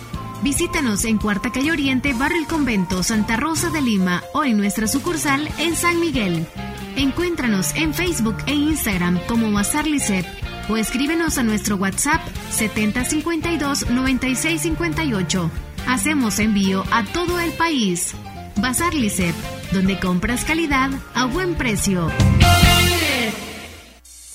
[0.44, 4.88] Visítanos en Cuarta Calle Oriente, Barrio El Convento, Santa Rosa de Lima o en nuestra
[4.88, 6.48] sucursal en San Miguel.
[6.96, 10.26] Encuéntranos en Facebook e Instagram como Bazar Lisset
[10.70, 15.50] o escríbenos a nuestro WhatsApp 7052-9658.
[15.88, 18.16] Hacemos envío a todo el país.
[18.58, 19.36] Bazar Lisset,
[19.72, 22.08] donde compras calidad a buen precio.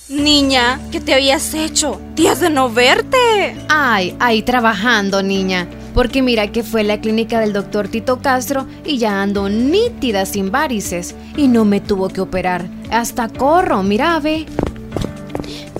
[0.09, 2.01] Niña, ¿qué te habías hecho?
[2.17, 3.57] Días de no verte.
[3.69, 5.69] Ay, ahí trabajando, niña.
[5.95, 10.27] Porque mira que fue a la clínica del doctor Tito Castro y ya ando nítida
[10.27, 11.15] sin varices.
[11.37, 12.67] Y no me tuvo que operar.
[12.91, 14.47] Hasta corro, mira, ve.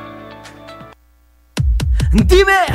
[2.25, 2.65] Dime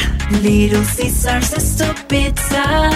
[0.41, 2.91] Little Caesars es tu pizza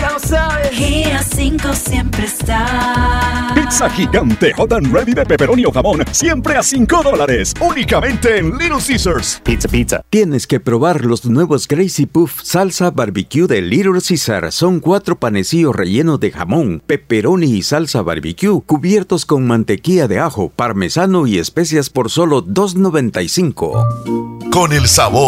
[0.00, 5.64] Ya lo sabes Y a 5 siempre está Pizza gigante hot and ready de pepperoni
[5.64, 9.40] o jamón, siempre a 5 dólares, únicamente en Little Caesars.
[9.42, 10.02] Pizza Pizza.
[10.10, 14.52] Tienes que probar los nuevos Gracie Puff salsa barbecue de Little Caesar.
[14.52, 20.50] Son cuatro panecillos rellenos de jamón, pepperoni y salsa barbecue, cubiertos con mantequilla de ajo,
[20.54, 24.50] parmesano y especias por solo $2.95.
[24.50, 25.27] Con el sabor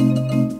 [0.00, 0.59] Música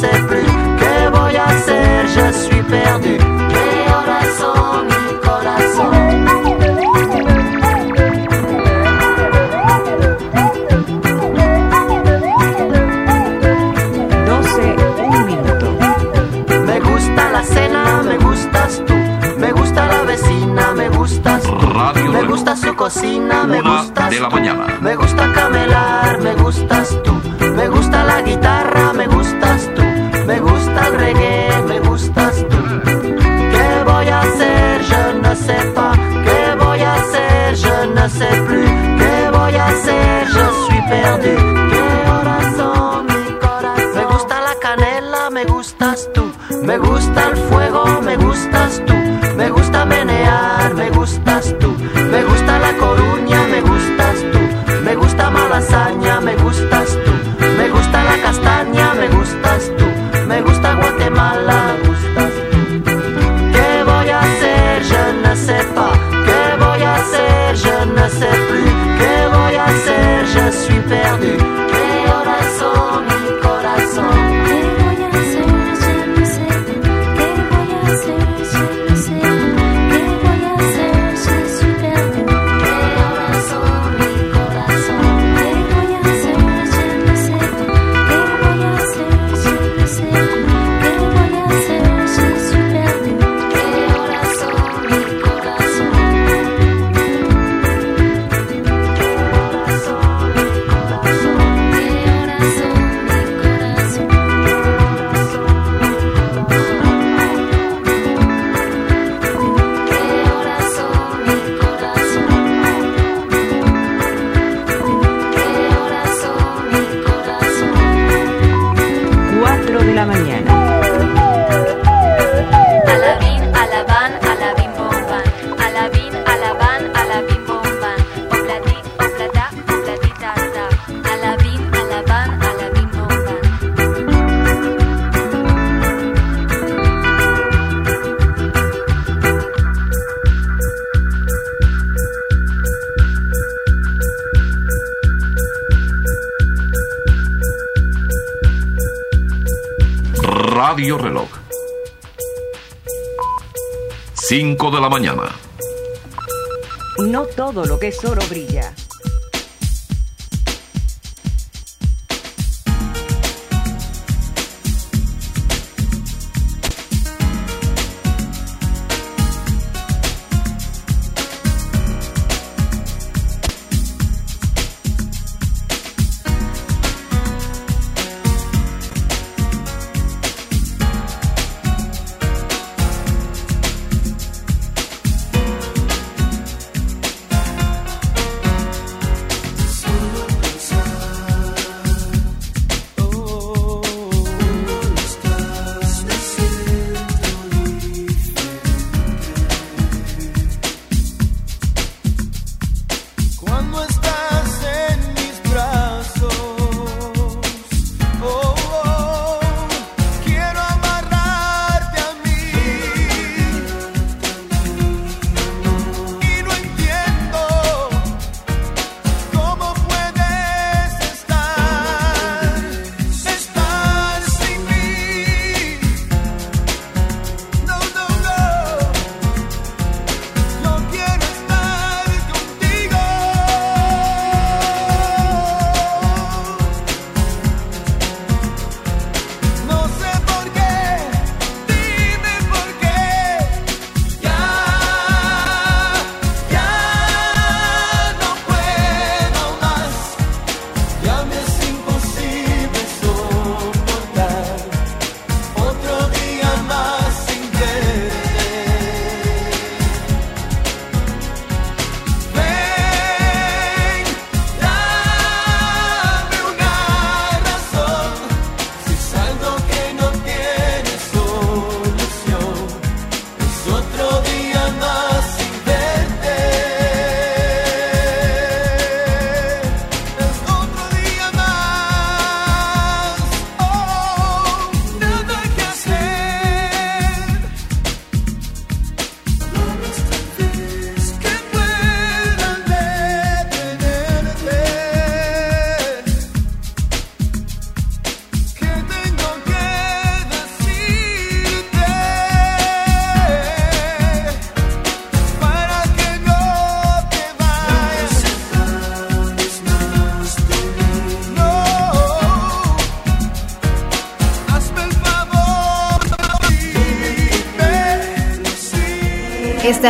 [0.00, 0.49] Je ne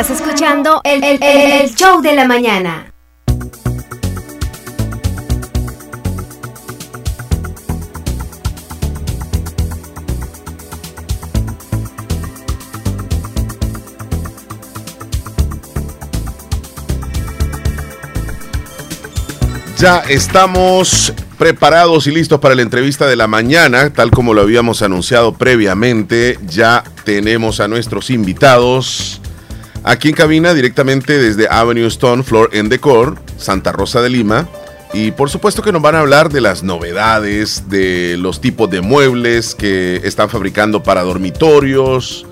[0.01, 2.91] Estás escuchando el, el show de la mañana.
[19.77, 24.81] Ya estamos preparados y listos para la entrevista de la mañana, tal como lo habíamos
[24.81, 26.39] anunciado previamente.
[26.47, 29.20] Ya tenemos a nuestros invitados
[29.91, 34.49] aquí en cabina directamente desde Avenue Stone Floor en Decor, Santa Rosa de Lima.
[34.93, 38.81] Y por supuesto que nos van a hablar de las novedades, de los tipos de
[38.81, 42.25] muebles que están fabricando para dormitorios.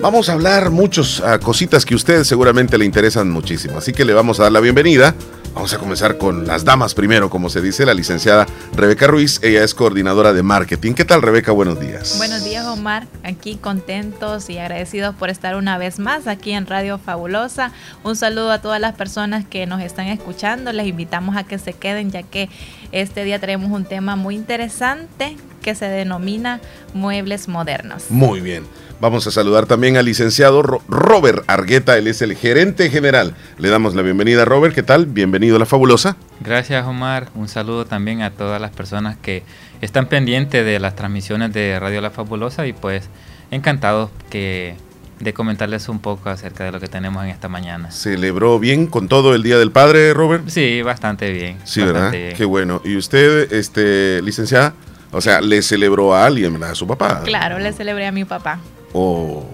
[0.00, 3.78] Vamos a hablar muchas ah, cositas que a ustedes seguramente le interesan muchísimo.
[3.78, 5.14] Así que le vamos a dar la bienvenida
[5.54, 8.44] Vamos a comenzar con las damas primero, como se dice, la licenciada
[8.76, 9.38] Rebeca Ruiz.
[9.42, 10.94] Ella es coordinadora de marketing.
[10.94, 11.52] ¿Qué tal, Rebeca?
[11.52, 12.16] Buenos días.
[12.18, 13.06] Buenos días, Omar.
[13.22, 17.70] Aquí contentos y agradecidos por estar una vez más aquí en Radio Fabulosa.
[18.02, 20.72] Un saludo a todas las personas que nos están escuchando.
[20.72, 22.48] Les invitamos a que se queden, ya que
[22.90, 26.60] este día tenemos un tema muy interesante que se denomina
[26.94, 28.10] muebles modernos.
[28.10, 28.64] Muy bien.
[29.04, 33.34] Vamos a saludar también al licenciado Robert Argueta, él es el gerente general.
[33.58, 34.74] Le damos la bienvenida, Robert.
[34.74, 35.04] ¿Qué tal?
[35.04, 36.16] Bienvenido a La Fabulosa.
[36.40, 37.28] Gracias, Omar.
[37.34, 39.42] Un saludo también a todas las personas que
[39.82, 43.10] están pendientes de las transmisiones de Radio La Fabulosa y pues
[43.50, 44.74] encantados que
[45.20, 47.90] de comentarles un poco acerca de lo que tenemos en esta mañana.
[47.90, 50.48] ¿Celebró bien con todo el Día del Padre, Robert?
[50.48, 51.58] Sí, bastante bien.
[51.64, 52.10] Sí, ¿verdad?
[52.10, 52.80] Qué bueno.
[52.82, 54.72] ¿Y usted, este, licenciada?
[55.12, 56.70] O sea, le celebró a alguien, ¿verdad?
[56.70, 57.20] A su papá.
[57.22, 58.60] Claro, le celebré a mi papá.
[58.94, 59.44] Oh.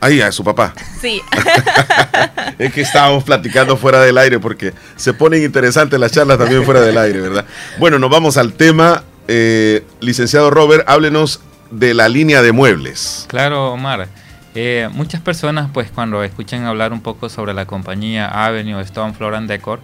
[0.00, 0.72] Ahí, a su papá.
[0.98, 1.20] Sí.
[2.58, 6.80] es que estábamos platicando fuera del aire porque se ponen interesantes las charlas también fuera
[6.80, 7.44] del aire, ¿verdad?
[7.78, 9.04] Bueno, nos vamos al tema.
[9.28, 11.40] Eh, licenciado Robert, háblenos
[11.70, 13.26] de la línea de muebles.
[13.28, 14.08] Claro, Omar.
[14.54, 19.34] Eh, muchas personas, pues, cuando escuchan hablar un poco sobre la compañía Avenue Stone Floor
[19.34, 19.80] and Decor,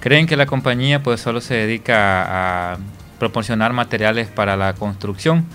[0.00, 2.78] creen que la compañía, pues, solo se dedica a
[3.18, 5.46] proporcionar materiales para la construcción.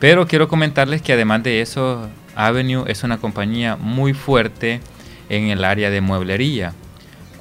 [0.00, 4.80] Pero quiero comentarles que además de eso, Avenue es una compañía muy fuerte
[5.28, 6.74] en el área de mueblería.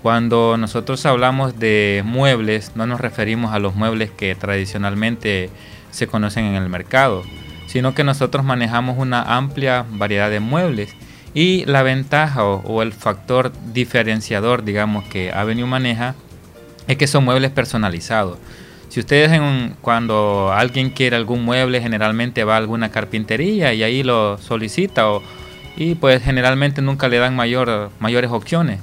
[0.02, 5.50] Cuando nosotros hablamos de muebles, no nos referimos a los muebles que tradicionalmente
[5.92, 7.24] se conocen en el mercado,
[7.68, 10.96] sino que nosotros manejamos una amplia variedad de muebles.
[11.34, 16.16] Y la ventaja o, el factor diferenciador, digamos, que Avenue maneja
[16.88, 18.38] es que son muebles personalizados.
[18.92, 19.32] Si ustedes
[19.80, 25.24] cuando alguien quiere algún mueble, generalmente va a alguna carpintería y ahí lo solicita o,
[25.78, 28.82] y pues generalmente nunca le dan mayor, mayores opciones.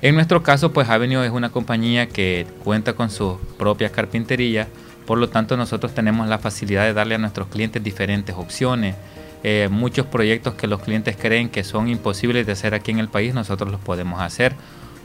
[0.00, 4.68] En nuestro caso, pues Avenue es una compañía que cuenta con sus propias carpinterías,
[5.06, 8.94] por lo tanto nosotros tenemos la facilidad de darle a nuestros clientes diferentes opciones.
[9.42, 13.08] Eh, muchos proyectos que los clientes creen que son imposibles de hacer aquí en el
[13.08, 14.54] país, nosotros los podemos hacer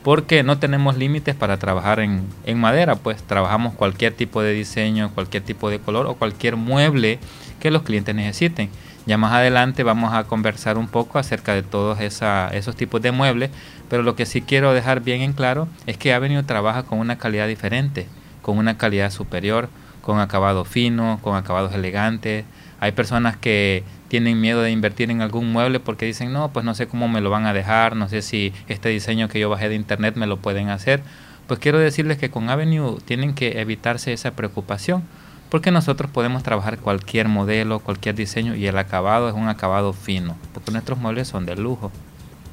[0.04, 5.42] porque no tenemos límites para trabajar en, madera, pues trabajamos cualquier tipo de diseño, cualquier
[5.42, 7.18] tipo de color o cualquier mueble
[7.58, 8.68] que los clientes necesiten.
[9.06, 13.50] Ya más adelante vamos a conversar un poco acerca de todos esos tipos de muebles,
[13.88, 17.16] pero lo que sí quiero dejar bien en claro es que Avenue trabaja con una
[17.16, 18.06] calidad diferente,
[18.42, 19.70] con una calidad superior,
[20.02, 22.44] con acabado fino, con acabados elegantes.
[22.78, 23.84] Hay personas que
[24.14, 27.20] tienen miedo de invertir en algún mueble porque dicen, no, pues no sé cómo me
[27.20, 30.28] lo van a dejar, no sé si este diseño que yo bajé de internet me
[30.28, 31.02] lo pueden hacer.
[31.48, 35.02] Pues quiero decirles que con Avenue tienen que evitarse esa preocupación
[35.48, 40.36] porque nosotros podemos trabajar cualquier modelo, cualquier diseño y el acabado es un acabado fino,
[40.52, 41.90] porque nuestros muebles son de lujo.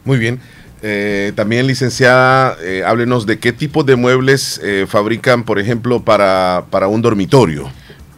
[0.03, 0.39] Muy bien.
[0.82, 6.66] Eh, también, licenciada, eh, háblenos de qué tipo de muebles eh, fabrican, por ejemplo, para,
[6.72, 7.70] para un dormitorio.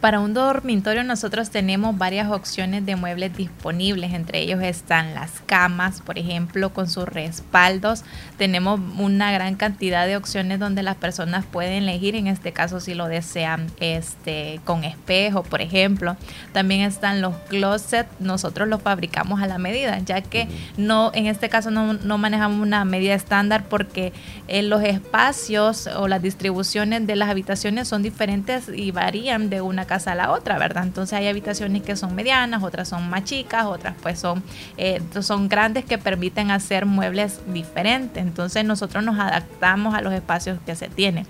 [0.04, 6.02] Para un dormitorio nosotros tenemos varias opciones de muebles disponibles, entre ellos están las camas,
[6.02, 8.04] por ejemplo, con sus respaldos.
[8.36, 12.92] Tenemos una gran cantidad de opciones donde las personas pueden elegir, en este caso si
[12.92, 16.18] lo desean, este con espejo, por ejemplo.
[16.52, 21.48] También están los closets, nosotros los fabricamos a la medida, ya que no en este
[21.48, 24.12] caso no, no manejamos una medida estándar porque
[24.48, 29.86] en los espacios o las distribuciones de las habitaciones son diferentes y varían de una
[29.86, 30.84] casa a la otra, ¿verdad?
[30.84, 34.42] Entonces hay habitaciones que son medianas, otras son más chicas, otras pues son,
[34.76, 38.22] eh, son grandes que permiten hacer muebles diferentes.
[38.22, 41.26] Entonces nosotros nos adaptamos a los espacios que se tienen.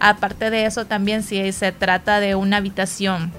[0.00, 3.32] Aparte de eso también si se trata de una habitación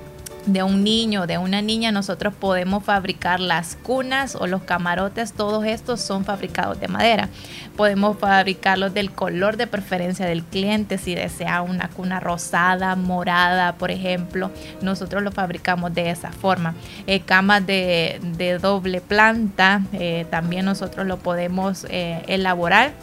[0.47, 5.65] de un niño, de una niña, nosotros podemos fabricar las cunas o los camarotes, todos
[5.65, 7.29] estos son fabricados de madera.
[7.75, 13.91] Podemos fabricarlos del color de preferencia del cliente, si desea una cuna rosada, morada, por
[13.91, 16.73] ejemplo, nosotros lo fabricamos de esa forma.
[17.05, 22.93] Eh, camas de, doble planta, eh, también nosotros lo podemos eh, elaborar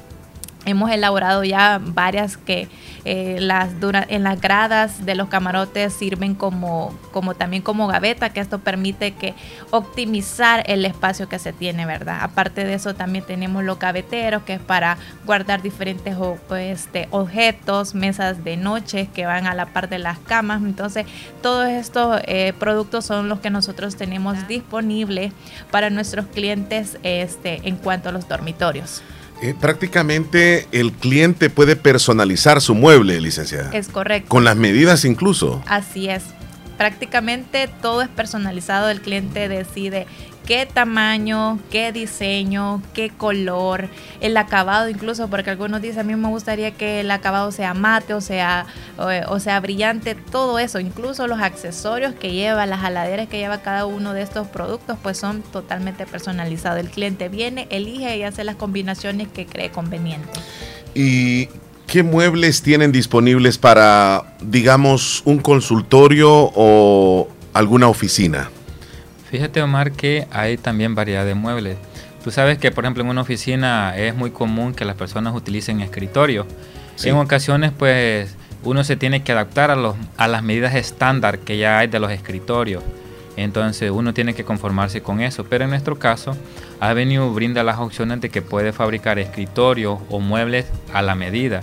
[0.65, 2.69] Hemos elaborado ya varias que
[3.05, 8.31] eh, las dura, en las gradas de los camarotes sirven como, como también como gaveta,
[8.31, 9.35] que esto permite que
[9.71, 12.19] optimizar el espacio que se tiene, ¿verdad?
[12.23, 14.97] Aparte de eso también tenemos los gaveteros, que es para
[15.27, 16.17] guardar diferentes
[16.59, 20.63] este, objetos, mesas de noche que van a la par de las camas.
[20.63, 21.07] Entonces,
[21.43, 25.33] todos estos eh, productos son los que nosotros tenemos disponibles
[25.71, 29.03] para nuestros clientes este, en cuanto a los dormitorios.
[29.43, 33.71] Eh, prácticamente el cliente puede personalizar su mueble, licenciada.
[33.73, 34.29] Es correcto.
[34.29, 35.63] Con las medidas incluso.
[35.67, 36.23] Así es.
[36.79, 38.89] Prácticamente todo es personalizado.
[38.89, 40.07] El cliente decide
[40.47, 43.89] qué tamaño, qué diseño, qué color,
[44.21, 48.15] el acabado incluso, porque algunos dicen, a mí me gustaría que el acabado sea mate
[48.15, 48.67] o sea,
[49.29, 53.87] o, sea brillante, todo eso, incluso los accesorios que lleva, las jaladeras que lleva cada
[53.87, 56.81] uno de estos productos, pues son totalmente personalizados.
[56.81, 60.29] El cliente viene, elige y hace las combinaciones que cree conveniente.
[60.95, 61.49] ¿Y
[61.87, 68.51] qué muebles tienen disponibles para, digamos, un consultorio o alguna oficina?
[69.35, 71.77] Fíjate, Omar, que hay también variedad de muebles.
[72.23, 75.81] Tú sabes que, por ejemplo, en una oficina es muy común que las personas utilicen
[75.81, 76.47] escritorio.
[77.03, 81.59] En ocasiones, pues, uno se tiene que adaptar a, los, a las medidas estándar que
[81.59, 82.85] ya hay de los escritorios.
[83.37, 85.43] Entonces uno tiene que conformarse con eso.
[85.43, 86.37] Pero en nuestro caso,
[86.79, 91.61] Avenue brinda las opciones de que puede fabricar escritorios o muebles a la medida.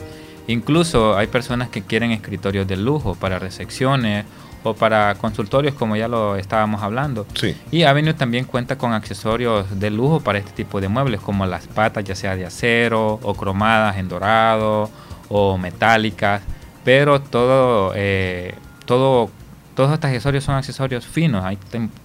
[0.48, 4.26] Incluso hay personas que quieren escritorios de lujo para recepciones
[4.64, 7.26] o para consultorios como ya lo estábamos hablando.
[7.72, 11.68] Y Avenue también cuenta con accesorios de lujo para este tipo de muebles como las
[11.68, 14.90] patas ya sea de acero o cromadas en dorado
[15.30, 16.42] o metálicas,
[16.84, 18.54] pero todo, eh,
[18.86, 19.30] todo,
[19.76, 21.58] todos estos accesorios son accesorios finos, hay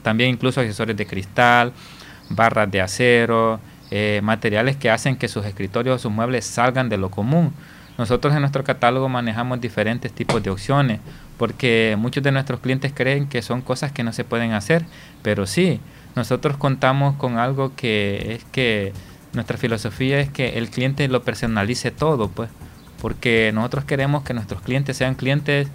[0.02, 1.72] también incluso accesorios de cristal,
[2.30, 3.58] barras de acero,
[3.90, 7.52] eh, materiales que hacen que sus escritorios o sus muebles salgan de lo común.
[7.98, 11.00] Nosotros en nuestro catálogo manejamos diferentes tipos de opciones
[11.38, 14.84] porque muchos de nuestros clientes creen que son cosas que no se pueden hacer,
[15.22, 15.80] pero sí,
[16.14, 18.92] nosotros contamos con algo que es que
[19.32, 22.48] nuestra filosofía es que el cliente lo personalice todo, pues,
[23.00, 25.68] porque nosotros queremos que nuestros clientes sean clientes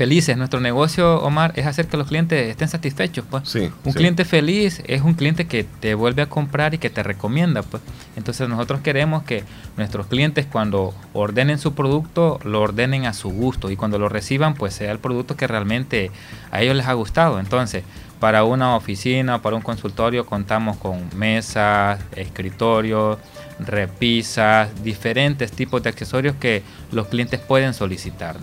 [0.00, 0.34] felices.
[0.38, 3.26] Nuestro negocio, Omar, es hacer que los clientes estén satisfechos.
[3.28, 3.54] Pues.
[3.84, 7.62] un cliente feliz es un cliente que te vuelve a comprar y que te recomienda.
[7.62, 7.82] Pues.
[8.16, 9.44] Entonces nosotros queremos que
[9.76, 14.54] nuestros clientes cuando ordenen su producto, lo ordenen a su gusto y cuando lo reciban,
[14.54, 16.10] pues sea el producto que realmente
[16.50, 17.38] a ellos les ha gustado.
[17.38, 17.84] Entonces,
[18.20, 23.18] para una oficina, para un consultorio, contamos con mesas, escritorios,
[23.58, 28.36] repisas, diferentes tipos de accesorios que los clientes pueden solicitar.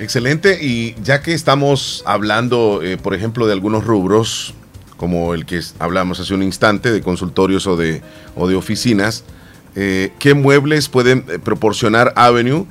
[0.00, 4.54] Excelente, y ya que estamos hablando, eh, por ejemplo, de algunos rubros,
[4.96, 8.00] como el que hablamos hace un instante, de consultorios o de,
[8.34, 9.24] o de oficinas,
[9.76, 12.64] eh, ¿qué muebles pueden eh, proporcionar Avenue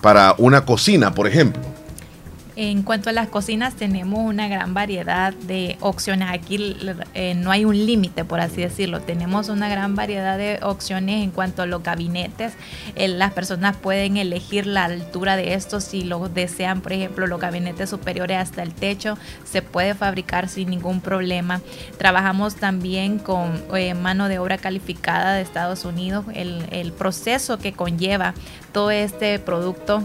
[0.00, 1.60] para una cocina, por ejemplo?
[2.62, 6.28] En cuanto a las cocinas, tenemos una gran variedad de opciones.
[6.30, 6.76] Aquí
[7.14, 9.00] eh, no hay un límite, por así decirlo.
[9.00, 12.52] Tenemos una gran variedad de opciones en cuanto a los gabinetes.
[12.96, 16.82] Eh, las personas pueden elegir la altura de estos si lo desean.
[16.82, 21.62] Por ejemplo, los gabinetes superiores hasta el techo se puede fabricar sin ningún problema.
[21.96, 26.26] Trabajamos también con eh, mano de obra calificada de Estados Unidos.
[26.34, 28.34] El, el proceso que conlleva
[28.74, 30.04] todo este producto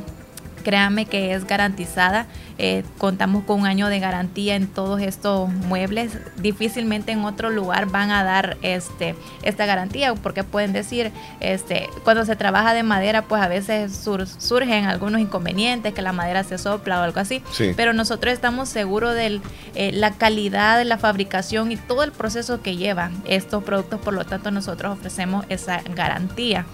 [0.65, 2.25] créame que es garantizada.
[2.57, 6.17] Eh, contamos con un año de garantía en todos estos muebles.
[6.37, 12.25] Difícilmente en otro lugar van a dar este, esta garantía porque pueden decir, este, cuando
[12.25, 13.95] se trabaja de madera, pues a veces
[14.39, 17.43] surgen algunos inconvenientes, que la madera se sopla o algo así.
[17.77, 19.41] Pero nosotros estamos seguros de
[19.75, 23.99] eh, la calidad de la fabricación y todo el proceso que lleva estos productos.
[24.01, 26.65] Por lo tanto, nosotros ofrecemos esa garantía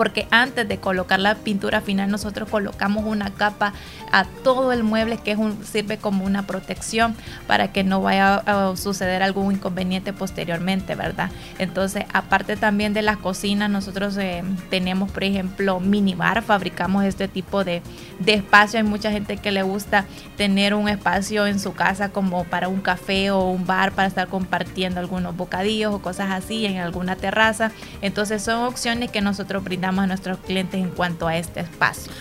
[0.00, 3.74] porque antes de colocar la pintura final nosotros colocamos una capa
[4.10, 5.38] a todo el mueble que es
[5.70, 7.14] sirve como una protección
[7.46, 11.30] para que no vaya a suceder algún inconveniente posteriormente, ¿verdad?
[11.58, 17.62] Entonces, aparte también de las cocinas, nosotros eh, tenemos, por ejemplo, minibar, fabricamos este tipo
[17.62, 17.82] de,
[18.20, 18.78] de espacio.
[18.78, 20.06] Hay mucha gente que le gusta
[20.38, 24.28] tener un espacio en su casa como para un café o un bar para estar
[24.28, 27.70] compartiendo algunos bocadillos o cosas así en alguna terraza.
[28.00, 32.12] Entonces, son opciones que nosotros brindamos a nuestros clientes en cuanto a este espacio.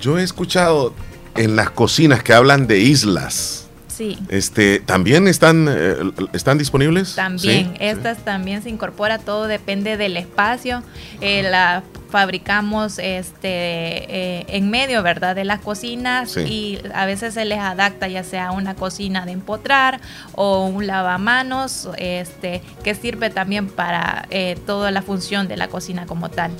[0.00, 0.94] Yo he escuchado
[1.34, 3.68] en las cocinas que hablan de islas.
[3.88, 4.16] Sí.
[4.28, 5.96] Este, ¿También están, eh,
[6.32, 7.16] están disponibles?
[7.16, 10.84] También, estas también se incorpora, todo depende del espacio.
[11.20, 15.34] Eh, la fabricamos este, eh, en medio, ¿verdad?
[15.34, 20.00] De las cocinas y a veces se les adapta ya sea una cocina de empotrar
[20.32, 24.28] o un lavamanos, este, que sirve también para
[24.64, 26.52] toda la función de la cocina como tal.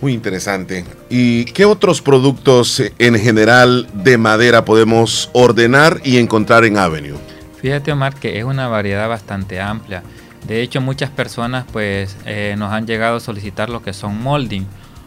[0.00, 0.84] Muy interesante.
[1.08, 7.16] ¿Y qué otros productos eh, en general de madera podemos ordenar y encontrar en Avenue?
[7.60, 10.02] Fíjate Omar que es una variedad bastante amplia.
[10.46, 14.66] De hecho muchas personas pues eh, nos han llegado a solicitar lo que son molding.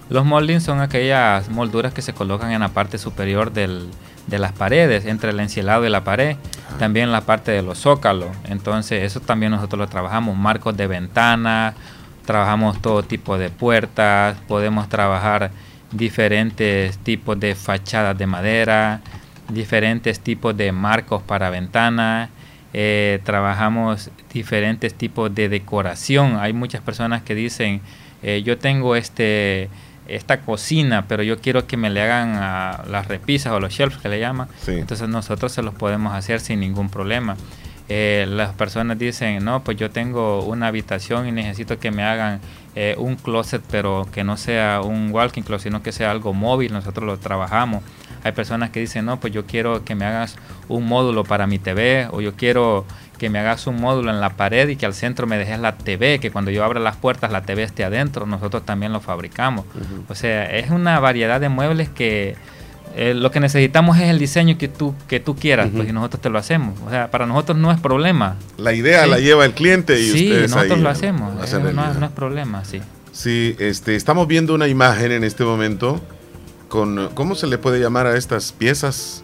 [0.10, 3.90] Los molding son aquellas molduras que se colocan en la parte superior del,
[4.28, 6.38] de las paredes, entre el encielado y la pared,
[6.80, 8.30] también la parte de los zócalos.
[8.46, 11.74] Entonces eso también nosotros lo trabajamos, marcos de ventana,
[12.28, 15.50] trabajamos todo tipo de puertas, podemos trabajar
[15.92, 19.02] diferentes tipos de fachadas de madera,
[19.50, 22.30] diferentes tipos de marcos para ventanas,
[22.74, 26.38] eh, trabajamos diferentes tipos de decoración.
[26.38, 27.82] Hay muchas personas que dicen,
[28.22, 29.70] eh, yo tengo este
[30.08, 33.98] esta cocina, pero yo quiero que me le hagan a las repisas o los shelves
[33.98, 34.48] que le llaman.
[34.68, 37.36] Entonces nosotros se los podemos hacer sin ningún problema.
[37.90, 42.42] Eh, las personas dicen, no, pues yo tengo una habitación y necesito que me hagan
[42.76, 46.74] eh, un closet, pero que no sea un walking closet, sino que sea algo móvil,
[46.74, 47.84] nosotros lo trabajamos.
[48.24, 50.36] Hay personas que dicen, no, pues yo quiero que me hagas
[50.68, 52.86] un módulo para mi TV o yo quiero
[53.18, 55.78] que me hagas un módulo en la pared y que al centro me dejes la
[55.78, 59.66] TV, que cuando yo abra las puertas la TV esté adentro, nosotros también lo fabricamos.
[60.10, 62.36] O sea, es una variedad de muebles que
[62.96, 66.22] eh, lo que necesitamos es el diseño que tú, que tú quieras, pues y nosotros
[66.22, 66.80] te lo hacemos.
[66.86, 68.36] O sea, para nosotros no es problema.
[68.58, 71.34] La idea la lleva el cliente y sí, ustedes nosotros ahí lo hacemos.
[71.54, 72.82] Eh, no, es problema, sí.
[73.12, 76.02] Sí, este, estamos viendo una imagen en este momento
[76.70, 79.24] con, ¿cómo se le puede llamar a estas piezas?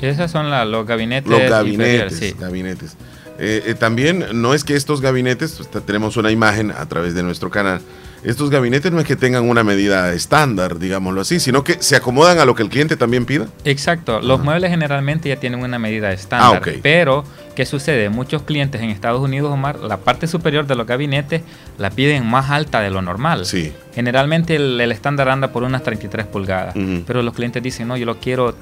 [0.00, 1.30] Esas son la- los gabinetes.
[1.30, 2.34] Los gabinetes, sí.
[2.38, 2.96] gabinetes.
[3.38, 7.14] Eh, eh, también no es que estos gabinetes, pues, te- tenemos una imagen a través
[7.14, 7.80] de nuestro canal,
[8.22, 12.38] estos gabinetes no es que tengan una medida estándar, digámoslo así, sino que se acomodan
[12.38, 13.46] a lo que el cliente también pida.
[13.64, 17.24] Exacto, los muebles generalmente ya tienen una medida estándar, Ah, pero
[17.54, 18.10] ¿qué sucede?
[18.10, 21.42] Muchos clientes en Estados Unidos, Omar, la parte superior de los gabinetes
[21.78, 23.46] la piden más alta de lo normal.
[23.46, 23.72] Sí.
[23.94, 26.74] Generalmente el, el estándar anda por unas 33 pulgadas,
[27.06, 28.54] pero los clientes dicen, no, yo lo quiero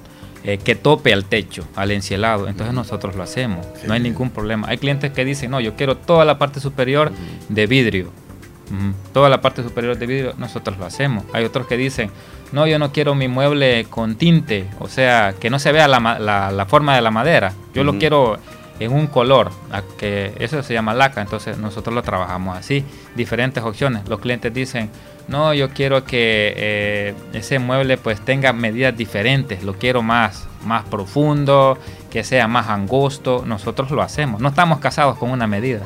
[0.44, 4.68] eh, que tope al techo, al encielado, entonces nosotros lo hacemos, no hay ningún problema.
[4.68, 7.10] Hay clientes que dicen, no, yo quiero toda la parte superior
[7.48, 8.12] de vidrio.
[9.12, 11.24] Toda la parte superior de vidrio, nosotros lo hacemos.
[11.32, 12.10] Hay otros que dicen,
[12.52, 15.98] no, yo no quiero mi mueble con tinte, o sea, que no se vea la,
[16.18, 17.52] la- la forma de la madera.
[17.74, 18.38] Yo lo quiero
[18.80, 19.50] en un color,
[19.98, 22.84] que eso se llama laca, entonces nosotros lo trabajamos así,
[23.16, 24.08] diferentes opciones.
[24.08, 24.88] Los clientes dicen,
[25.26, 30.84] no, yo quiero que eh, ese mueble pues tenga medidas diferentes, lo quiero más, más
[30.84, 31.76] profundo,
[32.10, 35.80] que sea más angosto, nosotros lo hacemos, no estamos casados con una medida.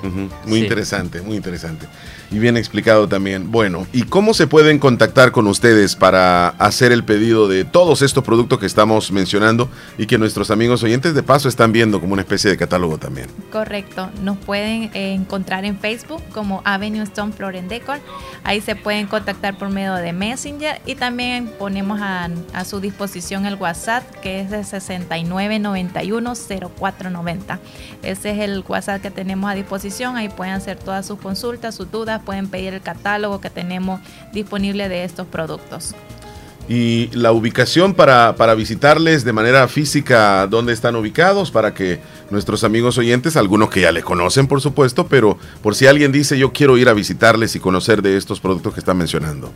[0.47, 0.65] Muy Sí.
[0.65, 1.87] interesante, muy interesante.
[2.33, 3.53] Y bien explicado también.
[3.53, 8.25] Bueno, ¿y cómo se pueden contactar con ustedes para hacer el pedido de todos estos
[8.25, 9.69] productos que estamos mencionando
[9.99, 13.27] y que nuestros amigos oyentes de paso están viendo como una especie de catálogo también?
[13.51, 17.99] Correcto, nos pueden eh, encontrar en Facebook como Avenue Stone Floor and Decor.
[18.45, 23.45] Ahí se pueden contactar por medio de Messenger y también ponemos a, a su disposición
[23.45, 27.59] el WhatsApp que es de 6991-0490.
[28.03, 30.17] Ese es el WhatsApp que tenemos a disposición.
[30.17, 34.01] Ahí pueden hacer todas sus consultas, sus dudas, pueden pedir el catálogo que tenemos
[34.33, 35.95] disponible de estos productos.
[36.69, 41.51] Y la ubicación para, para visitarles de manera física, ¿dónde están ubicados?
[41.51, 41.99] Para que
[42.31, 46.39] nuestros amigos oyentes, algunos que ya les conocen por supuesto, pero por si alguien dice
[46.39, 49.53] yo quiero ir a visitarles y conocer de estos productos que están mencionando.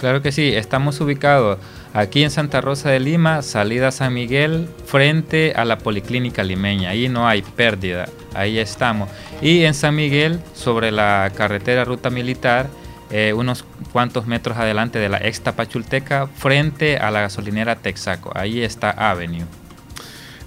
[0.00, 1.58] Claro que sí, estamos ubicados
[1.92, 6.90] aquí en Santa Rosa de Lima, salida San Miguel, frente a la Policlínica Limeña.
[6.90, 9.08] Ahí no hay pérdida, ahí estamos.
[9.42, 12.68] Y en San Miguel, sobre la carretera Ruta Militar,
[13.10, 18.30] eh, unos cuantos metros adelante de la ex Tapachulteca, frente a la gasolinera Texaco.
[18.34, 19.46] Ahí está Avenue.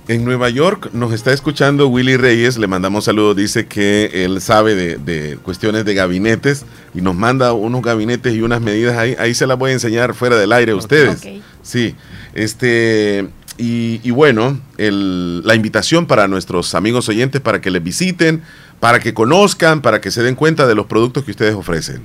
[0.07, 4.75] En Nueva York nos está escuchando Willy Reyes, le mandamos saludos, dice que él sabe
[4.75, 9.33] de, de cuestiones de gabinetes y nos manda unos gabinetes y unas medidas ahí, ahí
[9.33, 11.25] se las voy a enseñar fuera del aire a ustedes.
[11.25, 11.41] Ok.
[11.61, 11.95] Sí,
[12.33, 18.41] este, y, y bueno, el- la invitación para nuestros amigos oyentes para que les visiten,
[18.79, 22.01] para que conozcan, para que se den cuenta de los productos que ustedes ofrecen.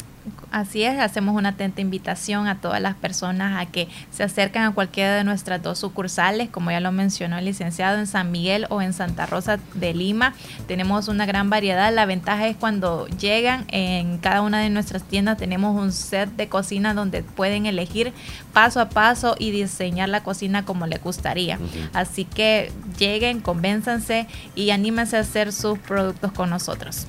[0.51, 4.73] Así es, hacemos una atenta invitación a todas las personas a que se acercan a
[4.73, 8.81] cualquiera de nuestras dos sucursales, como ya lo mencionó el licenciado, en San Miguel o
[8.81, 10.35] en Santa Rosa de Lima.
[10.67, 11.93] Tenemos una gran variedad.
[11.93, 16.49] La ventaja es cuando llegan en cada una de nuestras tiendas tenemos un set de
[16.49, 18.13] cocina donde pueden elegir
[18.53, 21.59] paso a paso y diseñar la cocina como les gustaría.
[21.93, 27.07] Así que lleguen, convénzanse y anímense a hacer sus productos con nosotros.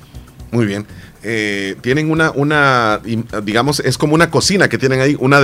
[0.52, 0.86] Muy bien.
[1.24, 3.02] Eh, tienen una, una,
[3.44, 5.42] digamos, es como una cocina que tienen ahí, una,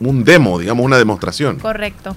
[0.00, 1.58] un demo, digamos, una demostración.
[1.58, 2.16] Correcto.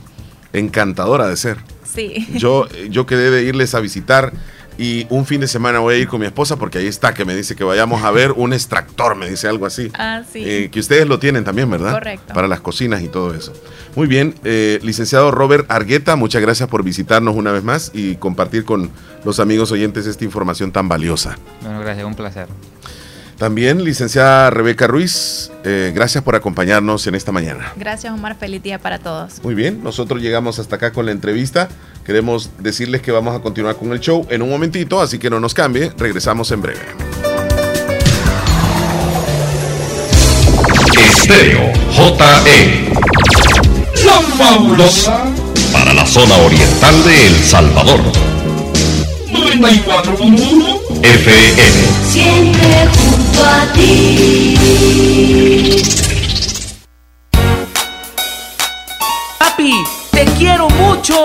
[0.54, 1.58] Encantadora de ser.
[1.84, 2.28] Sí.
[2.36, 4.34] Yo, yo quedé de irles a visitar
[4.78, 7.26] Y un fin de semana voy a ir con mi esposa porque ahí está, que
[7.26, 9.92] me dice que vayamos a ver un extractor, me dice algo así.
[9.94, 10.44] Ah, sí.
[10.46, 11.92] Eh, que ustedes lo tienen también, ¿verdad?
[11.94, 12.34] Correcto.
[12.34, 13.54] Para las cocinas y todo eso.
[13.96, 18.64] Muy bien, eh, licenciado Robert Argueta, muchas gracias por visitarnos una vez más y compartir
[18.64, 18.90] con
[19.26, 21.38] los amigos oyentes esta información tan valiosa.
[21.62, 22.48] Bueno, gracias, un placer.
[23.42, 27.74] También, licenciada Rebeca Ruiz, eh, gracias por acompañarnos en esta mañana.
[27.76, 28.36] Gracias, Omar.
[28.36, 29.44] Feliz día para todos.
[29.44, 31.68] Muy bien, nosotros llegamos hasta acá con la entrevista.
[32.06, 35.40] Queremos decirles que vamos a continuar con el show en un momentito, así que no
[35.40, 35.92] nos cambie.
[35.98, 36.82] Regresamos en breve.
[41.04, 42.94] Estéreo JE.
[44.06, 45.26] La fabulosa
[45.74, 48.02] para la zona oriental de El Salvador.
[49.32, 51.62] 94.1 FM.
[52.08, 53.21] Siempre
[59.40, 59.74] Papi,
[60.12, 61.16] te quiero mucho.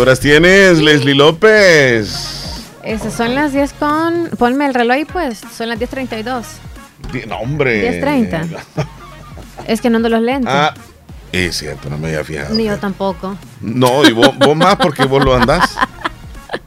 [0.00, 2.14] Horas tienes, Leslie López?
[2.82, 4.30] Esas son las 10 con...
[4.38, 5.40] Ponme el reloj ahí, pues.
[5.56, 6.42] Son las 10.32.
[7.12, 8.00] Di- No, hombre.
[8.02, 8.46] 10.30.
[9.66, 10.50] Es que no ando los lentes.
[10.52, 10.72] Ah,
[11.32, 12.54] es cierto, no me había fijado.
[12.54, 13.36] Ni yo tampoco.
[13.60, 15.76] No, y vos, vos más porque vos lo andás.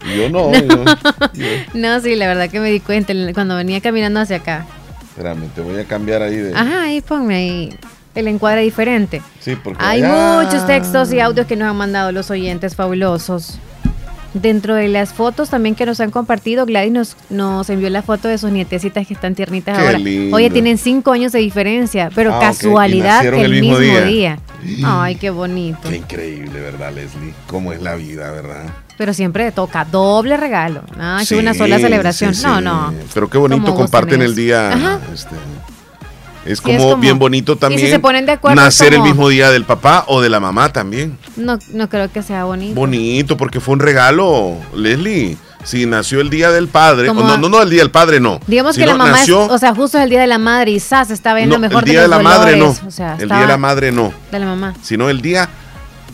[0.05, 0.85] Y Yo no, yo-
[1.33, 4.65] yo- No, sí, la verdad que me di cuenta cuando venía caminando hacia acá.
[5.09, 6.53] Espérame, te voy a cambiar ahí de.
[6.55, 7.79] Ajá, ahí ponme ahí
[8.15, 9.21] el encuadre diferente.
[9.39, 9.83] Sí, porque.
[9.83, 13.59] Hay allá- muchos textos y audios que nos han mandado los oyentes fabulosos.
[14.33, 18.27] Dentro de las fotos también que nos han compartido, Gladys nos, nos envió la foto
[18.27, 19.99] de sus nietecitas que están tiernitas Qué ahora.
[19.99, 20.35] lindo.
[20.35, 24.05] Oye, tienen cinco años de diferencia, pero Ah, casualidad que el el mismo, mismo día.
[24.05, 24.39] día.
[24.85, 25.87] Ay, qué bonito.
[25.87, 27.31] Qué increíble, ¿verdad, Leslie?
[27.45, 28.63] ¿Cómo es la vida, verdad?
[28.97, 30.81] Pero siempre toca doble regalo.
[31.19, 32.33] Que Sí, una sola celebración.
[32.33, 32.63] sí, no, sí.
[32.63, 32.91] no.
[33.13, 34.99] Pero qué bonito ¿Cómo gustan comparten el día Ajá.
[35.13, 35.35] este,
[36.45, 39.09] Es Sí, como, es como- bien bonito también se ponen de acuerdo, nacer como- el
[39.11, 41.17] mismo día del papá o de la mamá también.
[41.37, 42.75] No, no creo que sea bonito.
[42.75, 45.37] Bonito, porque fue un regalo, Leslie.
[45.63, 48.41] Si nació el día del padre, Como- no, no, no, el día del padre no.
[48.47, 50.71] Digamos que la mamá nació, es, o sea, justo es el día de la madre
[50.71, 52.65] y Sas estaba en no, mejor el día de, los la madre no.
[52.65, 54.13] dolores, O sea, el día de la madre no.
[54.29, 54.73] de la mamá.
[54.81, 55.47] Sino el día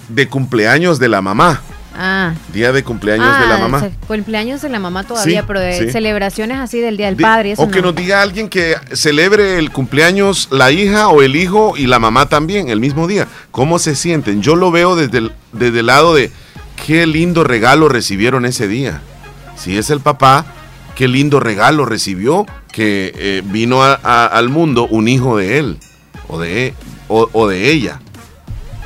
[0.09, 1.61] de cumpleaños de la mamá.
[1.97, 2.33] Ah.
[2.53, 3.89] Día de cumpleaños de la Ah, mamá.
[4.07, 5.91] cumpleaños de la mamá todavía, Sí, pero de sí.
[5.91, 7.51] celebraciones así del día del padre.
[7.53, 7.87] Eso o que no.
[7.87, 12.27] nos diga alguien que celebre el cumpleaños la hija o el hijo y la mamá
[12.29, 13.27] también el mismo día.
[13.51, 14.41] ¿Cómo se sienten?
[14.41, 16.31] Yo lo veo desde el, desde el lado de
[16.85, 19.01] qué lindo regalo recibieron ese día.
[19.57, 20.45] Si es el papá,
[20.95, 25.77] qué lindo regalo recibió que eh, vino a- a- al mundo un hijo de él
[26.27, 26.73] o de,
[27.07, 27.99] o, o de ella.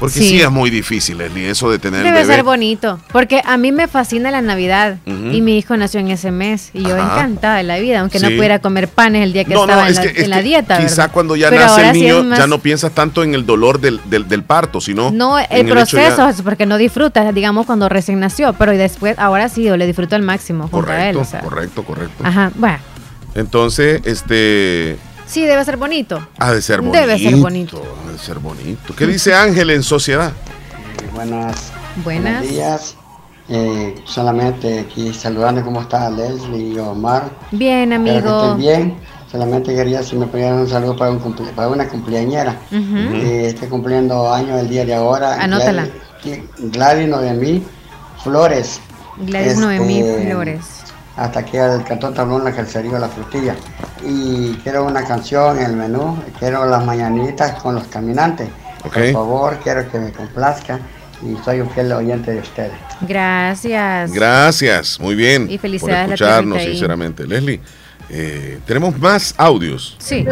[0.03, 0.29] Porque sí.
[0.31, 0.41] Sí.
[0.41, 2.33] es muy difícil, Leslie, eso de tener Debe bebé.
[2.35, 6.29] ser bonito, porque a mí me fascina la Navidad y mi hijo nació en ese
[6.29, 7.21] mes y yo Ajá.
[7.21, 9.87] encantada de la vida, aunque no pudiera comer panes el día que No, estaba no,
[9.87, 10.77] en, la, que, es en la que dieta.
[10.77, 11.11] Quizá ¿verdad?
[11.13, 13.79] cuando ya Pero nace el sí niño, más- ya no piensas tanto en el dolor
[13.79, 15.09] del, del, del parto, sino.
[15.11, 19.17] No, en el ya- proceso es porque no disfrutas, digamos, cuando recién nació, pero después,
[19.17, 21.15] ahora sí, yo le disfruto al máximo junto a él.
[21.15, 21.39] Correcto, o sea.
[21.39, 22.23] correcto, correcto.
[22.25, 22.77] Ajá, bueno,
[23.35, 24.97] Entonces, este.
[25.25, 26.27] Sí, debe ser bonito.
[26.39, 26.99] Ha de ser bonito.
[26.99, 27.81] Debe ser bonito.
[28.07, 28.95] Ha de ser bonito.
[28.95, 30.31] ¿Qué dice Ángel en sociedad?
[31.13, 31.71] Buenas.
[32.03, 32.33] Buenas.
[32.39, 32.95] Buenos días.
[33.49, 37.29] Eh, solamente aquí saludando cómo está Leslie y Omar.
[37.51, 38.41] Bien, que amigo.
[38.43, 38.97] estén bien.
[39.31, 42.55] Solamente quería si me podían un saludo para, un cumple- para una cumpleañera.
[42.71, 43.11] Ujú.
[43.19, 45.35] que esté cumpliendo años el día de ahora.
[45.41, 45.87] Anótala.
[46.23, 47.63] Gladys, Gladys Noemí
[48.23, 48.79] Flores.
[49.17, 50.65] Gladys Este, Noemí Flores.
[51.15, 53.55] Hasta aquí al cantón Tablón, la calcería La Frutilla.
[54.03, 56.21] Y quiero una canción en el menú.
[56.39, 58.49] Quiero las mañanitas con los caminantes.
[58.81, 60.79] Por favor, quiero que me complazca.
[61.21, 62.73] Y soy un fiel oyente de ustedes.
[63.01, 64.11] Gracias.
[64.11, 65.49] Gracias, muy bien.
[65.49, 67.25] Y felicidades por escucharnos, sinceramente.
[67.25, 67.61] Leslie,
[68.09, 69.95] eh, tenemos más audios.
[69.99, 70.25] Sí.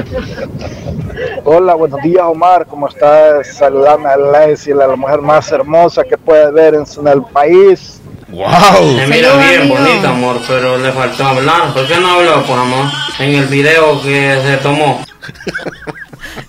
[1.46, 3.48] Hola, buenos días Omar, ¿cómo estás?
[3.56, 8.01] Saludame a Leslie, la mujer más hermosa que puede ver en el país.
[8.32, 8.98] ¡Wow!
[8.98, 11.74] Se mira bien bonita, amor, pero le faltó hablar.
[11.74, 12.86] ¿Por qué no habló, pues, amor?
[13.20, 15.04] En el video que se tomó.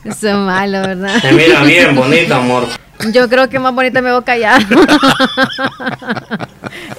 [0.05, 1.21] Eso es malo, ¿verdad?
[1.21, 2.69] Se mira bien bonita, amor.
[3.11, 4.63] Yo creo que más bonita me voy a callar.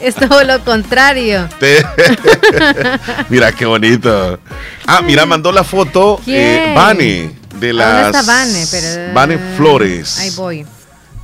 [0.02, 1.48] es todo lo contrario.
[1.60, 1.86] Te-
[3.30, 4.38] mira qué bonito.
[4.86, 6.74] Ah, mira, mandó la foto eh,
[7.56, 8.66] de ¿A las ¿Dónde está Vane?
[8.70, 10.20] Pero, Vane Flores.
[10.20, 10.66] Ahí voy.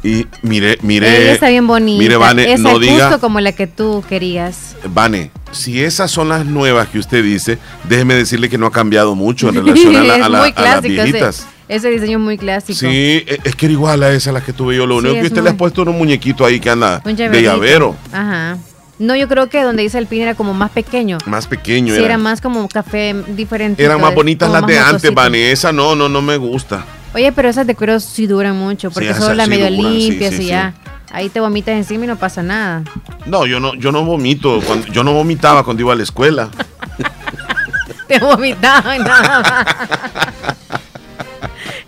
[0.03, 1.23] Y mire, mire.
[1.23, 1.99] Ella está bien bonita.
[2.01, 3.07] Mire, Vane, Esa no es diga.
[3.07, 4.75] justo como la que tú querías.
[4.93, 9.13] Vane, si esas son las nuevas que usted dice, déjeme decirle que no ha cambiado
[9.15, 10.93] mucho en relación a, la- a la- muy a las clásico.
[10.93, 11.47] Ese, viejitas.
[11.67, 12.79] ese diseño es muy clásico.
[12.79, 14.85] Sí, e- es que era igual a esa la que tuve yo.
[14.85, 17.15] Lo Sí, único que es usted le ha puesto un muñequito ahí que anda Un
[17.17, 17.95] de llavero.
[18.13, 18.57] Ajá.
[18.99, 21.17] No, yo creo que donde dice el pin era como más pequeño.
[21.25, 22.07] Más pequeño Sí, era.
[22.07, 23.83] era más como café diferente.
[23.83, 25.51] Eran más bonitas las de antes, Vane.
[25.51, 26.85] Esa no, no, no me gusta.
[27.13, 29.91] Oye, pero esas de cuero sí duran mucho, porque esas son las sí medio duran,
[29.93, 30.49] sí, limpias sí, y sí.
[30.49, 30.73] ya.
[31.11, 32.83] Ahí te vomitas encima y no pasa nada.
[33.25, 34.61] No, yo no, yo no vomito.
[34.61, 36.49] Cuando, yo no vomitaba cuando iba a la escuela.
[38.07, 39.65] Te vomitaban nada más.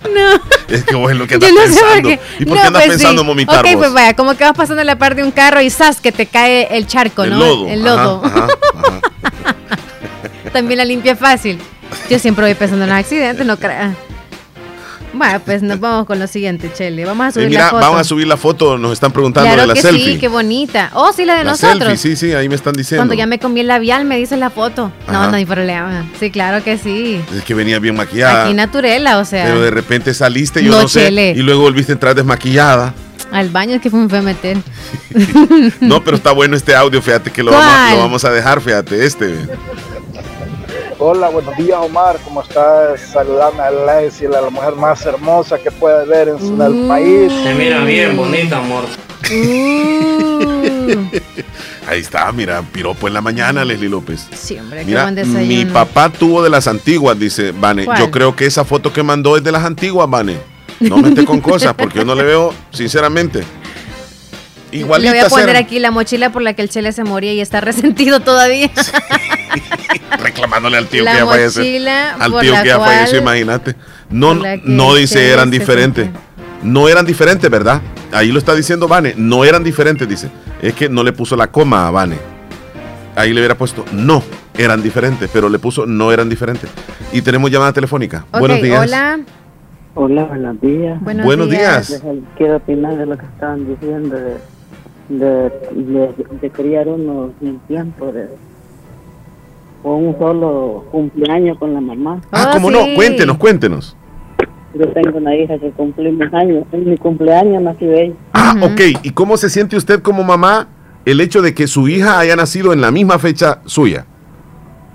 [0.04, 0.42] No.
[0.68, 1.92] Es que vos es lo que andas no pensando.
[1.94, 2.20] por qué.
[2.40, 2.90] ¿Y por No, qué andas pues sí.
[2.98, 3.76] pensando en vomitar Ok, vos?
[3.78, 6.02] pues vaya, como que vas pasando la parte de un carro y ¡zas!
[6.02, 7.38] que te cae el charco, El ¿no?
[7.38, 7.68] lodo.
[7.68, 8.22] El lodo.
[8.26, 9.00] Ajá, ajá.
[10.54, 11.60] También la limpia fácil.
[12.10, 13.96] Yo siempre voy pensando en los accidentes, no creas.
[15.14, 17.04] Bueno, pues nos vamos con lo siguiente, Chele.
[17.06, 17.82] Vamos a Eh, subir mira, la foto.
[17.82, 18.78] vamos a subir la foto.
[18.78, 20.14] Nos están preguntando claro de la que selfie.
[20.14, 20.90] sí, qué bonita.
[20.94, 21.80] Oh, sí, la de la nosotros.
[22.00, 23.02] selfie, sí, sí, ahí me están diciendo.
[23.02, 24.92] Cuando ya me comí el labial, me dice la foto.
[25.08, 25.28] No, Ajá.
[25.32, 26.06] no hay problema.
[26.20, 27.22] Sí, claro que sí.
[27.36, 28.46] Es que venía bien maquillada.
[28.46, 29.46] Aquí naturela, o sea.
[29.46, 31.32] Pero de repente saliste, yo No, no, sé, Chele.
[31.32, 32.94] y luego volviste a entrar desmaquillada.
[33.34, 34.58] Al baño es que me fue a meter.
[35.82, 37.96] No, pero está bueno este audio, fíjate que lo vamos, ¿Cuál?
[37.96, 39.36] lo vamos a dejar, fíjate, este.
[41.04, 43.02] Hola, buenos días Omar, ¿cómo estás?
[43.12, 47.32] Saludame a Leslie, la mujer más hermosa que puede ver en, su- en el país.
[47.44, 48.84] Se mira bien bonita, amor.
[49.32, 50.92] Uh.
[51.90, 54.28] Ahí está, mira, piropo en la mañana, Leslie López.
[54.32, 55.46] Sí, hombre, qué Mira, buen desayuno.
[55.48, 57.86] mi papá tuvo de las antiguas, dice Vane.
[57.86, 57.98] ¿Cuál?
[57.98, 60.38] Yo creo que esa foto que mandó es de las antiguas, Vane.
[60.80, 63.44] No me esté con cosas, porque yo no le veo, sinceramente.
[64.72, 67.34] Igualita Le voy a poner aquí la mochila por la que el Chele se moría
[67.34, 68.70] y está resentido todavía.
[70.22, 71.62] reclamándole al tío La que ya falleció.
[71.62, 73.76] mochila Al por tío la que ya falleció, imagínate.
[74.10, 76.10] No, no dice eran diferentes.
[76.64, 77.82] No eran diferentes, ¿verdad?
[78.12, 79.14] Ahí lo está diciendo Vane.
[79.18, 80.30] No eran diferentes, dice.
[80.62, 82.18] Es que no le puso la coma a Vane.
[83.16, 84.24] Ahí le hubiera puesto no
[84.58, 86.70] eran diferentes, pero le puso no eran diferentes.
[87.12, 88.26] Y tenemos llamada telefónica.
[88.32, 88.84] Buenos días.
[88.84, 89.20] Hola.
[89.94, 91.02] Hola, buenos días.
[91.02, 92.02] Buenos, Buenos días.
[92.38, 94.38] Quiero opinar de lo que estaban diciendo de,
[95.20, 98.28] de, de, de criar uno sin tiempo, de,
[99.84, 102.22] o un solo cumpleaños con la mamá.
[102.32, 102.80] Ah, ¿cómo no?
[102.96, 103.96] Cuéntenos, cuéntenos.
[104.74, 106.66] Yo tengo una hija que cumplimos años.
[106.72, 108.14] En mi cumpleaños nació ella.
[108.34, 108.82] Ah, ok.
[109.04, 110.68] ¿Y cómo se siente usted como mamá
[111.04, 114.06] el hecho de que su hija haya nacido en la misma fecha suya?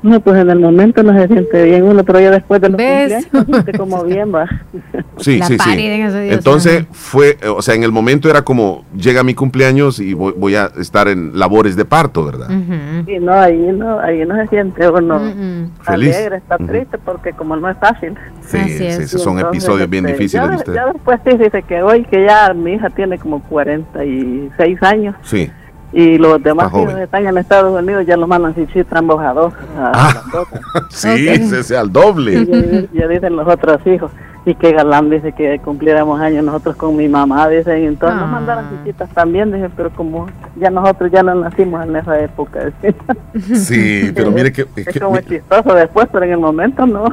[0.03, 2.77] No, pues en el momento no se siente bien uno, pero ya después de los
[2.77, 3.27] ¿Ves?
[3.27, 4.47] cumpleaños se siente como bien, va.
[5.17, 5.71] Sí, La sí, sí.
[5.71, 9.35] en esos días, Entonces fue, eh, o sea, en el momento era como, llega mi
[9.35, 12.49] cumpleaños y voy, voy a estar en labores de parto, ¿verdad?
[13.07, 15.19] Sí, no, ahí no, ahí no se siente uno
[15.83, 16.15] Feliz.
[16.17, 18.15] alegre, está triste porque como no es fácil.
[18.43, 20.75] Sí, sí, esos son Entonces, episodios bien este, difíciles ya, de usted.
[20.75, 25.51] Ya después sí dice que hoy que ya mi hija tiene como 46 años Sí.
[25.99, 26.99] Y los demás joven.
[26.99, 29.55] están en Estados Unidos ya los mandan si ambos a dos.
[29.79, 30.13] A Ah.
[30.15, 30.47] las dos.
[30.91, 32.35] Sí, ese es al doble.
[32.35, 34.11] Y ya, ya dicen los otros hijos.
[34.45, 37.83] Y que Galán dice que cumpliéramos años nosotros con mi mamá, dicen.
[37.85, 42.21] Entonces nos mandaron chiquitas también, dije, pero como ya nosotros ya no nacimos en esa
[42.21, 42.61] época.
[43.55, 47.07] Sí, pero mire que, es Es que- como chistoso después, pero en el momento no.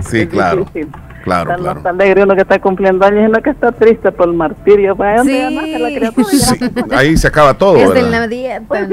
[0.00, 0.88] sí, es claro, difícil.
[1.28, 1.78] Claro, Está, claro.
[1.78, 4.96] está alegre uno que está cumpliendo años, sino que está triste por el martirio.
[4.96, 6.26] ¿Para dónde ya nace la criatura?
[6.28, 6.58] Sí,
[6.92, 8.10] ahí se acaba todo, Es de ¿verdad?
[8.10, 8.86] la dieta.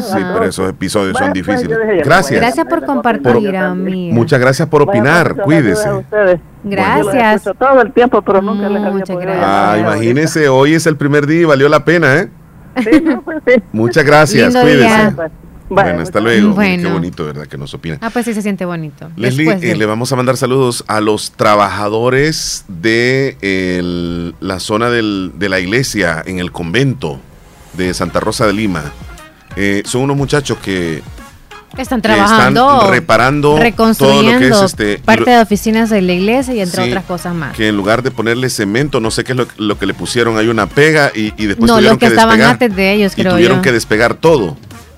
[0.00, 1.78] Sí, pero esos episodios son Bueno, pues, difíciles.
[1.88, 2.40] dije, Gracias.
[2.40, 4.14] Gracias por compartir, amiga.
[4.14, 5.34] Muchas gracias por opinar.
[5.34, 6.40] Bueno, pues, Cuídese.
[6.64, 7.36] Gracias.
[7.46, 11.26] Escucho todo el tiempo, pero nunca les había podido Ah, imagínese, hoy es el primer
[11.26, 12.28] día y valió la pena, ¿eh?
[13.72, 14.88] Muchas gracias, Lindo cuídese.
[14.88, 15.30] día.
[15.68, 16.50] Bueno, hasta luego.
[16.54, 16.82] Bueno.
[16.88, 17.46] Qué bonito, ¿verdad?
[17.46, 17.98] Que nos opinan.
[18.00, 19.10] Ah, pues sí se siente bonito.
[19.16, 24.60] Leslie, Después de- eh, le vamos a mandar saludos a los trabajadores de el- la
[24.60, 27.18] zona del- de la iglesia en el convento
[27.74, 28.84] de Santa Rosa de Lima.
[29.56, 31.02] Eh, son unos muchachos que,
[31.76, 34.98] Están trabajando, están reparando todo lo reconstruyendo que es este.
[34.98, 37.54] parte de oficinas de la iglesia y entre Sí, otras cosas más.
[37.54, 40.38] Que en lugar de ponerle cemento, no sé qué es lo, lo que le pusieron,
[40.38, 42.52] hay una pega y, y después No, tuvieron los que, que estaban despegar.
[42.52, 43.62] antes de ellos, y creo tuvieron yo.
[43.62, 44.56] que despegar todo.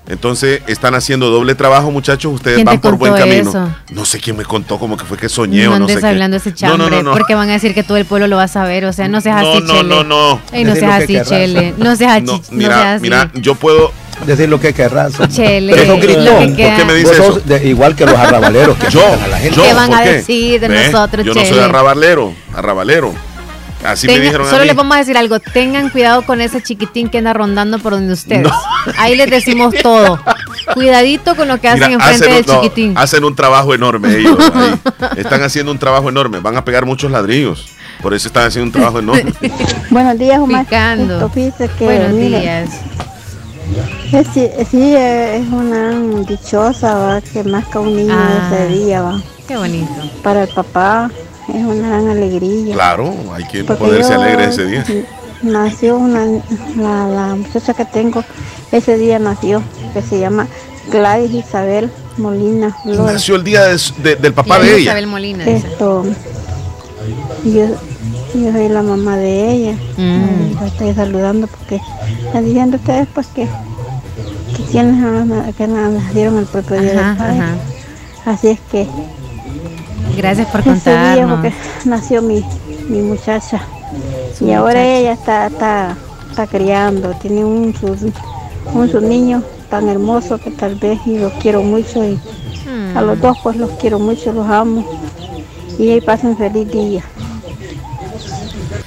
[0.09, 2.33] Entonces están haciendo doble trabajo, muchachos.
[2.33, 3.49] Ustedes ¿Quién te van por buen camino.
[3.49, 3.69] eso?
[3.91, 6.01] No sé quién me contó, como que fue que soñé no o no andes sé
[6.01, 6.07] qué.
[6.07, 7.11] hablando ese No, chambre, no, no, no.
[7.11, 8.85] porque van a decir que todo el pueblo lo va a saber.
[8.85, 9.83] O sea, no seas No, así, no, Chele.
[9.89, 10.41] no, no.
[10.51, 11.29] Ey, no seas así, querrás.
[11.29, 11.73] Chele.
[11.77, 13.01] No seas, No, así, no mira, seas así.
[13.03, 13.91] mira, yo puedo.
[14.25, 15.13] Decir lo que querrás.
[15.33, 15.71] Chele.
[15.81, 16.53] Eso lo gritón.
[16.55, 17.39] que ¿Por qué me dice Vos eso?
[17.45, 19.55] de- igual que los arrabaleros que Yo, a la gente.
[19.55, 20.11] yo, ¿Qué van ¿por a qué?
[20.15, 20.89] decir de ¿Ve?
[20.91, 21.61] nosotros, Yo no soy Chele?
[21.63, 23.13] arrabalero, arrabalero.
[23.83, 24.67] Así me Tenga- dijeron a solo mí.
[24.67, 25.39] les vamos a decir algo.
[25.39, 28.51] Tengan cuidado con ese chiquitín que anda rondando por donde ustedes.
[28.97, 30.19] Ahí les decimos todo.
[30.73, 32.97] Cuidadito con lo que hacen Mira, enfrente hacen del un, no, chiquitín.
[32.97, 34.37] hacen un trabajo enorme ellos.
[34.53, 34.79] ahí.
[35.17, 36.39] Están haciendo un trabajo enorme.
[36.39, 37.67] Van a pegar muchos ladrillos.
[38.01, 39.33] Por eso están haciendo un trabajo enorme.
[39.89, 40.65] Buenos días, Omar.
[40.65, 41.31] Picando.
[41.33, 42.69] Que, Buenos mire, días.
[44.11, 45.91] es- sí, sí, eh, es una
[46.25, 47.21] dichosa, ¿va?
[47.21, 48.51] que nazca un niño Ah.
[48.51, 49.21] ese día, ¿va?
[49.47, 49.89] Qué bonito.
[50.23, 51.09] Para el papá
[51.53, 52.73] es una gran alegría.
[52.73, 54.85] Claro, hay que Porque poderse alegre ese día.
[55.41, 56.25] Nació una,
[56.75, 58.23] la, la muchacha que tengo,
[58.71, 59.61] ese día nació,
[59.93, 60.47] que se llama
[60.91, 63.13] Gladys Isabel Molina Flores.
[63.13, 64.91] Nació el día de del papá Gladys de ella.
[64.91, 65.45] Isabel Molina.
[65.45, 66.03] Esto,
[67.45, 67.65] yo,
[68.35, 69.77] yo soy la mamá de ella.
[69.97, 70.55] Mm.
[70.59, 71.79] La estoy saludando porque
[72.25, 73.47] están diciendo ustedes pues que,
[74.57, 74.97] que quienes
[75.67, 77.39] nacieron el propio día Ajá, del padre.
[77.39, 77.55] ajá.
[78.25, 78.87] Así es que
[80.17, 81.31] Gracias por ese día contarnos.
[81.39, 81.53] porque
[81.85, 82.43] nació mi,
[82.89, 83.61] mi muchacha.
[84.37, 84.97] Su y ahora muchacha.
[84.99, 85.97] ella está, está,
[86.29, 88.11] está criando, tiene un su,
[88.73, 92.19] un su niño tan hermoso que tal vez y los quiero mucho y
[92.69, 92.95] Mm.
[92.97, 94.85] a los dos pues los quiero mucho, los amo
[95.79, 97.03] y ahí pasen feliz día.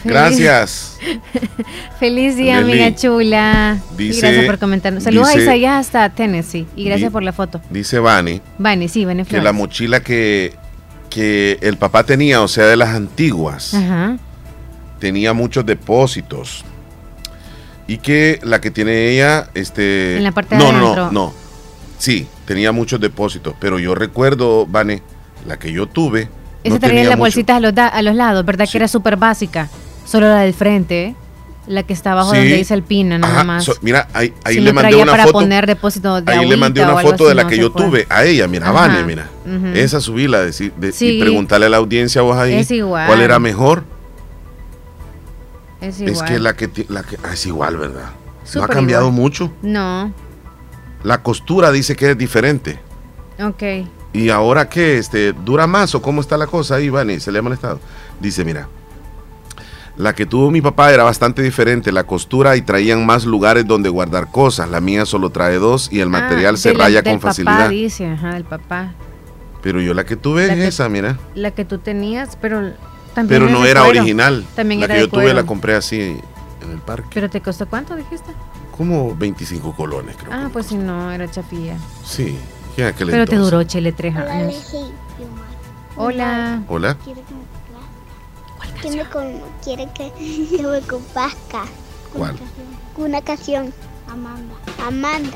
[0.05, 0.99] Gracias.
[1.99, 3.79] Feliz día, amiga chula.
[3.99, 5.03] y gracias por comentarnos.
[5.03, 6.67] Saludos dice- a Isaías hasta Tennessee.
[6.77, 7.61] Y gracias Di- por la foto.
[7.71, 10.55] Dice Vani Vani, sí, Vani que la mochila que,
[11.13, 14.17] que el papá tenía, o sea, de las antiguas, Ajá.
[14.99, 16.65] tenía muchos depósitos.
[17.87, 20.17] Y que la que tiene ella, este...
[20.17, 21.35] En la parte de no, no, no, no.
[21.99, 23.55] Sí, tenía muchos depósitos.
[23.59, 25.03] Pero yo recuerdo, Vane,
[25.47, 26.29] la que yo tuve...
[26.65, 28.69] Esa no tenía las bolsitas a los, da- a los lados, ¿verdad?
[28.71, 29.69] Que era súper básica.
[30.07, 31.17] Solo la del frente, ¿eh?
[31.73, 32.37] La que está abajo Sí.
[32.37, 33.65] donde dice el pina, nada Ajá, más.
[33.65, 35.33] so- mira, ahí, ahí Si le mandé una para foto.
[35.39, 38.47] poner depósito de ahí le mandé una foto de la que yo tuve a ella,
[38.47, 38.89] mira, Ajá.
[38.89, 39.29] Vane, mira.
[39.75, 39.99] Esa
[40.43, 41.17] de- de- Sí.
[41.17, 43.07] y preguntarle a la audiencia vos ahí Es igual.
[43.07, 43.85] cuál era mejor.
[45.81, 46.29] Es Es igual.
[46.29, 48.11] que la que, la que ah, es igual, ¿verdad?
[48.55, 49.21] no ha cambiado igual.
[49.21, 49.53] mucho.
[49.63, 50.13] No,
[51.05, 52.79] La costura dice que es diferente.
[53.43, 53.63] ok.
[54.13, 54.99] ¿Y ahora qué?
[54.99, 57.19] Este, ¿Dura más o cómo está la cosa ahí, Vani?
[57.19, 57.81] ¿Se le ha molestado?
[58.21, 58.69] Dice, mira,
[59.97, 61.93] la que tuvo mi papá era bastante diferente.
[61.93, 64.69] La costura y traían más lugares donde guardar cosas.
[64.71, 67.21] La mía solo trae dos y el material Ah, se de la- raya del con
[67.21, 67.69] papá, facilidad.
[67.71, 68.95] dice, ajá, del papá.
[69.63, 71.19] Pero yo la que tuve La es que- esa, mira.
[71.35, 72.73] La que tú tenías, pero
[73.15, 74.01] también Pero es no era cuero.
[74.01, 74.45] original.
[74.57, 77.09] También la era que yo tuve la compré así en el parque.
[77.15, 78.33] ¿Pero te costó cuánto, dijiste?
[78.77, 80.33] Como 25 colones, creo.
[80.33, 81.77] Ah, pues si no, era chapilla.
[82.05, 82.37] Sí,
[82.75, 84.73] Pero te duró, Chile, tres años.
[85.95, 86.63] Hola.
[86.69, 86.97] Hola.
[87.05, 87.17] ¿Cuál
[88.83, 90.11] que me con- quiere que,
[90.57, 91.65] que me compazca.
[92.13, 92.37] ¿Cuál?
[92.97, 93.73] Una canción.
[94.09, 94.55] Amanda.
[94.87, 95.31] Amanda.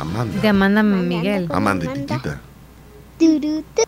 [0.00, 0.40] Amanda.
[0.40, 1.48] De Amanda Miguel.
[1.52, 2.40] Amanda y Titita.
[3.18, 3.82] Turu, tu.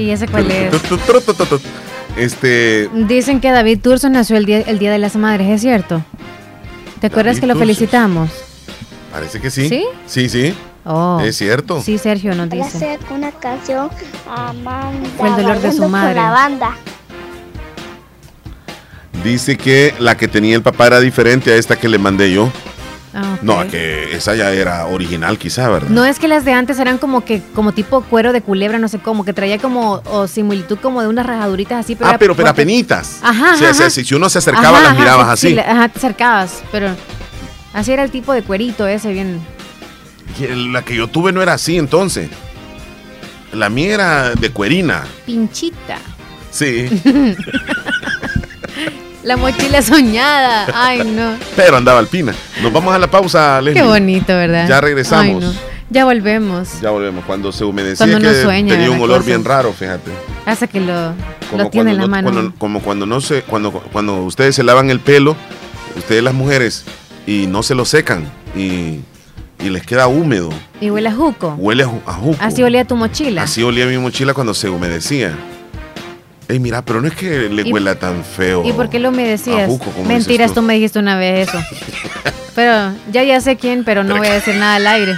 [0.00, 0.72] ¿Y ese cuál es?
[2.16, 2.88] Este.
[3.08, 6.04] Dicen que David Turso nació el día, el día de las Madres, ¿es cierto?
[7.00, 8.30] ¿Te acuerdas David que lo felicitamos?
[9.10, 9.68] Parece que sí.
[9.68, 9.84] ¿Sí?
[10.06, 10.54] Sí, sí.
[10.84, 11.20] Oh.
[11.22, 11.80] Es cierto.
[11.80, 12.76] Sí, Sergio nos Voy a dice.
[12.76, 13.88] hacer una canción
[14.28, 15.08] Amanda.
[15.16, 16.14] Fue el dolor de su madre.
[16.14, 16.70] Con la banda.
[19.22, 22.50] Dice que la que tenía el papá era diferente a esta que le mandé yo.
[23.14, 23.42] Ah, ok.
[23.42, 25.90] No, que esa ya era original, quizá, ¿verdad?
[25.90, 28.88] No es que las de antes eran como que, como tipo cuero de culebra, no
[28.88, 32.34] sé cómo, que traía como, o similitud como de unas rajaduritas así, pero ah, pero,
[32.34, 33.18] pero porque- apenitas.
[33.22, 35.48] Ajá, sea, ajá, si- si uno se acercaba, Ajá, las mirabas sí, así.
[35.48, 36.88] sí, la- ajá, te acercabas, pero
[37.74, 39.40] así era el tipo de cuerito ese, bien.
[40.72, 42.28] La que yo tuve no era así entonces.
[43.52, 45.04] La mía era de cuerina.
[45.26, 45.98] Pinchita.
[46.50, 46.88] Sí.
[49.22, 50.66] La mochila soñada.
[50.74, 51.36] Ay, no.
[51.54, 52.34] pero andaba alpina.
[52.60, 53.80] Nos vamos a la pausa, Leslie.
[53.80, 54.68] Qué bonito, ¿verdad?
[54.68, 55.24] Ya regresamos.
[55.44, 55.52] Ay, no.
[55.90, 56.80] Ya volvemos.
[56.80, 57.24] Ya volvemos.
[57.24, 59.26] Cuando se humedecía, Cuando que sueña, tenía un olor cosa.
[59.28, 60.10] bien raro, fíjate.
[60.44, 61.12] Hasta que lo,
[61.50, 62.32] Como lo tiene en la no- mano.
[62.32, 65.36] cuando- como cuando no se, cuando, cuando ustedes se lavan el pelo,
[65.96, 66.84] ustedes las mujeres,
[67.26, 68.24] y no se lo secan,
[68.56, 69.00] y,
[69.62, 70.50] y les queda húmedo.
[70.80, 71.54] Y huele a juco.
[71.58, 72.36] Huele a, ju- a juco.
[72.40, 73.42] Así olía tu mochila.
[73.42, 75.32] Así olía mi mochila cuando se humedecía.
[76.48, 78.62] Ey, mira, pero no es que le ¿Y- huela tan feo.
[78.66, 79.62] ¿Y por qué lo me decías?
[79.62, 80.62] A juco, como Mentiras, tú.
[80.62, 81.58] me dijiste una vez eso.
[82.54, 85.14] pero ya ya sé quién, pero no voy a decir nada al aire.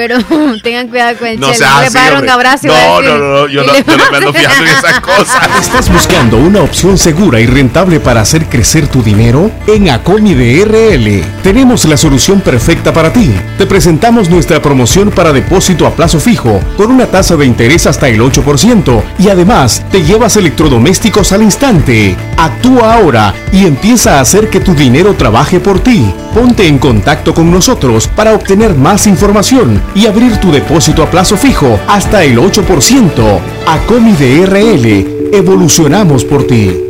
[0.00, 0.16] Pero
[0.62, 1.66] tengan cuidado con el No chelo.
[1.66, 4.16] así, va a dar un abrazo No, decir- no, no, no, yo no- yo me
[4.16, 5.48] ando fijando en esas cosas.
[5.60, 9.50] ¿Estás buscando una opción segura y rentable para hacer crecer tu dinero?
[9.66, 13.30] En Acomi de RL tenemos la solución perfecta para ti.
[13.58, 18.08] Te presentamos nuestra promoción para depósito a plazo fijo con una tasa de interés hasta
[18.08, 22.16] el 8% y además te llevas electrodomésticos al instante.
[22.38, 26.10] Actúa ahora y empieza a hacer que tu dinero trabaje por ti.
[26.32, 31.36] Ponte en contacto con nosotros para obtener más información y abrir tu depósito a plazo
[31.36, 33.40] fijo hasta el 8%.
[33.66, 36.89] Acomi de RL, evolucionamos por ti.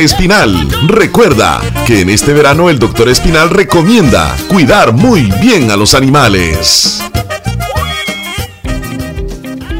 [0.00, 0.68] Espinal.
[0.86, 7.00] Recuerda que en este verano el doctor Espinal recomienda cuidar muy bien a los animales.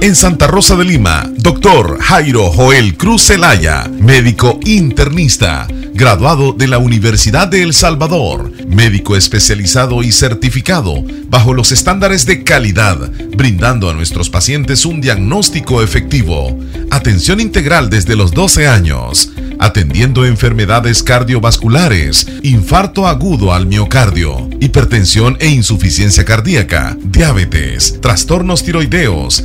[0.01, 6.79] En Santa Rosa de Lima, doctor Jairo Joel Cruz Zelaya, médico internista, graduado de la
[6.79, 12.99] Universidad de El Salvador, médico especializado y certificado bajo los estándares de calidad,
[13.37, 16.59] brindando a nuestros pacientes un diagnóstico efectivo,
[16.91, 25.49] atención integral desde los 12 años, atendiendo enfermedades cardiovasculares, infarto agudo al miocardio, hipertensión e
[25.49, 29.45] insuficiencia cardíaca, diabetes, trastornos tiroideos,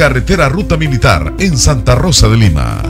[0.01, 2.81] carretera Ruta Militar en Santa Rosa de Lima.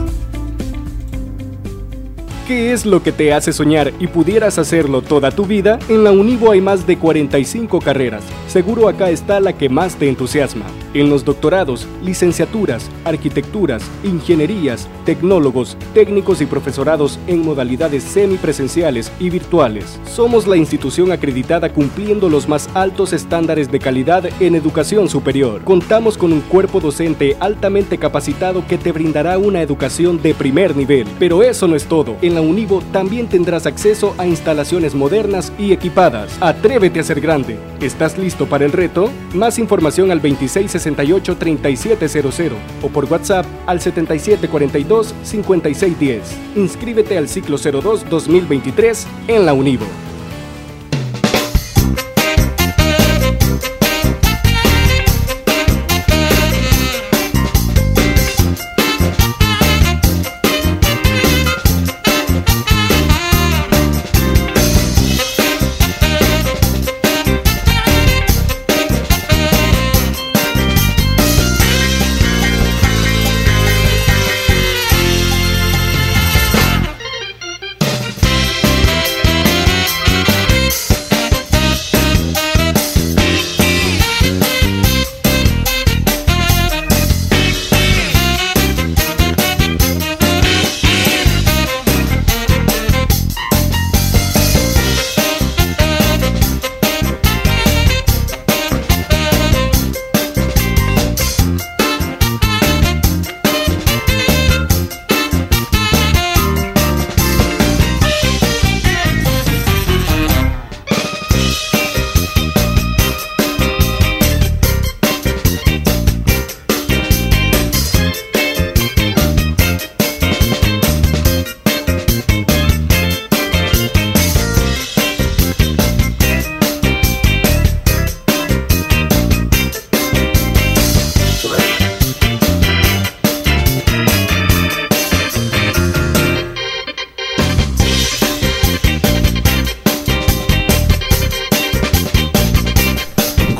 [2.48, 5.78] ¿Qué es lo que te hace soñar y pudieras hacerlo toda tu vida?
[5.90, 8.22] En la Univo hay más de 45 carreras.
[8.52, 10.66] Seguro acá está la que más te entusiasma.
[10.92, 19.98] En los doctorados, licenciaturas, arquitecturas, ingenierías, tecnólogos, técnicos y profesorados en modalidades semipresenciales y virtuales.
[20.04, 25.64] Somos la institución acreditada cumpliendo los más altos estándares de calidad en educación superior.
[25.64, 31.06] Contamos con un cuerpo docente altamente capacitado que te brindará una educación de primer nivel.
[31.18, 32.16] Pero eso no es todo.
[32.20, 36.36] En la Univo también tendrás acceso a instalaciones modernas y equipadas.
[36.42, 37.58] Atrévete a ser grande.
[37.80, 39.10] ¿Estás listo para el reto?
[39.34, 42.52] Más información al 2668-3700
[42.82, 46.20] o por WhatsApp al 7742-5610.
[46.56, 49.86] Inscríbete al ciclo 02-2023 en la Univo.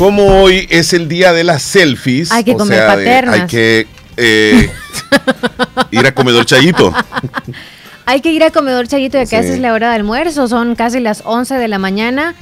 [0.03, 2.33] Como hoy es el día de las selfies.
[2.33, 4.69] Hay que o comer sea, de- hay que eh,
[5.93, 6.93] ir a comedor Chayito.
[8.05, 9.47] Hay que ir al comedor Chayito y acá Sí.
[9.47, 10.49] esa es la hora de almuerzo.
[10.49, 12.35] Son casi las 11 de la mañana.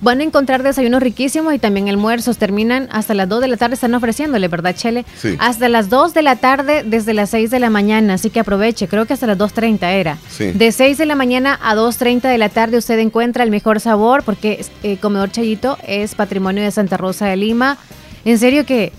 [0.00, 2.38] Van a encontrar desayunos riquísimos y también almuerzos.
[2.38, 5.04] Terminan hasta las 2 de la tarde, están ofreciéndole, ¿verdad, Chele?
[5.16, 5.36] Sí.
[5.38, 8.14] Hasta las 2 de la tarde, desde las 6 de la mañana.
[8.14, 10.18] Así que aproveche, creo que hasta las 2.30 era.
[10.28, 10.52] Sí.
[10.52, 14.22] De 6 de la mañana a 2.30 de la tarde usted encuentra el mejor sabor
[14.24, 17.78] porque eh, Comedor Chayito es patrimonio de Santa Rosa de Lima.
[18.24, 18.92] En serio que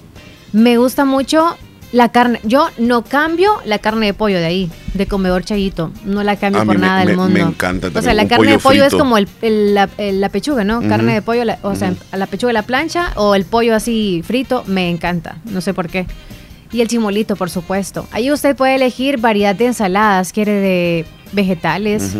[0.54, 1.58] me gusta mucho
[1.92, 2.40] la carne.
[2.44, 5.92] Yo no cambio la carne de pollo de ahí, de Comedor Chayito.
[6.06, 7.34] No la cambio A por nada me- del mundo.
[7.34, 10.30] me encanta O sea, la carne de pollo es como el, el- la, el- la
[10.30, 10.82] pechuga, ¿no?
[10.88, 14.24] Carne de pollo, la- o sea, la pechuga de la plancha o el pollo así
[14.26, 15.38] frito, me encanta.
[15.46, 16.06] No sé por qué.
[16.72, 18.08] Y el chimolito, por supuesto.
[18.12, 20.32] Ahí usted puede elegir variedad de ensaladas.
[20.32, 22.14] Quiere de vegetales,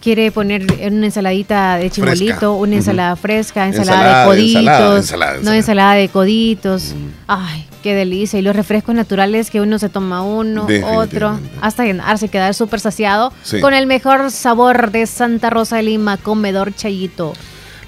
[0.00, 2.50] quiere poner una ensaladita de chimolito, Fresca.
[2.50, 5.56] una ensalada fresca, ensalada, Ensalada, de coditos, ensalada, ensalada, no ensalada.
[5.56, 6.94] ensalada de coditos.
[7.28, 8.40] Ay, qué delicia.
[8.40, 10.66] Y los refrescos naturales que uno se toma uno,
[10.96, 13.60] otro, hasta llenarse, quedar súper saciado Sí.
[13.60, 17.34] con el mejor sabor de Santa Rosa de Lima, comedor Chayito.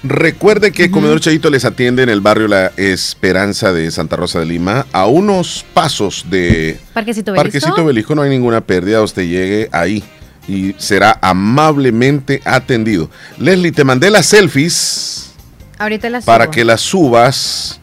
[0.05, 4.47] Recuerde que Comedor Chayito les atiende en el barrio La Esperanza de Santa Rosa de
[4.47, 7.45] Lima, a unos pasos de Parquecito Belisco.
[7.45, 8.15] Parquecito Belisco.
[8.15, 10.05] No hay ninguna pérdida, usted llegue ahí
[10.47, 13.11] y será amablemente atendido.
[13.39, 15.33] Leslie, te mandé las selfies
[15.79, 16.53] Ahorita las para subo.
[16.53, 17.81] que las subas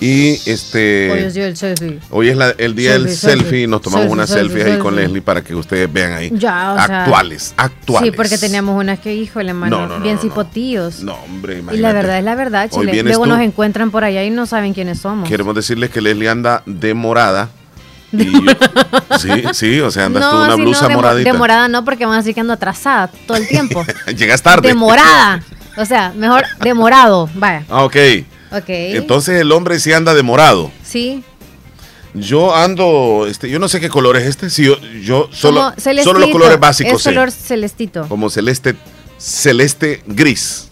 [0.00, 1.10] y este...
[1.10, 1.98] Hoy es del selfie.
[2.10, 3.66] Hoy es la- el día del Selfie, selfie, selfie.
[3.66, 5.06] nos tomamos Selfie, una selfie, selfie, ahí con selfie.
[5.06, 6.30] Leslie para que ustedes vean ahí.
[6.34, 8.10] Ya, o sea, actuales, actuales.
[8.10, 10.28] Sí, porque teníamos unas que, híjole, mano, No, no, no, bien no, no.
[10.28, 11.00] cipotillos.
[11.02, 11.94] No, hombre, Y la imagínate.
[11.94, 13.02] verdad es la verdad, Chile.
[13.02, 13.28] Luego tú.
[13.30, 15.28] nos encuentran por allá y no saben quiénes somos.
[15.28, 17.48] Queremos decirles que Leslie anda de morada.
[18.12, 18.40] Y yo-
[19.18, 21.32] sí, sí, o sea, andas tú una blusa no, de moradita.
[21.32, 23.84] Demorada no, porque van a decir que ando atrasada todo el tiempo.
[24.16, 24.68] Llegas tarde.
[24.68, 25.42] Demorada.
[25.76, 27.28] O sea, mejor demorado.
[27.34, 27.64] Vaya.
[27.68, 27.96] Ah, ok.
[28.52, 28.64] Ok.
[28.68, 30.70] Entonces el hombre sí anda demorado.
[30.82, 31.22] sí.
[32.14, 34.48] Yo ando, este, yo no sé qué color es este.
[34.48, 37.10] Sí, yo, yo solo, solo los colores básicos Es sé.
[37.10, 38.08] color celestito.
[38.08, 38.74] Como celeste,
[39.18, 40.68] celeste gris.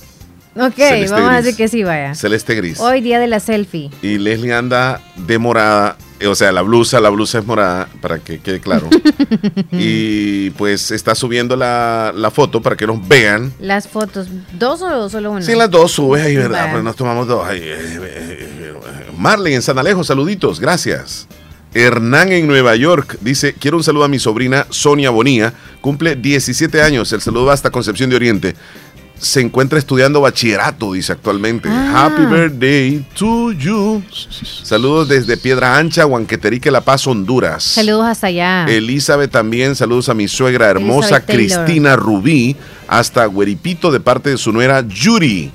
[0.57, 1.45] Ok, Celeste vamos a gris.
[1.45, 2.15] decir que sí, vaya.
[2.15, 2.81] Celeste gris.
[2.81, 3.91] Hoy día de la selfie.
[4.01, 5.99] Y Leslie anda de morada.
[6.21, 8.89] Eh, O sea, la blusa, la blusa es morada, para que quede claro.
[9.73, 13.53] y pues está subiendo la, la foto para que nos vean.
[13.61, 14.29] Las fotos.
[14.53, 15.43] ¿Dos o solo una?
[15.43, 16.71] Sí, las dos subes ahí, ¿verdad?
[16.73, 17.47] Pues nos tomamos dos.
[17.47, 21.27] Ay, eh, eh, Marley en San Alejo, saluditos, gracias.
[21.75, 25.53] Hernán en Nueva York dice, quiero un saludo a mi sobrina Sonia Bonía,
[25.83, 28.57] cumple 17 años, el saludo va hasta Concepción de Oriente.
[29.19, 31.69] Se encuentra estudiando bachillerato, dice actualmente.
[31.71, 32.07] Ah.
[32.07, 34.03] Happy birthday to you.
[34.63, 37.63] Saludos desde Piedra Ancha, Huanqueterique, La Paz, Honduras.
[37.63, 38.67] Saludos hasta allá.
[38.67, 41.25] Elizabeth también, saludos a mi suegra hermosa.
[41.25, 42.57] Cristina Rubí,
[42.89, 45.51] hasta Güeripito de parte de su nuera Yuri.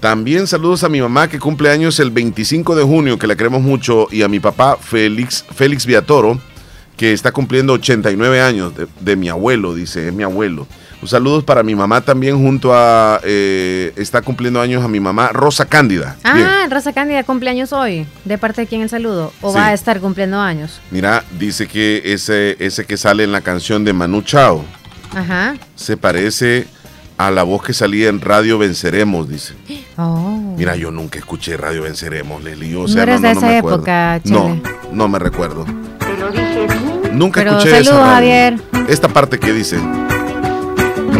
[0.00, 3.62] También saludos a mi mamá que cumple años el 25 de junio, que la queremos
[3.62, 6.38] mucho, y a mi papá Félix, Félix Viatoro,
[6.96, 10.66] que está cumpliendo 89 años, de, de mi abuelo, dice, es mi abuelo.
[11.02, 15.28] Un saludos para mi mamá también, junto a, eh, está cumpliendo años a mi mamá
[15.32, 16.16] Rosa Cándida.
[16.34, 16.46] Bien.
[16.46, 18.06] Ah, Rosa Cándida, cumpleaños hoy.
[18.24, 19.32] ¿De parte de quién el saludo?
[19.42, 19.56] ¿O Sí.
[19.58, 20.80] va a estar cumpliendo años?
[20.90, 24.64] Mira, dice que ese, ese que sale en la canción de Manu Chao
[25.14, 25.54] Ajá.
[25.74, 26.66] se parece
[27.18, 29.54] a la voz que salía en Radio Venceremos, dice.
[29.98, 30.54] Oh.
[30.58, 32.74] Mira, yo nunca escuché Radio Venceremos, Leslie.
[32.76, 34.60] O No sea, eres de esa me época, No,
[34.92, 35.64] no me recuerdo.
[37.12, 38.14] Nunca Pero escuché esa saludos, radio.
[38.14, 38.60] Javier.
[38.88, 39.78] Esta parte que dice.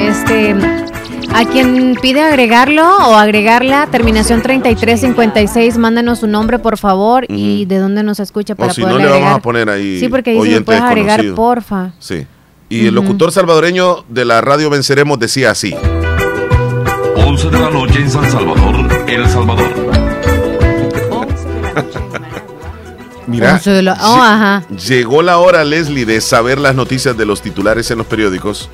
[0.06, 0.54] Este,
[1.34, 7.78] a quien pide agregarlo o agregarla, terminación 3356, mándanos su nombre, por favor, y de
[7.78, 9.98] dónde nos escucha para O si no, le vamos a poner ahí.
[10.00, 11.90] Sí, porque dice, ¿me oyente puedes agregar, porfa?
[11.98, 12.26] Sí.
[12.68, 15.74] Y el locutor salvadoreño de la Radio Venceremos decía así.
[17.16, 19.70] 11 de la noche en San Salvador, El Salvador.
[23.26, 24.62] Mira, Once de la- oh, lle- ajá.
[24.88, 28.70] llegó la hora, Leslie, de saber las noticias de los titulares en los periódicos.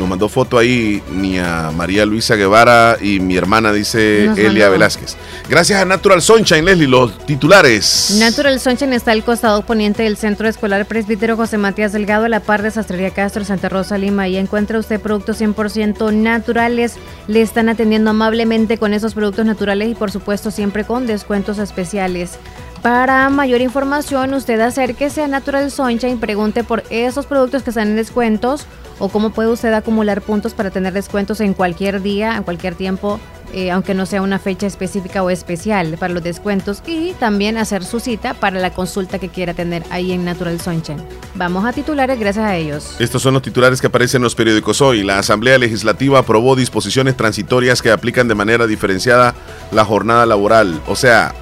[0.00, 4.64] Nos mandó foto ahí mi a María Luisa Guevara y mi hermana, dice Nos Elia
[4.64, 4.72] mandó.
[4.72, 5.14] Velázquez.
[5.46, 8.16] Gracias a Natural Sunshine, Leslie, los titulares.
[8.18, 12.40] Natural Sunshine está al costado poniente del Centro Escolar Presbítero José Matías Delgado, a la
[12.40, 14.26] par de Sastrería Castro, Santa Rosa, Lima.
[14.26, 16.94] Y encuentra usted productos 100% naturales.
[17.28, 22.38] Le están atendiendo amablemente con esos productos naturales y, por supuesto, siempre con descuentos especiales.
[22.80, 27.96] Para mayor información, usted acérquese a Natural Sunshine, pregunte por esos productos que están en
[27.96, 28.66] descuentos
[29.00, 33.18] o cómo puede usted acumular puntos para tener descuentos en cualquier día, en cualquier tiempo
[33.52, 37.84] eh, aunque no sea una fecha específica o especial para los descuentos y también hacer
[37.84, 41.02] su cita para la consulta que quiera tener ahí en Natural Sunshine.
[41.34, 42.94] Vamos a titulares gracias a ellos.
[43.00, 45.02] Estos son los titulares que aparecen en los periódicos hoy.
[45.02, 49.34] La Asamblea Legislativa aprobó disposiciones transitorias que aplican de manera diferenciada
[49.72, 50.80] la jornada laboral.
[50.86, 51.34] O sea,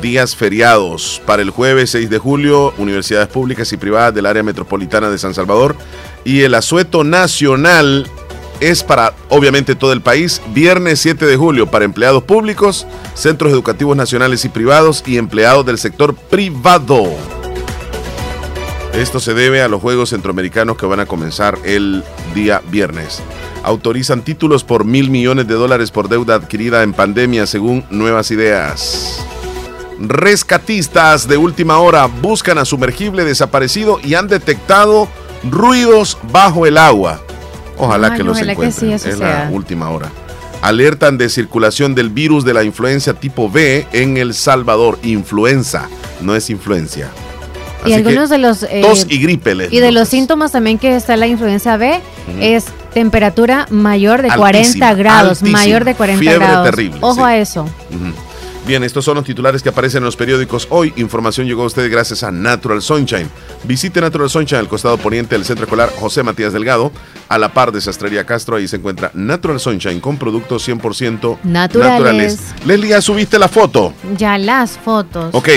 [0.00, 5.10] días feriados para el jueves 6 de julio, universidades públicas y privadas del área metropolitana
[5.10, 5.76] de San Salvador.
[6.24, 8.08] Y el asueto nacional
[8.60, 10.42] es para, obviamente, todo el país.
[10.52, 15.78] Viernes 7 de julio para empleados públicos, centros educativos nacionales y privados y empleados del
[15.78, 17.08] sector privado.
[18.94, 22.02] Esto se debe a los Juegos Centroamericanos que van a comenzar el
[22.34, 23.22] día viernes.
[23.62, 29.24] Autorizan títulos por mil millones de dólares por deuda adquirida en pandemia según nuevas ideas.
[30.00, 35.08] Rescatistas de última hora buscan a sumergible desaparecido y han detectado
[35.50, 37.20] ruidos bajo el agua.
[37.76, 38.88] Ojalá Ay, que los ojalá que encuentren.
[38.90, 39.44] sí, eso es sea.
[39.46, 40.10] la última hora.
[40.62, 44.98] Alertan de circulación del virus de la influencia tipo B en El Salvador.
[45.02, 45.88] Influenza,
[46.20, 47.08] no es influencia.
[47.84, 48.64] Y Así algunos de los...
[48.64, 49.54] eh, tos y gripe.
[49.54, 52.00] les Y de los síntomas también que está la influenza B
[52.40, 55.58] es temperatura mayor de Altísima, 40 grados, altísima.
[55.58, 56.70] mayor de 40 Fiebre grados.
[56.70, 57.22] terrible, Ojo sí.
[57.22, 57.62] a eso.
[57.62, 58.27] Ujú.
[58.68, 60.92] Bien, estos son los titulares que aparecen en los periódicos hoy.
[60.96, 63.26] Información llegó a ustedes gracias a Natural Sunshine.
[63.64, 66.92] Visite Natural Sunshine al costado poniente del Centro Escolar José Matías Delgado,
[67.30, 68.56] a la par de Sastrería Castro.
[68.56, 72.40] Ahí se encuentra Natural Sunshine con productos 100% Naturales.
[72.66, 73.94] Leslie, ¿ya subiste la foto?
[74.18, 75.30] Ya las fotos.
[75.32, 75.48] Ok,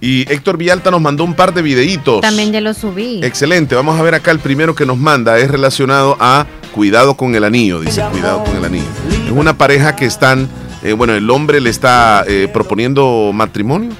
[0.00, 2.20] y Héctor Villalta nos mandó un par de videitos.
[2.20, 3.18] También ya lo subí.
[3.24, 7.34] Excelente, vamos a ver acá el primero que nos manda, es relacionado a cuidado con
[7.34, 8.86] el anillo, dice, cuidado con el anillo.
[9.26, 10.48] Es una pareja que están,
[10.82, 13.90] eh, bueno, el hombre le está eh, proponiendo matrimonio,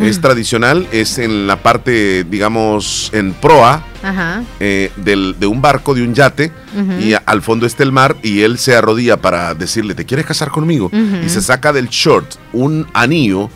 [0.00, 4.44] es tradicional, es en la parte, digamos, en proa Ajá.
[4.60, 6.52] eh, del- de un barco, de un yate,
[7.00, 10.26] y a- al fondo está el mar, y él se arrodilla para decirle, ¿te quieres
[10.26, 10.90] casar conmigo?
[11.24, 13.50] Y se saca del short un anillo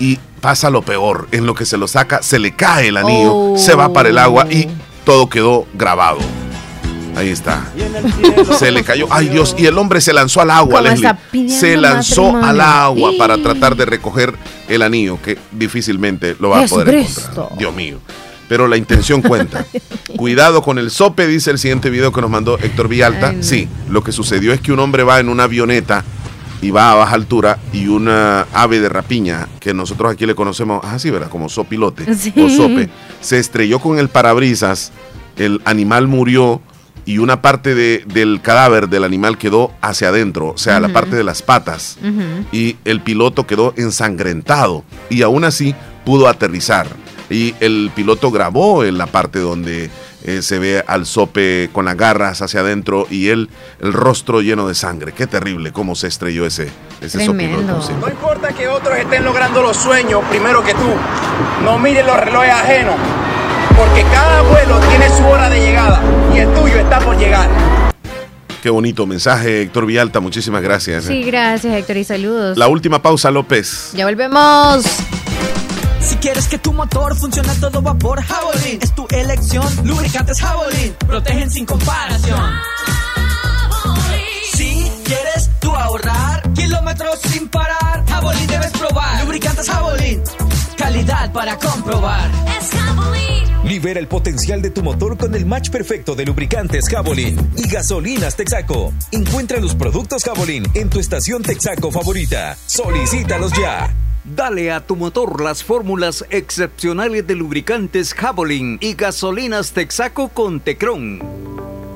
[0.00, 3.32] y pasa lo peor, en lo que se lo saca, se le cae el anillo,
[3.34, 3.56] Oh.
[3.58, 4.66] se va para el agua y
[5.04, 6.18] todo quedó grabado.
[7.16, 7.64] Ahí está.
[8.58, 9.06] Se le cayó.
[9.10, 9.56] Ay Dios.
[9.58, 11.48] Y el hombre se lanzó al agua, Leslie.
[11.48, 12.46] Se lanzó matrimonio.
[12.48, 14.34] al agua para tratar de recoger
[14.68, 17.48] el anillo, que difícilmente lo va a poder encontrar.
[17.58, 17.98] Dios mío.
[18.48, 19.64] Pero la intención cuenta.
[20.16, 23.30] Cuidado con el sope, dice el siguiente video que nos mandó Héctor Villalta.
[23.30, 23.42] Ay.
[23.42, 26.04] Sí, lo que sucedió es que un hombre va en una avioneta
[26.62, 30.84] y va a baja altura y una ave de rapiña, que nosotros aquí le conocemos,
[30.84, 31.28] así, ¿verdad?
[31.28, 32.32] Como sopilote Sí.
[32.36, 32.88] o sope,
[33.20, 34.92] se estrelló con el parabrisas,
[35.36, 36.62] el animal murió
[37.04, 40.94] y una parte de- del cadáver del animal quedó hacia adentro, o sea, la Ujú.
[40.94, 42.46] parte de las patas Ujú.
[42.52, 45.74] y el piloto quedó ensangrentado y aún así
[46.04, 46.86] pudo aterrizar.
[47.28, 49.90] Y el piloto grabó en la parte donde
[50.24, 53.48] eh, se ve al sope con las garras hacia adentro y él,
[53.80, 55.12] el rostro lleno de sangre.
[55.12, 56.68] Qué terrible cómo se estrelló ese,
[57.00, 57.80] ese sopiloto.
[57.82, 57.92] sí.
[58.00, 60.88] No importa que otros estén logrando los sueños primero que tú.
[61.64, 62.94] No mires los relojes ajenos.
[63.76, 66.00] Porque cada vuelo tiene su hora de llegada
[66.36, 67.48] y el tuyo está por llegar.
[68.62, 70.20] Qué bonito mensaje, Héctor Villalta.
[70.20, 71.04] Muchísimas gracias.
[71.04, 72.58] Sí, gracias Héctor y saludos.
[72.58, 73.92] La última pausa, López.
[73.94, 74.84] Ya volvemos.
[76.00, 79.66] Si quieres que tu motor funcione a todo vapor, Javelin es tu elección.
[79.84, 82.40] Lubricantes Javelin protegen sin comparación.
[84.52, 89.24] Si quieres tú ahorrar kilómetros sin parar, Javelin debes probar.
[89.24, 90.22] Lubricantes Javelin,
[90.76, 92.30] calidad para comprobar.
[92.58, 92.70] Es
[93.66, 98.36] Libera el potencial de tu motor con el match perfecto de lubricantes Javelin y gasolinas
[98.36, 98.92] Texaco.
[99.10, 102.56] Encuentra los productos Javelin en tu estación Texaco favorita.
[102.66, 103.92] Solicítalos ya.
[104.24, 111.20] Dale a tu motor las fórmulas excepcionales de lubricantes Javelin y gasolinas Texaco con Tecron.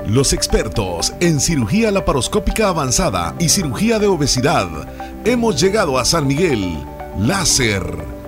[0.09, 4.69] Los expertos en cirugía laparoscópica avanzada y cirugía de obesidad.
[5.25, 6.85] Hemos llegado a San Miguel.
[7.17, 8.20] Láser.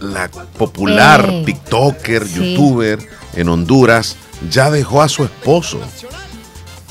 [0.00, 1.44] la popular Ey.
[1.44, 2.54] TikToker, Sí.
[2.54, 2.98] youtuber
[3.34, 4.16] en Honduras,
[4.50, 5.80] ya dejó a su esposo.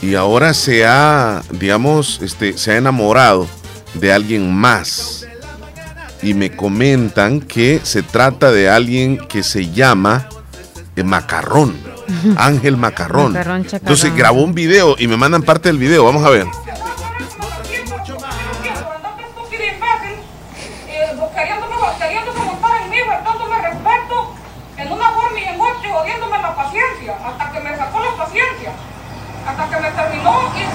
[0.01, 3.47] Y ahora se ha, digamos, este, se ha enamorado
[3.93, 5.25] de alguien más.
[6.21, 10.27] Y me comentan que se trata de alguien que se llama
[10.95, 11.75] eh, Macarrón.
[12.37, 13.33] Ángel Macarrón.
[13.33, 13.65] Macarrón.
[13.71, 16.03] Entonces grabó un video y me mandan parte del video.
[16.05, 16.45] Vamos a ver.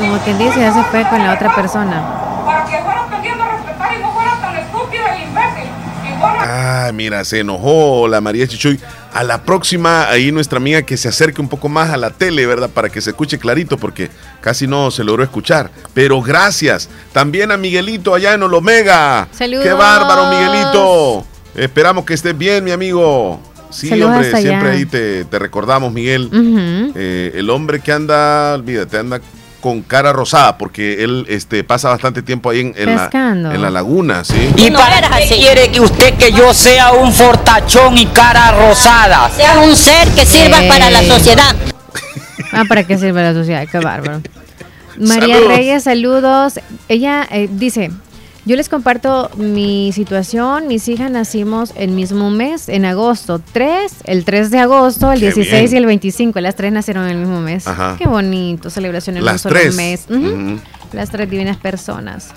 [0.01, 2.02] Como quien dice, ya se fue con la otra persona.
[2.47, 4.10] para que respetar y no
[4.40, 5.70] tan y imbécil.
[6.22, 8.81] Ah, mira, se enojó la María Chichuy.
[9.12, 12.47] A la próxima, ahí nuestra amiga que se acerque un poco más a la tele,
[12.47, 12.70] ¿verdad?
[12.70, 14.09] Para que se escuche clarito, porque
[14.40, 15.70] casi no se logró escuchar.
[15.93, 16.89] Pero gracias.
[17.12, 19.28] También a Miguelito allá en Olomega.
[19.32, 19.64] Saludos.
[19.64, 21.27] ¡Qué bárbaro, Miguelito!
[21.55, 23.40] Esperamos que estés bien, mi amigo.
[23.70, 24.40] Sí, Saludos hombre, allá.
[24.40, 26.31] siempre ahí te, te recordamos, Miguel.
[26.94, 29.20] Eh, el hombre que anda, olvídate, anda
[29.61, 33.70] con cara rosada, porque él este, pasa bastante tiempo ahí en, en la, en la
[33.70, 34.51] laguna, ¿sí?
[34.57, 39.31] ¿Y para qué quiere que usted que yo sea un fortachón y cara rosada?
[39.31, 41.55] Seas un ser que sirva para la sociedad.
[42.53, 43.65] Ah, ¿para qué sirve la sociedad?
[43.70, 44.23] Qué bárbaro.
[44.99, 45.57] María Saludos.
[45.57, 46.61] Reyes, saludos.
[46.89, 47.93] Ella eh, dice,
[48.51, 50.66] yo les comparto mi situación.
[50.66, 53.40] Mis hijas nacimos el mismo mes, en agosto.
[53.52, 55.74] Tres, el 3 de agosto, el Qué 16 bien.
[55.74, 56.40] y el 25.
[56.40, 57.66] Las tres nacieron en el mismo mes.
[57.68, 57.94] Ajá.
[57.98, 59.77] Qué bonito, celebración en un Las solo tres.
[59.77, 60.06] mes.
[60.09, 60.18] Ujú.
[60.27, 60.59] Ujú.
[60.93, 62.31] Las tres divinas personas.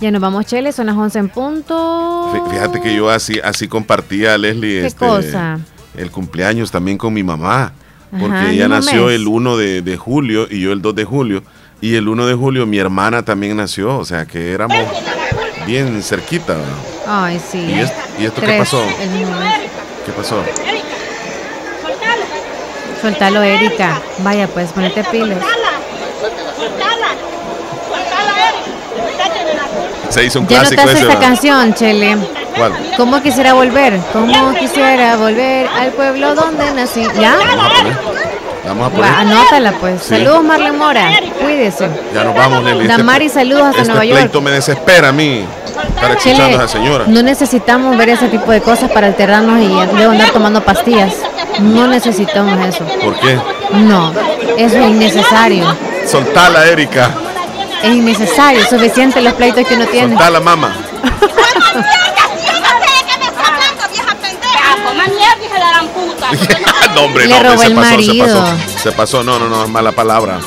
[0.00, 2.32] Ya nos vamos, Chele, son las 11 en punto.
[2.34, 5.58] Fí- Fíjate que yo así, así compartía, Leslie, ¿Qué este, cosa?
[5.96, 7.72] el cumpleaños también con mi mamá.
[8.10, 9.14] Porque Ajá, ella nació mes.
[9.16, 11.42] el 1 de, de julio y yo el 2 de julio.
[11.80, 14.76] Y el 1 de julio mi hermana también nació, o sea que éramos
[15.66, 16.54] bien cerquita.
[16.54, 16.68] ¿verdad?
[17.06, 17.58] Ay, sí.
[17.58, 18.82] ¿Y, es- y esto qué Tres, pasó?
[19.00, 19.60] el mismo mes.
[20.06, 20.42] ¿Qué pasó?
[23.00, 24.00] Soltalo, Erika.
[24.18, 25.38] Vaya, pues, ponete pilas.
[30.10, 31.08] Se hizo un Ya clásico notaste ese.
[31.12, 32.16] esta canción, Chele.
[32.56, 32.72] ¿Cuál?
[32.96, 33.98] ¿Cómo quisiera volver?
[34.12, 37.06] ¿Cómo quisiera volver al pueblo donde nací?
[37.20, 37.38] ¿Ya?
[38.66, 39.12] Vamos a poner.
[39.12, 40.02] Anótala, pues.
[40.02, 40.08] Sí.
[40.10, 41.10] Saludos, Marlene Mora.
[41.40, 41.88] Cuídese.
[42.14, 42.82] Ya nos vamos, Leslie.
[42.82, 44.40] Este- Damari, saludos hasta este Nueva York.
[44.42, 45.44] me desespera a mí.
[45.94, 47.04] Estar escuchando a esa señora.
[47.06, 51.14] no necesitamos ver ese tipo de cosas para alterarnos y luego andar tomando pastillas.
[51.60, 52.84] No necesitamos eso.
[53.02, 53.38] ¿Por qué?
[53.72, 54.12] No,
[54.56, 55.64] eso es innecesario.
[56.06, 57.10] Soltala, Erika.
[57.82, 60.10] Es innecesario, suficiente los pleitos que uno tiene.
[60.10, 60.72] Soltala, mamá.
[66.94, 68.44] no, hombre, Le no, hombre, robó se pasó, se pasó.
[68.82, 70.40] Se pasó, no, no, no, es mala palabra.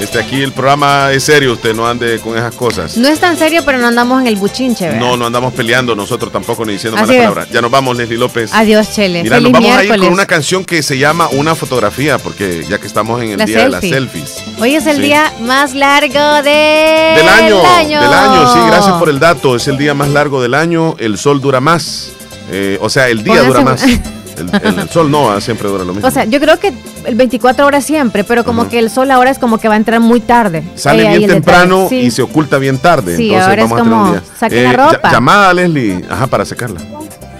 [0.00, 2.98] Este, aquí el programa es serio, usted no ande con esas cosas.
[2.98, 5.00] No es tan serio, pero no andamos en el buchinche, ¿verdad?
[5.00, 7.22] No, no andamos peleando nosotros tampoco ni diciendo Así malas es.
[7.22, 7.48] palabras.
[7.50, 8.52] Ya nos vamos, Leslie López.
[8.52, 9.22] Adiós, Chele.
[9.22, 12.66] Mira, Feliz nos vamos a ir con una canción que se llama Una fotografía, porque
[12.68, 14.26] ya que estamos en el La día de las selfie.
[14.26, 14.44] selfies.
[14.60, 15.02] Hoy es el Sí.
[15.02, 17.14] día más largo de...
[17.16, 17.62] Del año,
[18.00, 19.56] del año, sí, gracias por el dato.
[19.56, 22.10] Es el día más largo del año, el sol dura más.
[22.50, 23.82] Eh, o sea, el día Póngase dura más.
[24.38, 26.06] El, el- el sol no, ah, siempre dura lo mismo.
[26.06, 26.72] O sea, yo creo que
[27.04, 29.76] el 24 horas siempre, pero como que el sol ahora es como que va a
[29.78, 30.62] entrar muy tarde.
[30.74, 33.16] Sale ahí bien temprano y se oculta bien tarde.
[33.16, 34.20] Sí, entonces ahora es vamos a tener como, un día.
[34.20, 35.08] Eh, saquen la ropa.
[35.08, 36.80] ll- llamada a Leslie, ajá, para secarla.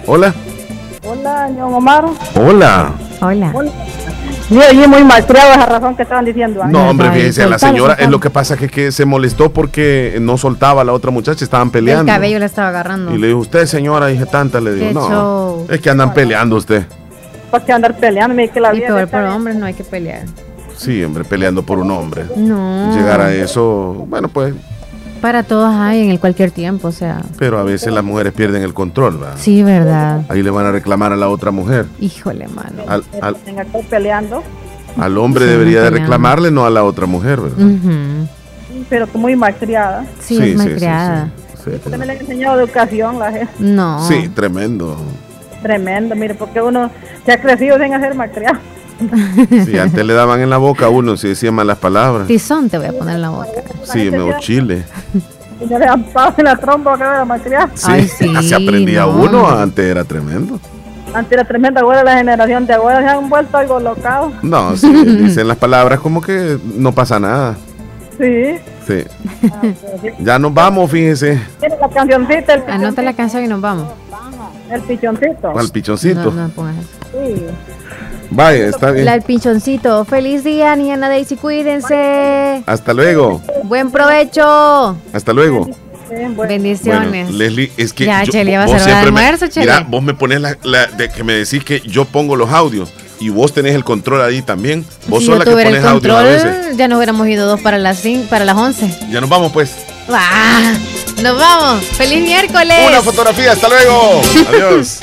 [0.05, 0.33] Hola.
[1.03, 2.05] Hola, ñon Omar.
[2.35, 2.91] Hola.
[3.21, 3.53] Hola.
[4.49, 6.61] Yo oí muy malcriado esa razón que estaban diciendo.
[6.63, 6.67] ¿ah?
[6.69, 10.17] No, hombre, fíjese, la soltalo, señora, es lo que pasa que, que se molestó porque
[10.21, 12.05] no soltaba a la otra muchacha, estaban El peleando.
[12.11, 13.13] cabello le estaba agarrando.
[13.13, 15.67] Y le dijo, usted señora, dije tanta, le digo, no, show.
[15.69, 16.85] es que andan peleando usted.
[17.51, 18.35] ¿Por qué andar peleando?
[18.35, 20.23] Mire que la Y vida peor está por hombres no hay que pelear.
[20.77, 22.25] Sí, hombre, peleando por un hombre.
[22.37, 22.95] No.
[22.95, 24.53] Llegar a eso, bueno, pues,
[25.21, 27.21] Para todos hay en el cualquier tiempo, o sea.
[27.37, 29.35] pero a veces las mujeres pierden el control, ¿verdad?
[29.37, 30.21] Sí, verdad.
[30.29, 31.85] Ahí le van a reclamar a la otra mujer.
[31.99, 32.83] Híjole, mano.
[32.87, 34.43] Al, al- Tenga que estar peleando.
[34.97, 37.65] al hombre Sí, debería de reclamarle, no a la otra mujer, ¿verdad?
[37.65, 38.27] Ujú.
[38.89, 40.05] Pero muy malcriada.
[40.19, 41.29] Sí, Sí, es sí, malcriada.
[41.63, 43.49] Sí, Usted me le ha enseñado educación, la gente.
[43.59, 44.07] No.
[44.07, 44.95] Sí, tremendo.
[45.61, 46.89] Tremendo, mire, porque uno
[47.25, 48.59] se ha crecido sin hacer malcriado.
[49.65, 52.27] Si antes le daban en la boca a uno si decía malas palabras.
[52.27, 53.47] Tizón te voy a poner en la boca.
[53.83, 54.83] Sí, me o chile.
[55.61, 57.69] Y no le dan pavo en la trompa que era malcriado.
[57.75, 59.09] Sí, Ay, sí, se aprendía no.
[59.17, 60.59] uno, antes era tremendo.
[61.13, 64.33] Antes era tremenda, ahora la generación de ahora se han vuelto algo locados.
[64.43, 67.55] No, sí, dicen las palabras como que no pasa nada.
[68.19, 68.55] Sí.
[68.87, 69.03] Sí.
[70.19, 73.87] Ya nos vamos, fíjese, Tiene la cancioncita, el, Anota la canción y nos vamos.
[74.71, 75.57] el pichoncito.
[75.57, 76.31] al pichoncito.
[76.31, 76.87] No, no pongas eso.
[77.13, 77.45] Sí.
[78.29, 79.05] Vaya, está bien.
[79.05, 80.03] La del pinchoncito.
[80.05, 81.35] Feliz día, Niana Daisy.
[81.35, 82.63] Cuídense.
[82.65, 83.41] Hasta luego.
[83.63, 84.97] Buen provecho.
[85.13, 85.69] Hasta luego.
[86.09, 87.09] Bendiciones.
[87.25, 89.45] Bueno, Leslie, es que Ya, yo- Chele, ya va a vos me- almuerzo.
[89.57, 92.89] Mira, vos me pones la, la- de que me decís que yo pongo los audios
[93.19, 94.85] y vos tenés el control ahí también.
[95.07, 96.77] Vos si sos la que el pones audios a veces.
[96.77, 98.89] ya no hubiéramos ido dos para las cinco, para las 11.
[99.11, 99.71] Ya nos vamos pues.
[100.09, 100.73] ¡Ah!
[101.21, 101.83] Nos vamos.
[101.83, 102.77] Feliz miércoles.
[102.87, 104.21] Una fotografía, hasta luego.
[104.49, 104.99] Adiós.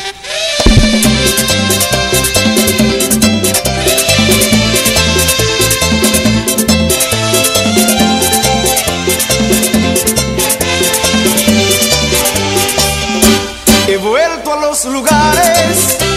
[14.75, 16.14] Los lugares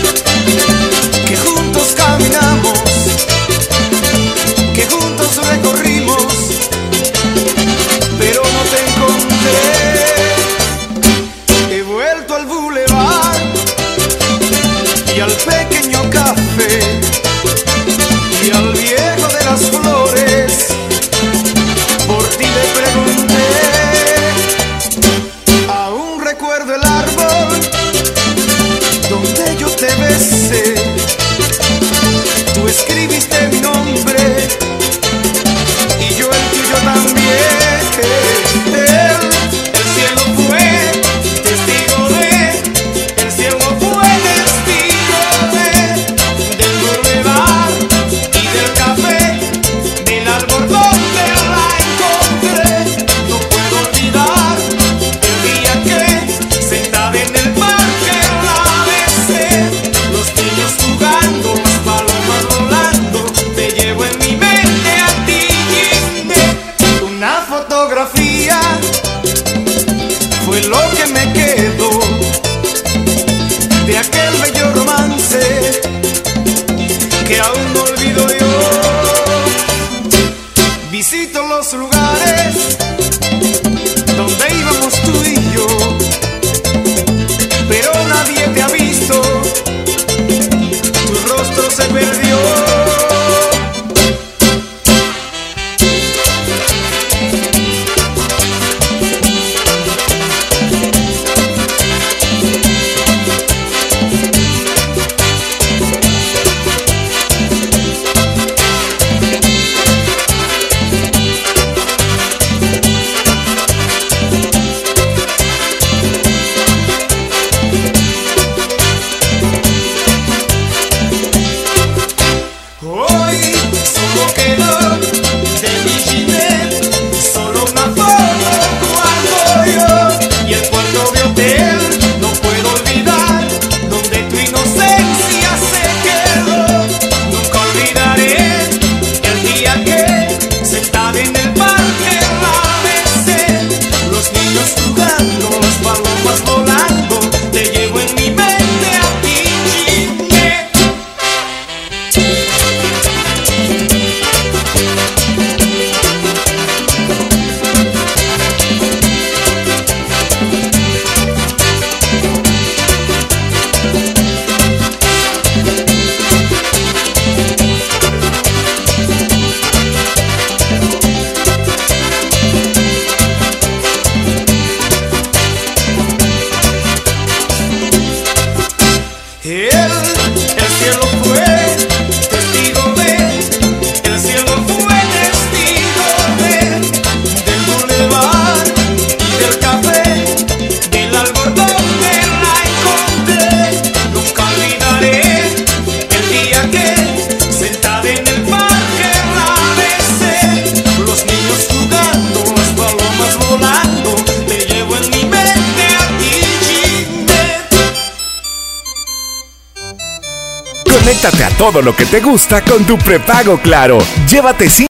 [212.27, 213.99] gusta con tu prepago Claro.
[214.29, 214.69] Llévate